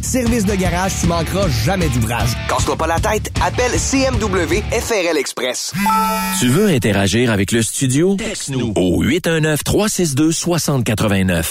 [0.00, 2.30] Service de garage, tu manqueras jamais d'ouvrage.
[2.48, 5.74] Casse-toi pas la tête, appelle CMW FRL Express.
[6.40, 8.16] Tu veux interagir avec le studio?
[8.16, 11.50] Texte-nous au 819-362-6089.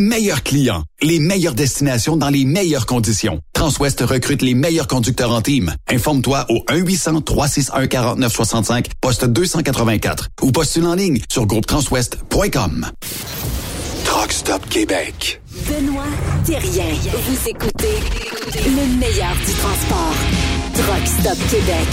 [0.00, 3.40] meilleurs clients, les meilleures destinations dans les meilleures conditions.
[3.52, 5.74] Transwest recrute les meilleurs conducteurs en team.
[5.88, 12.86] Informe-toi au 1-800-361-4965, poste 284 ou postule en ligne sur groupetranswest.com.
[14.04, 15.40] Truck Stop Québec.
[15.68, 16.04] Benoît
[16.44, 16.94] Thérien.
[17.26, 17.98] Vous écoutez
[18.54, 20.14] le meilleur du transport.
[20.74, 21.88] Truck Stop Québec.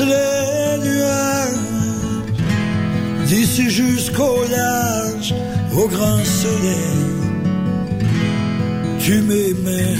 [0.00, 1.58] Les nuages,
[3.26, 5.34] d'ici jusqu'au large,
[5.76, 7.12] au grand soleil,
[8.98, 9.96] tu m'aimais.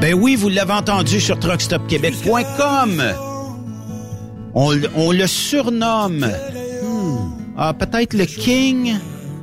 [0.00, 3.02] Ben oui, vous l'avez entendu sur truckstopquebec.com.
[4.54, 6.28] On, le surnomme
[6.82, 7.16] hmm,
[7.56, 8.94] ah, peut-être le king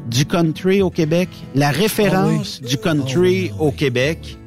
[0.07, 4.37] du country au Québec, la référence du country au Québec.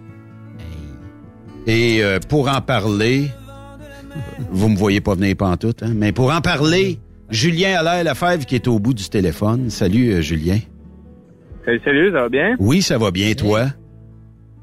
[1.66, 3.26] Et euh, pour en parler,
[4.50, 8.54] vous me voyez pas venir pantoute, hein, mais pour en parler, Julien Allaire Lefebvre qui
[8.54, 9.68] est au bout du téléphone.
[9.68, 10.58] Salut euh, Julien.
[11.64, 12.54] Salut, salut, ça va bien?
[12.60, 13.66] Oui, ça va bien, toi?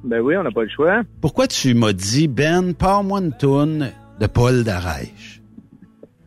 [0.06, 1.02] Ben oui, on n'a pas le choix.
[1.20, 3.90] Pourquoi tu m'as dit, Ben, parle-moi une toune
[4.22, 5.42] de Paul Darèche?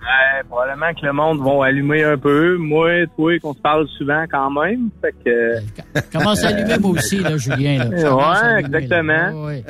[0.07, 2.57] Ouais, probablement que le monde va allumer un peu.
[2.59, 4.91] Moi, toi, qu'on se parle souvent quand même.
[5.01, 6.13] Fait que...
[6.17, 7.79] Commence à allumer moi aussi, là, Julien.
[7.79, 8.15] Là.
[8.15, 8.59] Ouais, allumer, là.
[8.61, 9.45] exactement.
[9.47, 9.65] Ouais,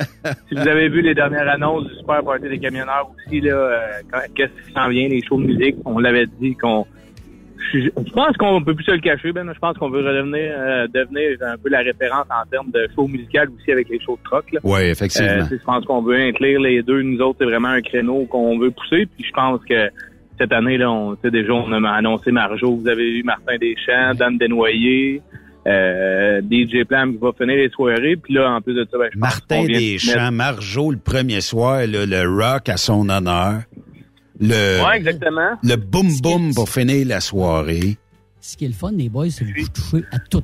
[0.47, 3.79] Si vous avez vu les dernières annonces du Super Party des camionneurs aussi, là, euh,
[4.35, 6.85] qu'est-ce qui s'en vient, les shows de musique, on l'avait dit qu'on...
[7.73, 9.51] Je pense qu'on peut plus se le cacher, Ben.
[9.53, 13.07] Je pense qu'on veut redevenir euh, devenir un peu la référence en termes de show
[13.07, 14.45] musical aussi avec les shows de troc.
[14.53, 14.59] là.
[14.63, 15.31] Oui, effectivement.
[15.31, 17.01] Euh, je pense qu'on veut inclure les deux.
[17.01, 19.07] Nous autres, c'est vraiment un créneau qu'on veut pousser.
[19.07, 19.89] Puis je pense que
[20.37, 22.75] cette année, là, on, tu sais, déjà, on a annoncé Marjo.
[22.75, 25.21] Vous avez eu Martin Deschamps, Dan Desnoyers,
[25.67, 28.15] euh, DJ Plam qui va finir les soirées.
[28.15, 31.41] Puis là, en plus de ça, ben, je Martin de Deschamps, mettre- Marjo le premier
[31.41, 33.61] soir, là, le rock à son honneur.
[34.39, 35.57] Le, Ouais, exactement.
[35.63, 37.97] le boum boum pour finir la soirée.
[38.39, 40.43] Ce qui est le fun, les boys, c'est que vous touchez à tout.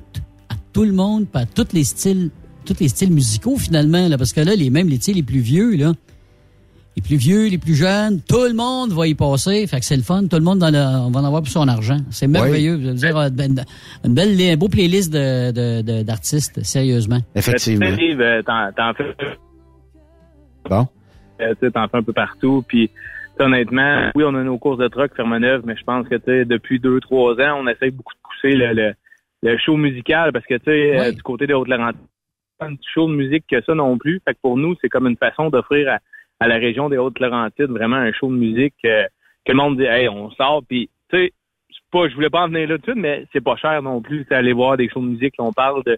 [0.49, 2.31] À tout le monde, puis à tous les styles,
[2.65, 4.17] tous les styles musicaux, finalement, là.
[4.17, 5.93] Parce que là, les, même les, les plus vieux, là.
[6.95, 9.65] Les plus vieux, les plus jeunes, tout le monde va y passer.
[9.65, 10.27] Fait que c'est le fun.
[10.29, 11.97] Tout le monde dans le, on va en avoir pour son argent.
[12.11, 12.79] C'est merveilleux.
[12.79, 13.63] Je veux dire, une,
[14.05, 17.17] une belle, un beau playlist de, de, de- d'artistes, sérieusement.
[17.33, 17.87] Effectivement.
[17.87, 19.15] Euh, t'en, t'en fais,
[20.69, 20.87] Bon.
[21.41, 22.63] euh, t'en fais un peu partout.
[22.67, 22.91] Puis
[23.39, 26.45] honnêtement, oui, on a nos courses de truck Fermeneuve, mais je pense que tu sais,
[26.45, 28.93] depuis deux, trois ans, on essaie beaucoup de pousser le, le,
[29.41, 31.99] le show musical parce que tu sais, euh, du côté des Hautes-Laurentides,
[32.59, 34.21] pas petit show de musique que ça non plus.
[34.25, 35.97] Fait que pour nous, c'est comme une façon d'offrir à,
[36.43, 39.03] à la région des Hautes-Laurentides vraiment un show de musique euh,
[39.45, 41.31] que le monde dit Hey, on sort puis tu sais,
[41.91, 44.01] pas je voulais pas en venir là tout de suite, mais c'est pas cher non
[44.01, 44.25] plus.
[44.31, 45.35] Aller voir des shows de musique.
[45.39, 45.93] on parle de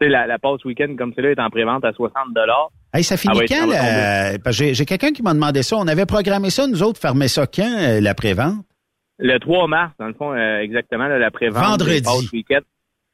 [0.00, 2.68] tu sais, la, la passe week-end comme celle-là est en prévente à 60 dollars.
[2.94, 4.50] Hey, ça finit Ah ouais, quand?
[4.50, 5.76] que J'ai, quelqu'un qui m'a demandé ça.
[5.76, 8.64] On avait programmé ça, nous autres, fermer ça quand, euh, la prévente?
[9.18, 11.96] Le 3 mars, dans le fond, euh, exactement, là, la prévente Vendredi.
[11.96, 12.60] des passes week-end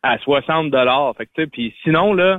[0.03, 1.15] à 60 dollars.
[1.17, 2.39] Fait que puis sinon là,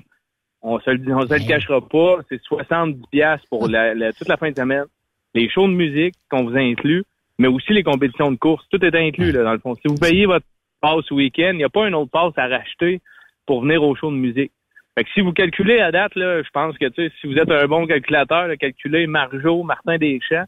[0.65, 4.27] on se le on se le cachera pas, c'est 70 pièces pour la, la- toute
[4.27, 4.85] la fin de semaine.
[5.33, 7.03] Les shows de musique qu'on vous inclut,
[7.37, 9.75] mais aussi les compétitions de course, tout est inclus là dans le fond.
[9.75, 10.45] Si vous payez votre
[10.81, 13.01] passe week-end, il n'y a pas un autre passe à racheter
[13.45, 14.51] pour venir au show de musique.
[14.97, 17.67] Fait que si vous calculez à date, là, je pense que si vous êtes un
[17.67, 20.45] bon calculateur, là, calculez Marjo, Martin Deschamps,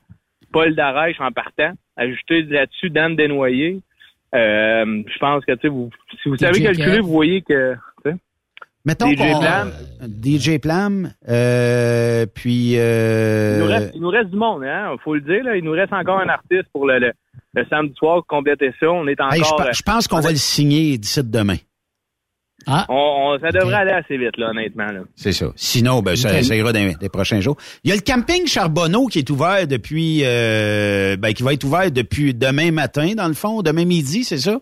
[0.53, 3.80] Paul Darèche en partant, ajoutez là-dessus Dan Desnoyers.
[4.35, 5.89] Euh, je pense que vous,
[6.22, 7.76] si vous savez calculer, vous voyez que
[8.88, 9.16] Mettons DJ.
[9.18, 9.72] Plam.
[10.02, 12.74] euh, DJ Plam, euh, puis...
[12.78, 15.44] euh, il, nous reste, il nous reste du monde, hein, faut le dire.
[15.44, 17.12] Là, il nous reste encore un artiste pour le, le,
[17.54, 18.88] le samedi soir compléter ça.
[18.90, 19.34] On est encore.
[19.34, 21.58] hey, je, euh, je pense qu'on va le signer d'ici de demain.
[22.66, 22.86] Ah.
[22.90, 22.94] on,
[23.36, 24.88] on- ça devrait aller assez vite, là, honnêtement.
[24.88, 25.02] Là.
[25.16, 25.48] C'est ça.
[25.56, 27.56] Sinon, ben, ça, ira dans les des prochains jours.
[27.84, 31.64] Il y a le camping Charbonneau qui est ouvert depuis, euh, ben, qui va être
[31.64, 34.60] ouvert depuis demain matin, dans le fond, demain midi, c'est ça?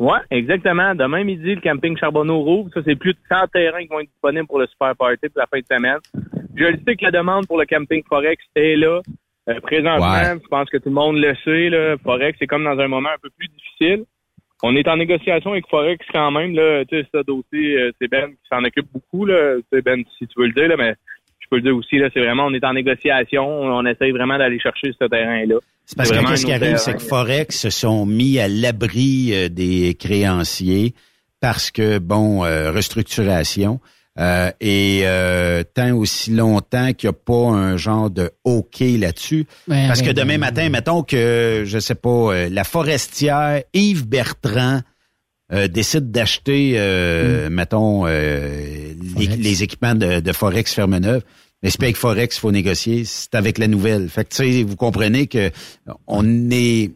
[0.00, 0.94] Ouais, exactement.
[0.94, 2.70] Demain midi, le camping Charbonneau rouvre.
[2.72, 5.40] Ça, c'est plus de 100 terrains qui vont être disponibles pour le Super Party pour
[5.40, 5.98] la fin de semaine.
[6.56, 9.02] Je le sais que la demande pour le camping Forex est là.
[9.50, 10.38] Euh, présentement, Ouais.
[10.42, 11.68] je pense que tout le monde le sait.
[11.68, 14.04] Là, Forex, c'est comme dans un moment un peu plus difficile.
[14.62, 16.54] On est en négociation avec Forex quand même.
[16.54, 19.26] Là, tu sais, ce dossier, euh, c'est Ben qui s'en occupe beaucoup.
[19.26, 19.56] Là.
[19.84, 20.94] Ben, si tu veux le dire, là, mais
[21.50, 21.98] peux le dire aussi.
[21.98, 23.46] Là, c'est vraiment, on est en négociation.
[23.46, 25.56] On essaye vraiment d'aller chercher ce terrain-là.
[25.84, 27.02] C'est parce que vraiment qu'est-ce qui arrive, c'est que.
[27.02, 30.94] Forex se sont mis à l'abri euh, des créanciers
[31.40, 33.80] parce que, bon, euh, restructuration.
[34.18, 39.46] Euh, et euh, tant aussi longtemps qu'il n'y a pas un genre de OK là-dessus.
[39.68, 44.06] Ouais, Parce que demain ouais, matin, mettons que, je sais pas, euh, la forestière Yves
[44.06, 44.80] Bertrand
[45.52, 47.52] euh, décide d'acheter, euh, Mm.
[47.54, 51.22] mettons, euh, les, les équipements de, de Forex Fermeneuve.
[51.62, 54.08] Mais c'est pas avec Forex faut négocier, c'est avec la nouvelle.
[54.08, 55.50] Fait que, tu sais, vous comprenez que
[56.06, 56.92] on est...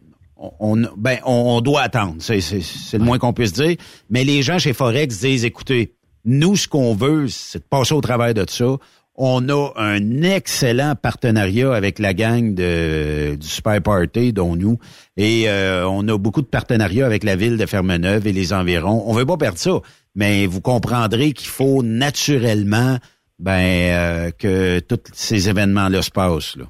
[0.61, 3.77] On, ben, on, on doit attendre, c'est c'est- c'est le moins qu'on puisse dire.
[4.11, 5.95] Mais les gens chez Forex disent, écoutez,
[6.27, 8.77] nous, ce qu'on veut, c'est de passer au travers de ça.
[9.17, 14.79] On a un excellent partenariat avec la gang de, du Super Party, dont nous,
[15.17, 19.05] et euh, on a beaucoup de partenariats avec la ville de Fermeneuve et les environs.
[19.07, 19.81] On veut pas perdre ça,
[20.17, 22.99] mais vous comprendrez qu'il faut naturellement
[23.39, 26.57] ben euh, que tous ces événements-là se passent.
[26.57, 26.65] Là.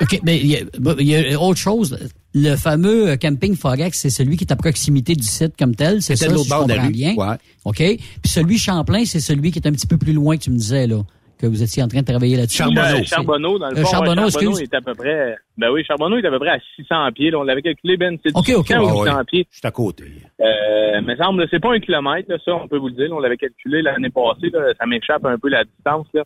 [0.00, 1.98] OK, mais il y, y a autre chose.
[2.38, 6.16] Le fameux camping Forex, c'est celui qui est à proximité du site comme tel, c'est
[6.16, 7.14] ça, si je bord de la comprends rue, bien.
[7.16, 7.36] ouais.
[7.64, 7.76] OK?
[7.78, 10.56] Puis celui Champlain, c'est celui qui est un petit peu plus loin que tu me
[10.58, 10.98] disais, là,
[11.38, 12.58] que vous étiez en train de travailler là-dessus.
[12.58, 13.04] Charbonneau.
[13.04, 14.60] Charbonneau, dans le Euh, fond, Charbonneau, ouais, excuse.
[14.60, 17.38] est à peu près, ben oui, Charbonneau est à peu près à 600 pieds, là.
[17.38, 19.46] On l'avait calculé, Ben, c'est OK, OK, 600 ou ouais, 800 pieds.
[19.50, 20.04] C'est à côté.
[20.40, 23.08] Euh, me semble, c'est pas un kilomètre, là, ça, on peut vous le dire.
[23.08, 23.14] là.
[23.16, 26.22] on l'avait calculé l'année passée, là, ça m'échappe un peu la distance, là.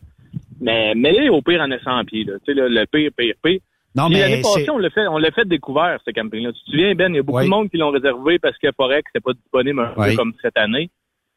[0.59, 2.33] Mais, mais là, au pire, en 900 pieds, là.
[2.45, 3.59] Tu sais, là, le pire, pire, pire.
[3.95, 6.51] Non, Puis mais l'année passée, on l'a fait, on l'a fait découvert, ce camping-là.
[6.53, 8.67] Tu te souviens, Ben, il y a beaucoup de monde qui l'ont réservé parce que
[8.75, 10.89] Forex n'était pas disponible un peu comme cette année.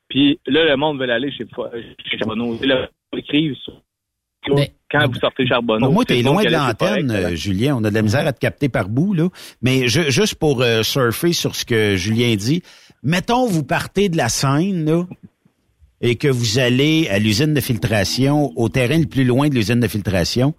[0.09, 1.47] Puis là, le monde veut aller chez,
[2.05, 2.57] chez Charbonneau.
[2.63, 3.81] Là, ils écrivent sur-
[4.91, 5.87] quand vous sortez Charbonneau.
[5.87, 7.77] Pour moi, t'es loin de l'antenne, Julien.
[7.81, 9.29] On a de la misère à te capter par bout, là.
[9.63, 12.63] Mais je- juste pour euh, surfer sur ce que Julien dit,
[13.03, 15.05] mettons, vous partez de la Seine, là,
[16.03, 19.81] et que vous allez à l'usine de filtration, au terrain le plus loin de l'usine
[19.81, 20.55] de filtration,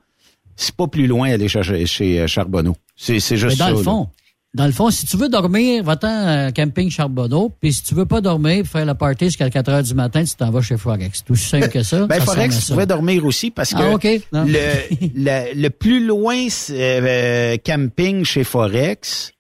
[0.55, 2.75] c'est pas plus loin aller chercher chez euh, Charbonneau.
[2.95, 3.71] C'est c'est Mais juste dans ça.
[3.71, 3.83] le là.
[3.83, 4.07] fond,
[4.53, 6.07] dans le fond, si tu veux dormir, va-t'en
[6.47, 9.83] à camping Charbonneau, puis si tu veux pas dormir, faire la party jusqu'à 4 heures
[9.83, 11.25] du matin, tu t'en vas chez Forex.
[11.25, 12.05] Tout aussi simple que ça.
[12.07, 13.97] Ben, ça Forex, tu pouvais dormir aussi parce que Ah.
[14.31, 14.45] Non.
[14.45, 14.59] le,
[15.13, 19.31] le, le plus loin euh, camping chez Forex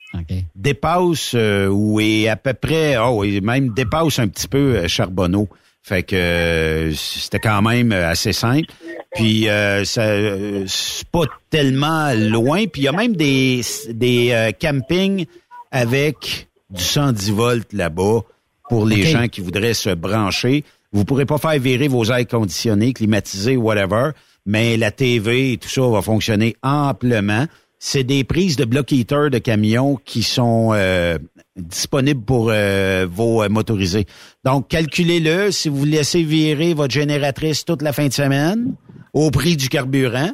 [0.55, 4.87] dépasse euh, ou est à peu près, oh, et même dépasse un petit peu euh,
[4.87, 5.47] Charbonneau.
[5.87, 8.73] Fait que euh, c'était quand même euh, assez simple.
[9.13, 12.65] Puis euh, ça euh, c'est pas tellement loin.
[12.65, 15.27] Puis il y a même des, des euh, campings
[15.71, 18.21] avec du 110 volts là-bas
[18.67, 20.63] pour les gens qui voudraient se brancher.
[20.91, 24.09] Vous pourrez pas faire virer vos airs conditionnés, climatisés, whatever,
[24.47, 27.45] mais la TV et tout ça va fonctionner amplement.
[27.87, 31.19] C'est des prises de block heater de camions qui sont euh,
[31.55, 34.07] disponibles pour euh, vos euh, motorisés.
[34.43, 38.73] Donc, calculez-le si vous laissez virer votre génératrice toute la fin de semaine
[39.13, 40.31] au prix du carburant.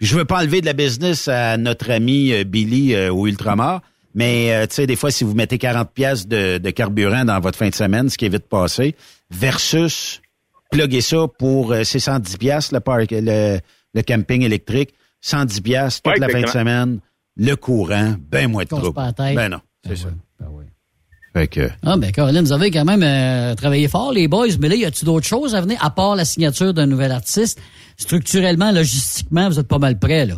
[0.00, 3.82] Je veux pas enlever de la business à notre ami euh, Billy euh, au Ultramar,
[4.16, 7.38] mais euh, tu sais, des fois, si vous mettez 40 pièces de, de carburant dans
[7.38, 8.96] votre fin de semaine, ce qui est vite passé,
[9.30, 10.20] versus
[10.72, 12.80] plugger ça pour euh, c'est 110 pièces le,
[13.12, 13.60] le,
[13.94, 17.00] le camping électrique, 110 pièces toute Ouais, la fin de semaine,
[17.36, 18.98] le courant, ben moins de trouble.
[19.16, 20.08] Ben non, c'est ça.
[21.32, 24.68] Fait que, Ah, ben, Caroline, vous avez quand même euh, travaillé fort, les boys, mais
[24.68, 27.60] là, y a-tu d'autres choses à venir, à part la signature d'un nouvel artiste?
[27.96, 30.34] Structurellement, logistiquement, vous êtes pas mal prêts, là.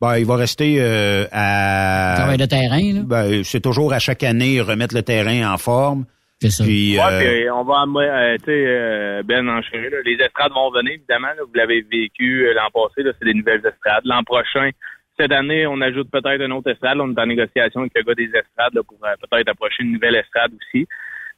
[0.00, 2.14] ben, il va rester euh, à...
[2.16, 3.00] Travail de terrain, là.
[3.04, 6.06] Ben, c'est toujours à chaque année remettre le terrain en forme.
[6.40, 6.64] C'est ça.
[6.64, 9.60] Puis, Ouais, euh, puis on va, euh, tu sais, euh, Ben là.
[10.04, 11.28] Les estrades vont venir, évidemment.
[11.28, 11.42] là.
[11.44, 14.04] Vous l'avez vécu euh, l'an passé, là, c'est des nouvelles estrades.
[14.04, 14.70] L'an prochain,
[15.18, 16.96] cette année, on ajoute peut-être une autre estrade.
[16.98, 17.04] là.
[17.04, 19.92] On est en négociation avec le gars des estrades là, pour euh, peut-être approcher une
[19.94, 20.86] nouvelle estrade aussi.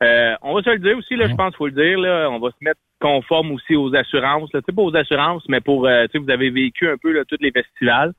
[0.03, 2.29] Euh, on va se le dire aussi, là, je pense qu'il faut le dire, là,
[2.31, 4.51] on va se mettre conforme aussi aux assurances.
[4.55, 4.61] Là.
[4.61, 7.13] Tu sais, pas aux assurances, mais pour, euh, tu sais, vous avez vécu un peu
[7.13, 8.13] là, tous les festivals.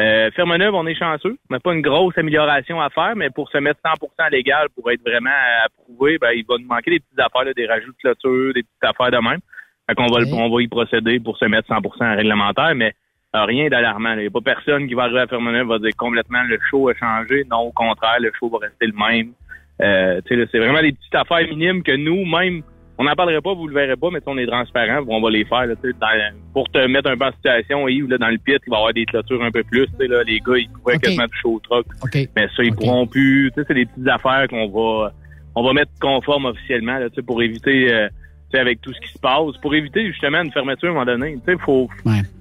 [0.00, 1.36] Euh, Fermeneuve, on est chanceux.
[1.50, 4.90] On n'a pas une grosse amélioration à faire, mais pour se mettre 100% légal, pour
[4.90, 5.30] être vraiment
[5.64, 8.62] approuvé, ben, il va nous manquer des petites affaires, là, des rajouts de clôture, des
[8.62, 9.40] petites affaires de même.
[9.88, 12.94] Fait qu'on va, on va y procéder pour se mettre 100% réglementaire, mais
[13.34, 14.12] euh, rien d'alarmant.
[14.12, 16.88] Il n'y a pas personne qui va arriver à Fermeneuve va dire complètement le show
[16.88, 17.44] a changé.
[17.50, 19.32] Non, au contraire, le show va rester le même.
[19.80, 22.62] Euh, c'est vraiment des petites affaires minimes que nous, même,
[22.98, 25.44] on n'en parlerait pas, vous le verrez pas, mais on est transparent, on va les
[25.44, 25.66] faire.
[25.66, 28.38] Là, tu sais, dans- pour te mettre un peu en situation, Yves, là, dans le
[28.38, 29.86] pit, il va y avoir des clôtures un peu plus.
[29.86, 31.02] tu sais, Là, les gars, ils pourraient Ok.
[31.02, 31.86] quasiment toucher au truck.
[32.02, 32.14] OK.
[32.36, 33.50] Mais ça, ils pourront plus.
[33.54, 35.12] Tu sais, c'est des petites affaires qu'on va
[35.54, 38.92] on va mettre conforme officiellement là, tu sais, pour éviter euh, tu sais, avec tout
[38.92, 41.34] ce qui se passe, pour éviter justement une fermeture à un moment donné.
[41.46, 41.88] Tu sais, faut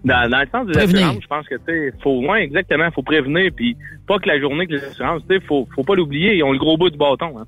[0.06, 3.02] dans, dans le sens des assurances, je pense que tu sais, faut ouais, exactement, faut
[3.02, 3.76] prévenir puis
[4.08, 6.52] pas que la journée que les assurances, tu sais, faut faut pas l'oublier, ils ont
[6.52, 7.40] le gros bout du bâton.
[7.40, 7.46] Hein.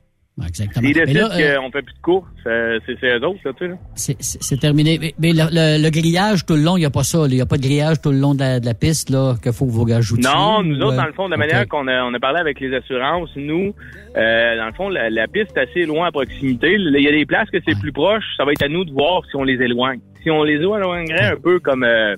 [0.48, 0.86] Exactement.
[0.88, 4.16] S'ils décident euh, qu'on fait plus de courses, euh, c'est eux autres, là, tu sais.
[4.20, 4.98] c'est- terminé.
[4.99, 7.20] Mais, mais le, le- le grillage tout le long, il n'y a pas ça.
[7.28, 9.36] Il n'y a pas de grillage tout le long de la, de la piste là
[9.41, 10.24] qu'il faut que vous rajoutiez.
[10.30, 11.40] Non, nous ou, autres, euh, dans le fond, de la ok.
[11.48, 13.74] manière qu'on a, on a parlé avec les assurances, nous,
[14.18, 16.74] euh, dans le fond, la, la piste est assez loin à proximité.
[16.74, 18.24] Il y a des places que c'est plus proche.
[18.38, 19.99] Ça va être à nous de voir si on les éloigne.
[20.24, 22.16] Si on les éloignerait un peu comme, euh,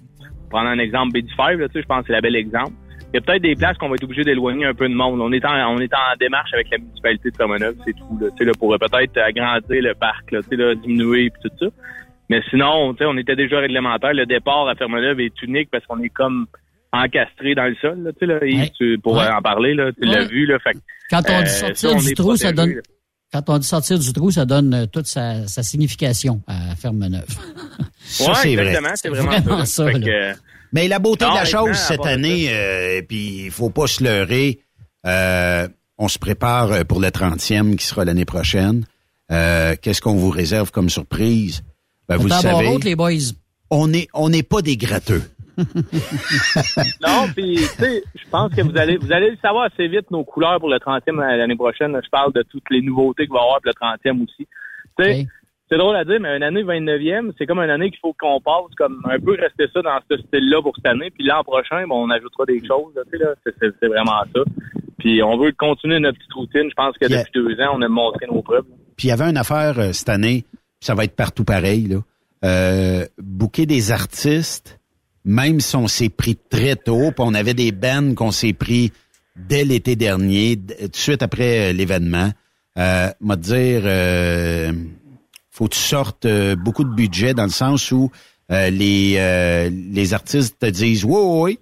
[0.49, 2.71] prendre un exemple BD5, là, tu sais, je pense que c'est la belle exemple.
[3.13, 5.19] Il y a peut-être des places qu'on va être obligé d'éloigner un peu de monde.
[5.19, 8.27] On est en, on est en démarche avec la municipalité de Comoneuve, c'est tout, là,
[8.31, 11.49] tu sais, là, pour euh, peut-être agrandir le parc, là, tu sais, là, diminuer puis
[11.49, 11.71] tout ça.
[12.29, 14.13] Mais sinon, tu sais, on était déjà réglementaire.
[14.13, 16.47] Le départ à Fermeneuve est unique parce qu'on est comme
[16.93, 20.05] encastré dans le sol, là, tu sais, là, Yves, tu pourrais en parler, là, tu
[20.07, 20.27] l'as Ouais.
[20.27, 20.79] vu, là, fait que,
[21.09, 22.69] Quand on euh, dit ça, sortir on du trou, ça donne.
[22.75, 22.81] là.
[23.33, 27.23] Quand on dit sortir du trou, ça donne euh, toute sa, sa signification à Ferme-Neuve.
[28.03, 28.67] Ça, c'est vrai.
[28.67, 29.85] exactement, c'est vraiment, ça.
[29.85, 29.91] là.
[29.93, 30.33] Fait que, euh,
[30.73, 34.03] Mais la beauté Non, de la chose cette année, euh, puis il faut pas se
[34.03, 34.59] leurrer,
[35.05, 35.67] euh,
[35.97, 38.85] on se prépare euh, pour le 30e qui sera l'année prochaine.
[39.31, 41.63] Euh, Qu'est-ce qu'on vous réserve comme surprise?
[42.07, 43.11] Ben, vous le savez, autre, les boys.
[43.69, 45.23] on n'est on n'est pas des gratteux.
[47.05, 50.09] Non, puis tu sais, je pense que vous allez vous allez le savoir assez vite
[50.09, 51.99] nos couleurs pour le 30e l'année prochaine.
[52.03, 54.47] Je parle de toutes les nouveautés qu'il va y avoir pour le 30e aussi.
[54.97, 55.27] Tu sais,
[55.71, 58.41] c'est drôle à dire, mais une année 29e, c'est comme une année qu'il faut qu'on
[58.41, 61.09] passe comme un peu rester ça dans ce style-là pour cette année.
[61.11, 62.93] Puis l'an prochain, bon, on ajoutera des choses.
[62.95, 64.41] là, c'est- vraiment ça.
[64.99, 66.67] Puis on veut continuer notre petite routine.
[66.69, 68.65] Je pense que depuis deux ans, on a montré nos preuves.
[68.97, 70.43] Puis il y avait une affaire euh, cette année,
[70.81, 71.97] ça va être partout pareil, là.
[72.43, 74.79] Euh, booker des artistes,
[75.23, 78.91] même si on s'est pris très tôt, puis on avait des bands qu'on s'est pris
[79.35, 82.29] dès l'été dernier, tout de suite après euh, l'événement.
[82.77, 84.71] Euh, m'a dire, euh,
[85.51, 88.09] faut que tu sortes euh, beaucoup de budget dans le sens où
[88.51, 91.59] euh, les euh, les artistes te disent oui, oui, oui,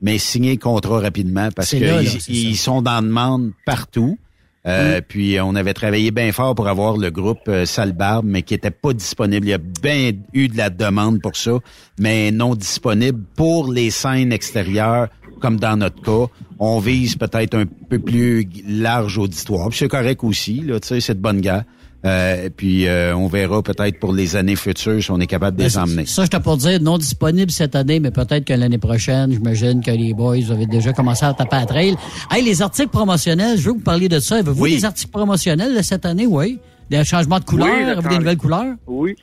[0.00, 4.18] mais signer le contrat rapidement parce qu'ils sont dans demande partout.
[4.64, 8.42] Euh, Puis on avait travaillé bien fort pour avoir le groupe euh, Sale Barbe, mais
[8.42, 9.46] qui était pas disponible.
[9.46, 11.58] Il y a bien eu de la demande pour ça,
[11.98, 15.08] mais non disponible pour les scènes extérieures,
[15.40, 16.32] comme dans notre cas.
[16.60, 19.68] On vise peut-être un peu plus large auditoire.
[19.68, 21.64] Puis c'est correct aussi, là, tu sais, c'est de bonne guerre.
[22.04, 25.62] Euh, puis euh, on verra peut-être pour les années futures si on est capable de
[25.62, 26.04] les emmener.
[26.06, 29.82] Ça, je t'ai pour dire non disponible cette année, mais peut-être que l'année prochaine, j'imagine
[29.84, 31.94] que les boys avaient déjà commencé à taper à trail.
[32.30, 34.36] Hey, les articles promotionnels, je veux que vous parliez de ça.
[34.38, 34.74] Avez-vous Oui.
[34.76, 36.26] des articles promotionnels là, cette année?
[36.26, 36.58] Oui.
[36.90, 37.68] Des changements de couleur?
[37.72, 38.74] Oui, Avez-vous des nouvelles couleurs?
[38.88, 39.14] Oui.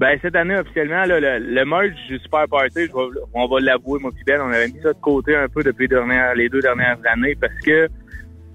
[0.00, 3.60] Ben, cette année, officiellement, là, le, le merch du Super Party, je vais- on va
[3.60, 6.48] l'avouer, moi, Ben, on avait mis ça de côté un peu depuis les, dernières, les
[6.50, 7.88] deux dernières années parce que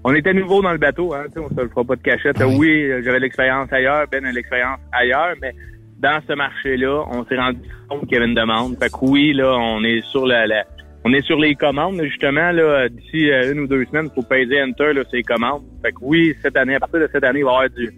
[0.04, 2.42] on était nouveau dans le bateau, hein, on se le fera pas de cachette.
[2.44, 5.52] Oui, euh, j'avais l'expérience ailleurs, Ben a l'expérience ailleurs, mais
[6.00, 8.76] dans ce marché-là, on s'est rendu compte qu'il y avait une demande.
[8.82, 10.64] Fait que oui, là, on est sur la, la-
[11.04, 14.22] on est sur les commandes, justement, là, d'ici euh, une ou deux semaines, il faut
[14.28, 15.62] peser Enter, là, ces commandes.
[15.82, 17.90] Fait que oui, cette année, à partir de cette année, il va y avoir du,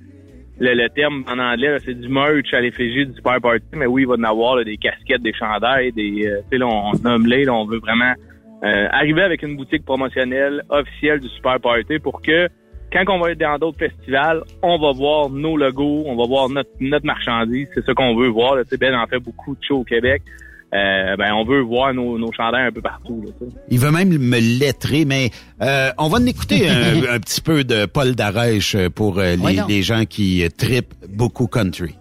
[0.58, 3.86] le, le terme en anglais, là, c'est du merch à l'effigie du Super Party, mais
[3.86, 6.58] oui, il va y en avoir là, des casquettes, des chandails, des, euh, tu sais,
[6.58, 8.12] là, on nomme les, là, on veut vraiment
[8.64, 12.48] euh, arriver avec une boutique promotionnelle officielle du Super Party pour que
[12.92, 16.48] quand on va être dans d'autres festivals, on va voir nos logos, on va voir
[16.48, 18.54] notre, notre marchandise, c'est ça qu'on veut voir.
[18.54, 18.64] Là.
[18.64, 20.22] Tu sais, Ben en fait beaucoup de shows au Québec.
[20.74, 23.22] Euh, ben, on veut voir nos, nos chandails un peu partout.
[23.24, 23.46] Là.
[23.70, 25.30] Il veut même me lettrer, mais
[25.62, 29.60] euh, on va en écouter un, un petit peu de Paul Darèche pour euh, les,
[29.68, 31.94] les gens qui tripent beaucoup country.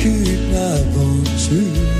[0.00, 1.90] Qu'une aventure.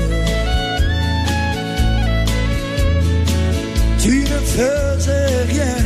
[3.99, 5.77] Tu ne faisais rien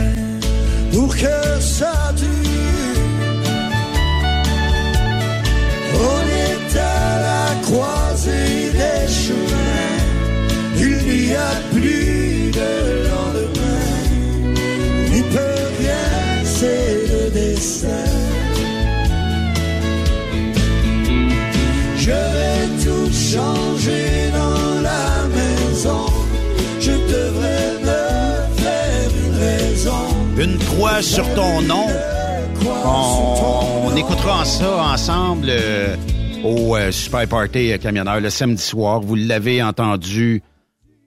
[0.93, 3.01] pour que ça dure.
[6.11, 9.97] On est à la croisée des chemins.
[10.77, 12.71] Il n'y a plus de
[13.09, 13.91] lendemain.
[15.11, 16.09] N'y peut rien,
[16.43, 18.04] c'est le destin.
[31.01, 31.87] Sur ton nom.
[32.85, 35.95] On, on écoutera ça ensemble euh,
[36.43, 39.01] au euh, Super Party euh, Camionneur le samedi soir.
[39.01, 40.41] Vous l'avez entendu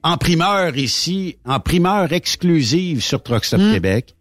[0.03, 4.15] en primeur ici, en primeur exclusive sur Truck Stop Québec.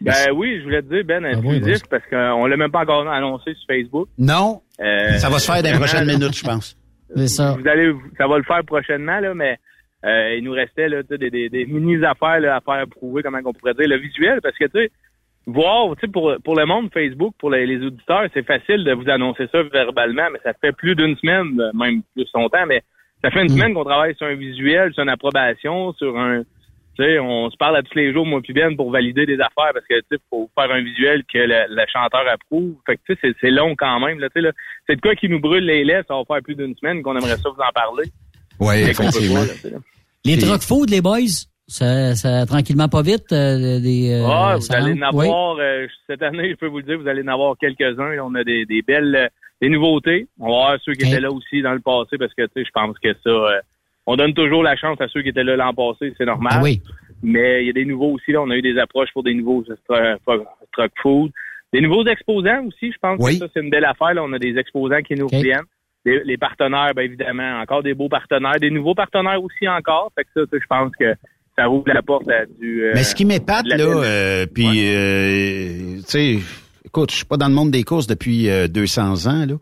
[0.00, 3.54] Ben oui, je voulais te dire, Ben, inclusif, parce qu'on l'a même pas encore annoncé
[3.54, 4.08] sur Facebook.
[4.18, 6.76] Non, Euh, ça va se faire dans les prochaines minutes, je pense.
[7.14, 7.56] C'est ça.
[7.60, 9.56] Vous allez, ça va le faire prochainement, là, mais euh,
[10.06, 13.74] il nous restait là, des, des, des mini-affaires là, à faire prouver, comment on pourrait
[13.74, 14.90] dire, le visuel, parce que, tu sais,
[15.46, 18.92] voir, tu sais, pour, pour le monde Facebook, pour les, les auditeurs, c'est facile de
[18.92, 22.82] vous annoncer ça verbalement, mais ça fait plus d'une semaine, euh, même plus longtemps, mais
[23.22, 26.42] Ça fait une semaine qu'on travaille sur un visuel, sur une approbation, sur un...
[26.98, 29.34] Tu sais, on se parle à tous les jours, moi puis Ben, pour valider des
[29.40, 32.74] affaires parce que, tu sais, faut faire un visuel que le, le chanteur approuve.
[32.86, 34.52] Fait que, tu sais, c'est- long quand même, là, tu sais, là.
[34.86, 37.12] C'est de quoi qui nous brûle les lèvres, ça va faire plus d'une semaine qu'on
[37.16, 38.04] aimerait ça vous en parler.
[38.84, 39.40] Peut effectivement.
[39.72, 39.78] là.
[40.26, 41.20] Les truck food, les boys,
[41.68, 43.32] ça, ça tranquillement pas vite.
[43.32, 45.10] euh, des, euh, Ah, vous allez en?
[45.14, 45.26] Oui.
[45.26, 48.14] avoir, euh, cette année, je peux vous le dire, vous allez en avoir quelques-uns.
[48.14, 49.28] Là, On a des, des belles, euh,
[49.62, 50.26] des nouveautés.
[50.38, 52.64] On va avoir ceux qui étaient là aussi dans le passé parce que, tu sais,
[52.64, 53.60] je pense que ça, euh,
[54.06, 56.52] on donne toujours la chance à ceux qui étaient là l'an passé, c'est normal.
[56.56, 56.82] Ah oui.
[57.22, 58.42] Mais il y a des nouveaux aussi, là.
[58.42, 60.16] On a eu des approches pour des nouveaux euh,
[60.72, 61.30] truck food.
[61.72, 63.38] Des nouveaux exposants aussi, je pense Oui.
[63.38, 64.14] que ça, c'est une belle affaire.
[64.14, 64.22] Là.
[64.22, 65.32] On a des exposants qui nous OK.
[65.34, 65.64] reviennent.
[66.06, 68.58] Les, les partenaires, bien évidemment, encore des beaux partenaires.
[68.60, 70.10] Des nouveaux partenaires aussi encore.
[70.14, 71.14] Fait que ça, je pense que
[71.58, 72.84] ça ouvre la porte à du...
[72.84, 76.38] euh, Mais ce qui m'épate, là, euh, puis, euh, tu sais,
[76.84, 79.54] écoute, je suis pas dans le monde des courses depuis euh, 200 ans, là,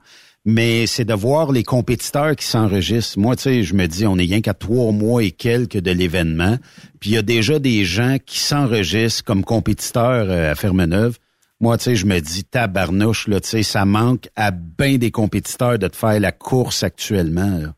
[0.45, 3.19] mais c'est de voir les compétiteurs qui s'enregistrent.
[3.19, 5.91] Moi, tu sais, je me dis, on est rien qu'à trois mois et quelques de
[5.91, 6.59] l'événement,
[7.01, 11.17] puis il y a déjà des gens qui s'enregistrent comme compétiteurs euh, à Fermeneuve.
[11.61, 15.11] Moi, tu sais, je me dis, tabarnouche, là, tu sais, ça manque à bien des
[15.11, 17.69] compétiteurs de te faire la course actuellement, là.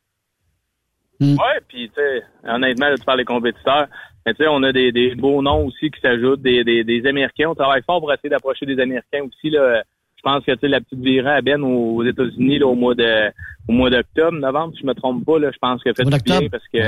[1.21, 3.89] Ouais, puis tu sais, honnêtement, là, tu parles des compétiteurs.
[4.25, 7.07] Mais tu sais, on a des, des beaux noms aussi qui s'ajoutent, des, des, des
[7.07, 7.49] Américains.
[7.49, 9.51] On travaille fort pour essayer d'approcher des Américains aussi.
[9.51, 9.83] Là.
[10.17, 12.95] Je pense que tu sais, la petite virée à Ben aux États-Unis là, au mois
[12.95, 13.31] de
[13.69, 16.19] au mois d'octobre, novembre, si je me trompe pas, là, je pense que fait du
[16.25, 16.79] bien parce que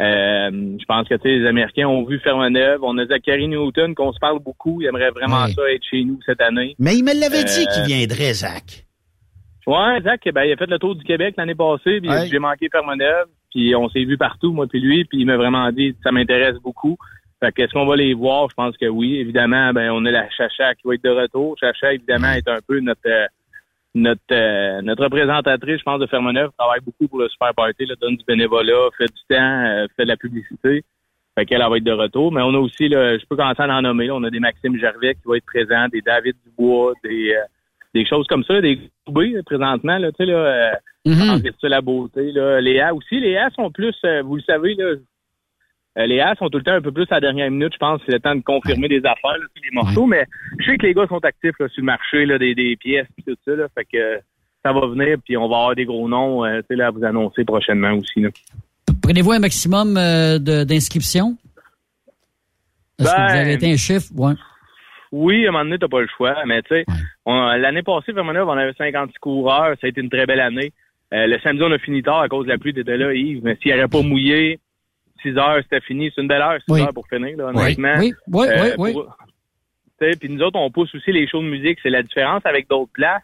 [0.00, 2.80] euh, je pense que tu sais, les Américains ont vu Fermeneuve.
[2.82, 4.80] On a Zachary Newton qu'on se parle beaucoup.
[4.82, 5.52] Il aimerait vraiment Ouais.
[5.52, 6.74] ça être chez nous cette année.
[6.78, 8.84] Mais il me l'avait dit Euh, qu'il viendrait, Zach.
[9.66, 12.26] Ouais, Zach, ben, il a fait le tour du Québec l'année passée, puis Ouais.
[12.30, 15.70] j'ai manqué Fermeneuve, puis on s'est vu partout, moi puis lui, puis il m'a vraiment
[15.72, 16.96] dit ça m'intéresse beaucoup.
[17.40, 18.48] Fait que est-ce qu'on va les voir?
[18.48, 19.16] Je pense que oui.
[19.16, 21.56] Évidemment, ben on a la Chacha qui va être de retour.
[21.58, 23.26] Chacha, évidemment, est un peu notre euh,
[23.96, 27.94] notre euh, notre représentatrice, je pense, de Fermeneuve, travaille beaucoup pour le Super Party, là,
[28.00, 30.84] donne du bénévolat, fait du temps, euh, fait de la publicité.
[31.36, 32.32] Fait qu'elle elle va être de retour.
[32.32, 34.40] Mais on a aussi, là, je peux commencer à en nommer, là, on a des
[34.40, 37.44] Maxime Gervais qui va être présent, des David Dubois, des euh,
[37.96, 41.68] des choses comme ça, des Goubé, là, présentement, là, tu sais, là, euh, c'est ça
[41.68, 42.60] la beauté, là.
[42.60, 45.02] Léa aussi, Léa sont plus, euh, vous le savez, là, euh,
[45.96, 48.00] les A sont tout le temps un peu plus à la dernière minute, je pense.
[48.04, 50.06] C'est le temps de confirmer des affaires, là, les morceaux.
[50.06, 50.26] Mais
[50.58, 53.06] je sais que les gars sont actifs là, sur le marché là, des, des pièces
[53.18, 53.56] et tout ça.
[53.56, 54.18] Là, fait que euh,
[54.64, 57.44] ça va venir, puis on va avoir des gros noms euh, là, à vous annoncer
[57.44, 58.24] prochainement aussi.
[59.02, 61.36] Prenez-vous un maximum euh, d'inscriptions?
[62.98, 64.06] Est-ce que Ben, vous avez été un chiffre?
[64.16, 64.34] Ouais.
[65.12, 66.34] Oui, à un moment donné, t'as pas le choix.
[66.46, 66.84] Mais tu sais,
[67.26, 69.76] l'année passée, Fermaneuve, on avait 56 coureurs.
[69.80, 70.72] Ça a été une très belle année.
[71.14, 72.74] Euh, le samedi, on a fini tard à cause de la pluie.
[72.74, 73.40] T'étais là, Yves.
[73.44, 74.58] Mais s'il n'y avait pas mouillé,
[75.22, 76.10] 6 heures, c'était fini.
[76.14, 76.80] C'est une belle heure, 6 Oui.
[76.82, 77.94] heures pour finir, là, honnêtement.
[77.98, 78.92] Oui, oui, oui, oui.
[78.92, 79.16] pour-
[79.98, 81.78] Puis nous autres, on pousse aussi les shows de musique.
[81.82, 83.22] C'est la différence avec d'autres places.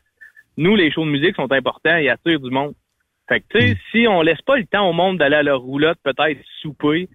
[0.56, 1.97] Nous, les shows de musique sont importants.
[1.97, 2.74] Ils attirent du monde.
[3.28, 5.60] Fait que, tu sais, si on laisse pas le temps au monde d'aller à leur
[5.60, 7.09] roulotte, peut-être souper,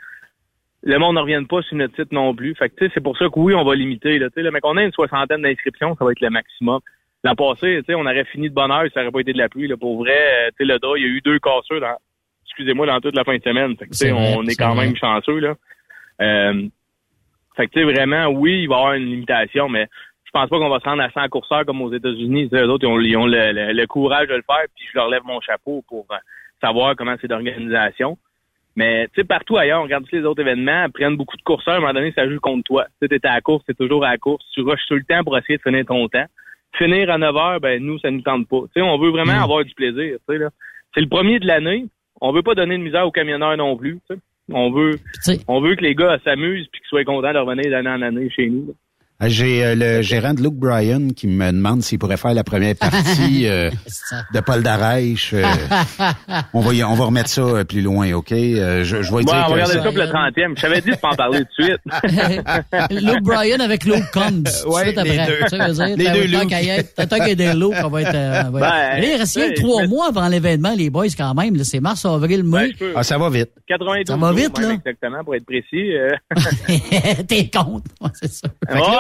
[0.83, 2.55] le monde ne revienne pas sur notre site non plus.
[2.55, 4.27] Fait que, tu sais, c'est pour ça que oui, on va limiter, là.
[4.29, 6.79] Tu sais, là, mais qu'on ait une soixantaine d'inscriptions, ça va être le maximum.
[7.23, 9.37] L'an passé, tu sais, on aurait fini de bonne heure ça n'aurait pas été de
[9.39, 9.75] la pluie, là.
[9.75, 11.97] Pour vrai, euh, tu sais, le il y a eu deux casseurs dans,
[12.57, 13.77] excusez-moi, dans toute la fin de semaine.
[13.77, 14.85] Fait que, tu sais, C'est vrai, on est c'est quand vrai.
[14.87, 15.55] même chanceux, là.
[16.21, 16.67] Euh,
[17.55, 19.87] fait que, tu sais, vraiment, oui, il va y avoir une limitation, mais
[20.25, 22.49] je pense pas qu'on va se rendre à 100 courseurs comme aux États-Unis.
[22.53, 24.97] Eux autres, ils ont, ils ont le, le- le courage de le faire, puis je
[24.97, 26.15] leur lève mon chapeau pour euh,
[26.61, 28.17] savoir comment c'est d'organisation.
[28.75, 31.75] Mais, tu sais, partout ailleurs, on regarde tous les autres événements, prennent beaucoup de courseurs,
[31.75, 32.85] à un moment donné, ça joue contre toi.
[33.01, 35.35] Tu à la course, t'es toujours à la course, tu rushes tout le temps pour
[35.37, 36.25] essayer de finir ton temps.
[36.77, 38.61] Finir à 9 heures, ben, nous, ça nous tente pas.
[38.67, 40.49] Tu sais, on veut vraiment avoir du plaisir, tu sais, là.
[40.93, 41.85] C'est le premier de l'année.
[42.21, 43.99] On veut pas donner de misère aux camionneurs non plus.
[44.51, 44.99] On veut,
[45.47, 48.29] on veut que les gars s'amusent puis qu'ils soient contents de revenir d'année en année
[48.29, 48.67] chez nous.
[48.67, 48.73] là.
[49.19, 52.43] Ah, J'ai euh, le gérant de Luke Bryan qui me demande s'il pourrait faire la
[52.43, 53.71] première partie euh,
[54.31, 55.31] de Paul Darèche.
[55.33, 55.43] euh,
[56.53, 58.31] on, va y- on va remettre ça euh, plus loin, OK?
[58.31, 60.55] Euh, je, je vais Bon, dire on va regarder ça- pour le 30e.
[60.55, 61.81] Je t'avais dit de pas en parler tout de suite.
[63.03, 64.43] Luke Bryan avec Luke Combs.
[64.67, 65.25] Ouais, suite les après.
[65.25, 65.37] deux.
[65.45, 66.49] Tu sais, je veux dire, Les tant- deux tant Luke.
[66.49, 68.13] qu'à y être- Tant qu'il y a des Luke, on va être...
[68.15, 70.91] euh, on va être- Ben, il reste rien que trois mais- mois avant l'événement, les
[70.91, 71.55] boys, quand même.
[71.55, 71.63] là.
[71.63, 72.71] C'est mars, avril, mai.
[72.77, 72.93] peux.
[72.95, 73.49] Ah, ça va vite.
[73.67, 74.73] 92 Ça va vite, là.
[74.73, 75.91] Exactement, pour être précis.
[75.97, 76.09] euh.
[77.27, 77.89] T'es contre.
[77.99, 78.47] Ouais, c'est ça.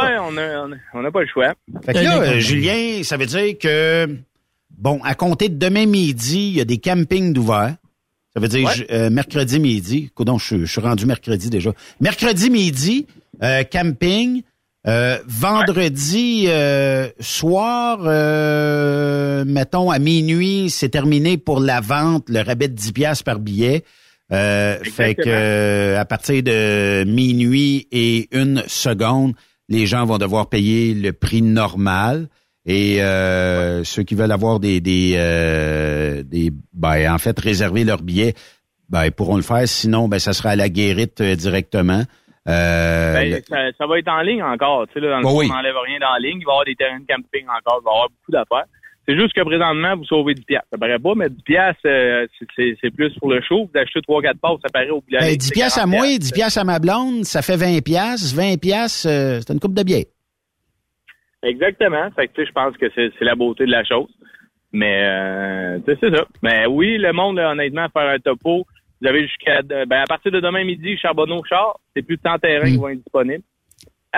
[0.07, 1.53] Ouais, on a, on a, on a pas le choix.
[1.85, 4.07] Fait que là, euh, Julien, ça veut dire que,
[4.77, 7.75] bon, à compter de demain midi, il y a des campings d'ouvert.
[8.33, 8.73] Ça veut dire Ouais.
[8.75, 10.11] je- euh, mercredi midi.
[10.13, 11.71] Coudon, je, je suis rendu mercredi déjà.
[11.99, 13.07] Mercredi midi,
[13.43, 14.43] euh, camping.
[14.87, 22.69] Euh, vendredi euh, soir, euh, mettons à minuit, c'est terminé pour la vente, le rabais
[22.69, 23.83] de 10 piastres par billet.
[24.31, 29.33] Euh, fait que euh, à partir de minuit et une seconde,
[29.69, 32.27] les gens vont devoir payer le prix normal.
[32.65, 38.01] Et euh, ceux qui veulent avoir des des, euh, des ben, en fait réserver leur
[38.01, 38.33] billet
[38.89, 39.67] ben, ils pourront le faire.
[39.67, 42.03] Sinon, ben, ça sera à la guérite euh, directement.
[42.47, 44.87] Euh, Ben, le- ça, ça va être en ligne encore.
[44.87, 45.47] Tu sais, là, dans le fond, oui.
[45.51, 46.39] on n'enlève rien dans la ligne.
[46.39, 47.79] Il va y avoir des terrains de camping encore.
[47.81, 48.65] Il va y avoir beaucoup d'affaires.
[49.07, 50.67] C'est juste que présentement, vous sauvez 10 piastres.
[50.71, 53.69] Ça paraît pas, mais 10 piastres, euh, c'est- plus pour le show.
[53.73, 55.95] Vous achetez 3-4 passes, ça paraît au la ben, ligne, 10 c'est piastres à 40
[55.97, 58.35] moi, 10 piastres à ma blonde, ça fait 20 piastres.
[58.35, 60.03] 20 piastres, euh, c'est une coupe de bière.
[61.43, 62.09] Exactement.
[62.15, 64.09] Fait que, tu sais, je pense que c'est c'est la beauté de la chose.
[64.73, 66.25] Mais, euh, tu sais, c'est ça.
[66.43, 68.65] Mais oui, le monde, là, honnêtement, faire un topo,
[69.01, 72.65] vous avez jusqu'à, ben, à partir de demain midi, Charbonneau-Char, c'est plus de temps terrain
[72.65, 73.43] qui vont être disponibles.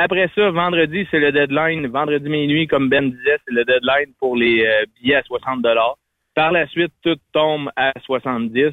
[0.01, 1.85] Après ça, vendredi, c'est le deadline.
[1.87, 5.61] Vendredi minuit, comme Ben disait, c'est le deadline pour les euh, billets à 60
[6.33, 8.71] Par la suite, tout tombe à 70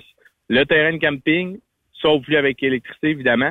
[0.49, 1.59] Le terrain de camping,
[1.95, 3.51] sauf lui avec électricité, évidemment.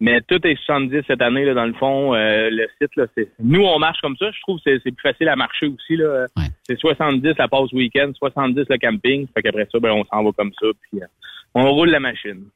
[0.00, 2.14] Mais tout est 70 cette année, là, dans le fond.
[2.14, 3.28] euh, le site, là, c'est.
[3.38, 4.30] Nous, on marche comme ça.
[4.30, 5.96] Je trouve que c'est plus facile à marcher aussi.
[5.96, 6.24] Là.
[6.62, 9.26] C'est 70 la pause week-end, 70 le camping.
[9.34, 10.68] Fait qu'après ça, ben, on s'en va comme ça.
[10.80, 11.06] Puis euh,
[11.54, 12.46] on roule la machine.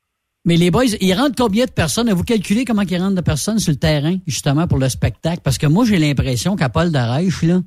[0.45, 2.09] Mais les boys, ils rentrent combien de personnes?
[2.09, 5.41] Avez-vous calculé comment ils rentrent de personnes sur le terrain, justement, pour le spectacle?
[5.43, 7.61] Parce que moi, j'ai l'impression qu'à Paul d'Arèche, là,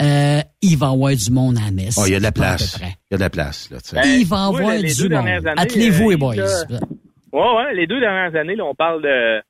[0.00, 1.96] euh, il va avoir du monde à la messe.
[1.98, 2.78] Oh, il y a de la place.
[2.80, 3.96] Il y a de la place, là, tu sais.
[3.96, 5.24] Ben, il va moi, avoir les du deux monde.
[5.24, 6.34] dernières années, Attelez-vous, euh, les boys.
[6.36, 9.38] Ouais, ouais, les deux dernières années, là, on parle de.
[9.40, 9.44] Tu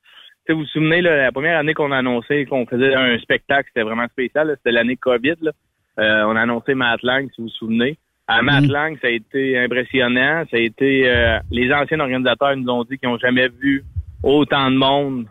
[0.46, 3.68] sais, vous vous souvenez, là, la première année qu'on a annoncé qu'on faisait un spectacle,
[3.68, 4.54] c'était vraiment spécial.
[4.58, 5.34] C'était l'année COVID.
[5.42, 5.50] Là.
[5.98, 7.98] Euh, on a annoncé Matt Lang, si vous vous souvenez.
[8.28, 8.70] À Matt Mm.
[8.70, 10.44] Lang, ça a été impressionnant.
[10.50, 11.08] Ça a été.
[11.08, 13.84] euh, les anciens organisateurs nous ont dit qu'ils n'ont jamais vu
[14.22, 15.26] autant de monde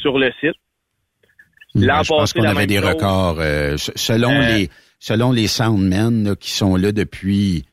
[0.00, 0.54] sur le site.
[1.74, 2.86] L'an Ben, je pense passé, qu'on avait des chose.
[2.88, 3.36] records.
[3.40, 4.70] euh, selon Euh, les
[5.00, 7.64] selon les soundmen là, qui sont là depuis,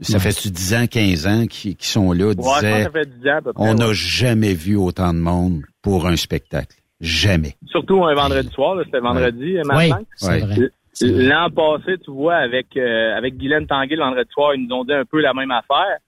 [0.00, 3.28] ça fait 10 ans, 15 ans qui, qui sont là, Ouais, disaient, ça fait 10
[3.28, 3.94] ans à peu près, on n'a ouais.
[3.94, 6.76] jamais vu autant de monde pour un spectacle.
[7.00, 7.56] Jamais.
[7.68, 10.02] Surtout un vendredi soir, là, c'était vendredi, euh, Matt
[11.02, 14.84] L'an passé, tu vois, avec euh, avec Guylaine Tanguay le vendredi soir, ils nous ont
[14.84, 15.98] dit un peu la même affaire.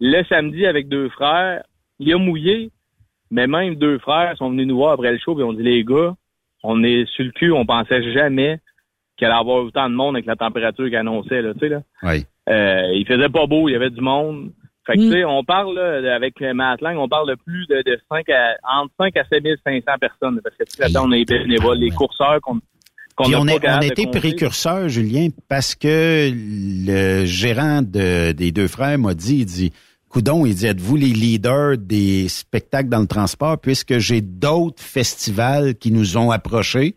[0.00, 1.64] Le samedi, avec deux frères,
[1.98, 2.70] il a mouillé,
[3.30, 5.84] mais même deux frères sont venus nous voir après le show et ont dit les
[5.84, 6.14] gars,
[6.62, 8.60] on est sur le cul, on pensait jamais
[9.16, 11.82] qu'il allait avoir autant de monde avec la température qu'il annonçait, là, tu sais, là.
[12.04, 12.24] Oui.
[12.48, 14.52] Euh, il faisait pas beau, il y avait du monde.
[14.86, 17.82] Fait que, tu sais, on parle, là, avec Matt Lang, on parle de plus de,
[17.82, 20.40] de 5 à, entre 5 à 7 500 personnes.
[20.42, 22.60] Parce que, tu sais, là-dedans, on est bénévoles, les courseurs qu'on, qu'on
[23.24, 24.20] Puis on, est, on compter.
[24.20, 29.72] précurseurs, Julien, parce que le gérant de- des deux frères m'a dit, il dit,
[30.08, 35.74] Coudon, il dit, êtes-vous les leaders des spectacles dans le transport, puisque j'ai d'autres festivals
[35.74, 36.94] qui nous ont approchés?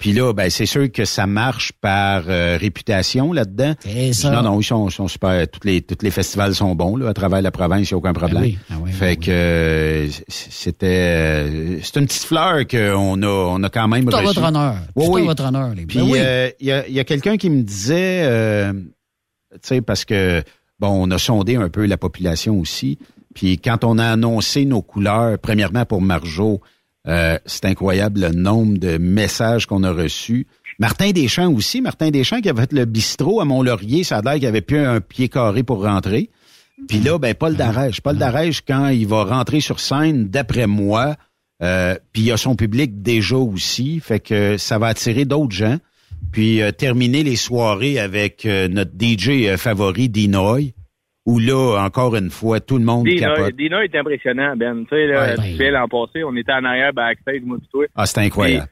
[0.00, 3.74] Puis là, ben c'est sûr que ça marche par euh, réputation là-dedans.
[4.12, 4.30] ça.
[4.30, 5.46] Non, non, ils sont, ils sont super.
[5.48, 7.98] Toutes les, tous les festivals sont bons là, à travers la province, il n'y a
[7.98, 8.42] aucun problème.
[8.42, 13.62] oui, ah oui, fait que euh, c'était, euh, c'est une petite fleur qu'on a, on
[13.62, 14.34] a quand même Tout à reçue.
[14.34, 14.74] votre honneur.
[14.96, 15.26] Oui, Tout à oui.
[15.26, 17.62] votre honneur, les Puis Ben euh, il y a, il y a quelqu'un qui me
[17.62, 20.42] disait, euh, tu sais, parce que
[20.78, 22.98] bon, on a sondé un peu la population aussi.
[23.34, 26.62] Puis quand on a annoncé nos couleurs, premièrement pour Marjo,
[27.08, 30.46] euh, c'est incroyable le nombre de messages qu'on a reçus.
[30.78, 34.34] Martin Deschamps aussi, Martin Deschamps qui avait fait le bistrot à Mont-Laurier, ça a l'air
[34.34, 36.30] qu'il avait plus un pied carré pour rentrer.
[36.88, 38.00] Puis là, ben Paul Darèche.
[38.00, 41.16] Paul Darèche, quand il va rentrer sur scène, d'après moi,
[41.62, 45.78] euh, puis il a son public déjà aussi, fait que ça va attirer d'autres gens.
[46.32, 50.74] Puis euh, terminer les soirées avec euh, notre DJ favori, Dinoy,
[51.26, 53.54] où là, encore une fois, tout le monde Dina, capote.
[53.56, 54.84] Dina est impressionnant, Ben.
[54.84, 55.72] Tu sais, là, Ouais, ben.
[55.72, 57.86] l'an passé, on était en arrière backstage, moi toi.
[57.94, 58.66] Ah, c'est incroyable.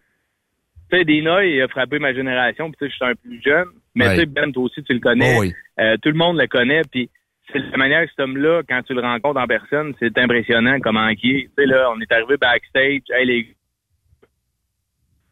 [0.91, 3.43] Tu sais, Dina, il a frappé ma génération, puis tu sais, je suis un plus
[3.45, 3.69] jeune.
[3.95, 4.15] Mais Ouais.
[4.15, 5.35] tu sais, Ben, toi aussi, tu le connais.
[5.37, 5.53] Oh oui.
[5.79, 7.11] Euh, tout le monde le connaît, puis
[7.53, 11.07] c'est la manière que cet homme-là, quand tu le rencontres en personne, c'est impressionnant comment
[11.09, 11.43] il est.
[11.45, 13.55] Tu sais, là, on est arrivé backstage, hey, les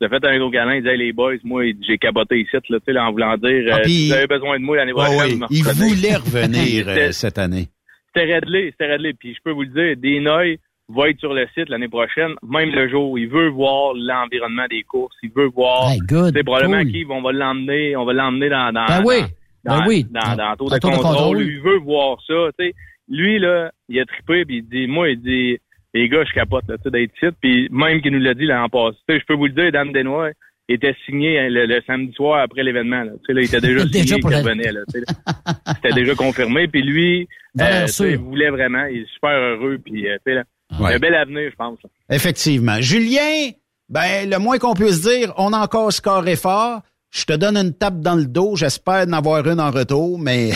[0.00, 2.60] j'ai fait un gros câlin, il disait, hey, les boys, moi, j'ai caboté ici, là,
[2.78, 4.76] tu sais, là, en voulant dire, Ah, euh, puis- si vous avez besoin de moi
[4.76, 5.46] l'année prochaine, ouais.
[5.50, 7.68] Il voulait revenir euh, cette année.
[8.14, 9.12] c'était réglé, c'était réglé.
[9.14, 10.58] Puis je peux vous le dire, Dinoy
[10.88, 13.18] va être sur le site l'année prochaine, même le jour.
[13.18, 15.16] Il veut voir l'environnement des courses.
[15.22, 15.90] Il veut voir.
[15.90, 16.92] Hey, good, c'est probablement cool.
[16.92, 19.20] qui on va l'emmener, on va l'emmener dans, dans, Ben oui,
[19.64, 20.06] dans, ben oui.
[20.10, 21.42] dans, dans, le tour Dans de tour de contrôle.
[21.42, 22.34] il veut voir ça.
[22.58, 22.74] tu sais.
[23.08, 25.58] Lui, là, il a trippé, puis il dit, moi, il dit,
[25.96, 27.34] les gars, je capote, là, tu sais, d'être ici.
[27.40, 28.96] Puis même qu'il nous l'a dit l'an passé.
[29.08, 30.30] Tu sais, je peux vous le dire, Dan Desnois,
[30.68, 33.04] il était signé hein, le, le samedi soir après l'événement.
[33.04, 33.12] là.
[33.12, 34.72] Tu sais, là, il était déjà signé Déjà qu'il revenait.
[34.72, 35.74] Là, tu sais, là.
[35.74, 36.66] C'était déjà confirmé.
[36.68, 38.06] Puis lui, Valeur euh, tu sais, sûre.
[38.10, 38.84] il voulait vraiment.
[38.86, 39.78] Il est super heureux.
[39.84, 40.42] Puis, euh, tu sais, là,
[40.72, 40.94] il a Ouais.
[40.94, 41.78] un bel avenir, je pense.
[41.84, 41.90] là.
[42.14, 42.80] Effectivement.
[42.80, 43.50] Julien,
[43.88, 46.80] ben le moins qu'on puisse dire, on a encore scoré fort.
[47.14, 48.56] Je te donne une tape dans le dos.
[48.56, 50.50] J'espère en avoir une en retour, mais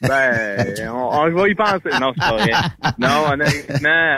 [0.00, 1.90] Ben, on, on va y penser.
[2.00, 2.52] Non, c'est pas vrai.
[2.98, 4.16] Non, honnêtement,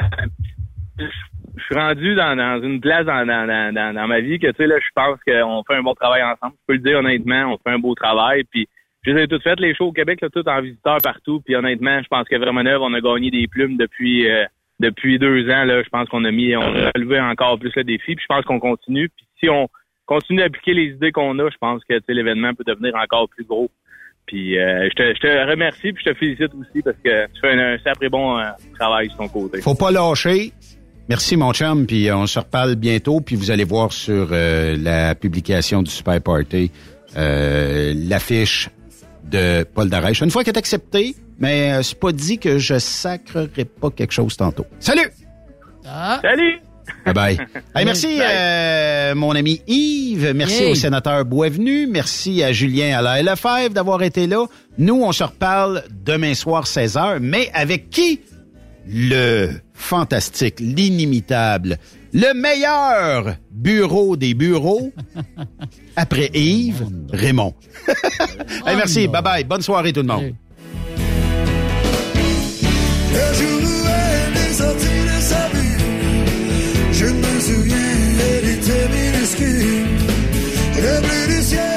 [1.56, 5.18] je suis rendu dans, une place dans, ma vie que, tu sais, là, je pense
[5.26, 6.54] qu'on fait un bon travail ensemble.
[6.60, 8.44] Je peux le dire honnêtement, on fait un beau travail.
[8.50, 8.68] Puis,
[9.04, 11.40] je les ai toutes faites, les shows au Québec, tout en visiteur partout.
[11.44, 14.44] Puis honnêtement, je pense que vraiment on a gagné des plumes depuis euh,
[14.78, 15.64] depuis deux ans.
[15.64, 18.14] Là, je pense qu'on a mis, on a relevé encore plus le défi.
[18.14, 19.08] Puis je pense qu'on continue.
[19.08, 19.68] Puis si on
[20.06, 23.44] continue d'appliquer les idées qu'on a, je pense que tu l'événement peut devenir encore plus
[23.44, 23.70] gros.
[24.26, 27.40] Puis euh, je, te, je te remercie puis je te félicite aussi parce que tu
[27.40, 28.44] fais un, sacré bon euh,
[28.78, 29.60] travail sur ton côté.
[29.60, 30.52] Faut pas lâcher.
[31.08, 35.14] Merci, mon chum, puis on se reparle bientôt, puis vous allez voir sur euh, la
[35.14, 36.70] publication du Super Party
[37.16, 38.70] euh, l'affiche
[39.24, 40.20] de Paul Darèche.
[40.22, 44.12] Une fois qu'elle est acceptée, mais euh, c'est pas dit que je sacrerai pas quelque
[44.12, 44.66] chose tantôt.
[44.80, 45.10] Salut!
[45.84, 46.60] Salut!
[47.04, 47.38] Bye bye.
[47.74, 50.32] Hey, merci, euh, mon ami Yves.
[50.34, 50.70] Merci Yay.
[50.70, 51.86] au sénateur Boisvenu.
[51.86, 54.46] Merci à Julien Allaire Lefebvre d'avoir été là.
[54.78, 58.20] Nous, on se reparle demain soir 16h, mais avec qui?
[58.88, 61.78] Le fantastique, l'inimitable,
[62.12, 64.92] le meilleur bureau des bureaux.
[65.96, 67.54] Après Yves, Raymond.
[68.64, 69.08] Hey, merci.
[69.08, 69.44] Bye bye.
[69.44, 70.34] Bonne soirée tout le monde.
[73.12, 75.78] Le jour où elle est sortie de sa vue,
[76.92, 77.76] je me souviens,
[78.20, 79.86] elle était minuscule.
[80.76, 81.71] Le bleu du ciel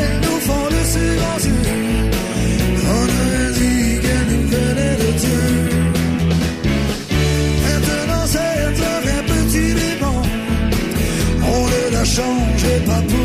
[12.16, 13.25] changeait pas pour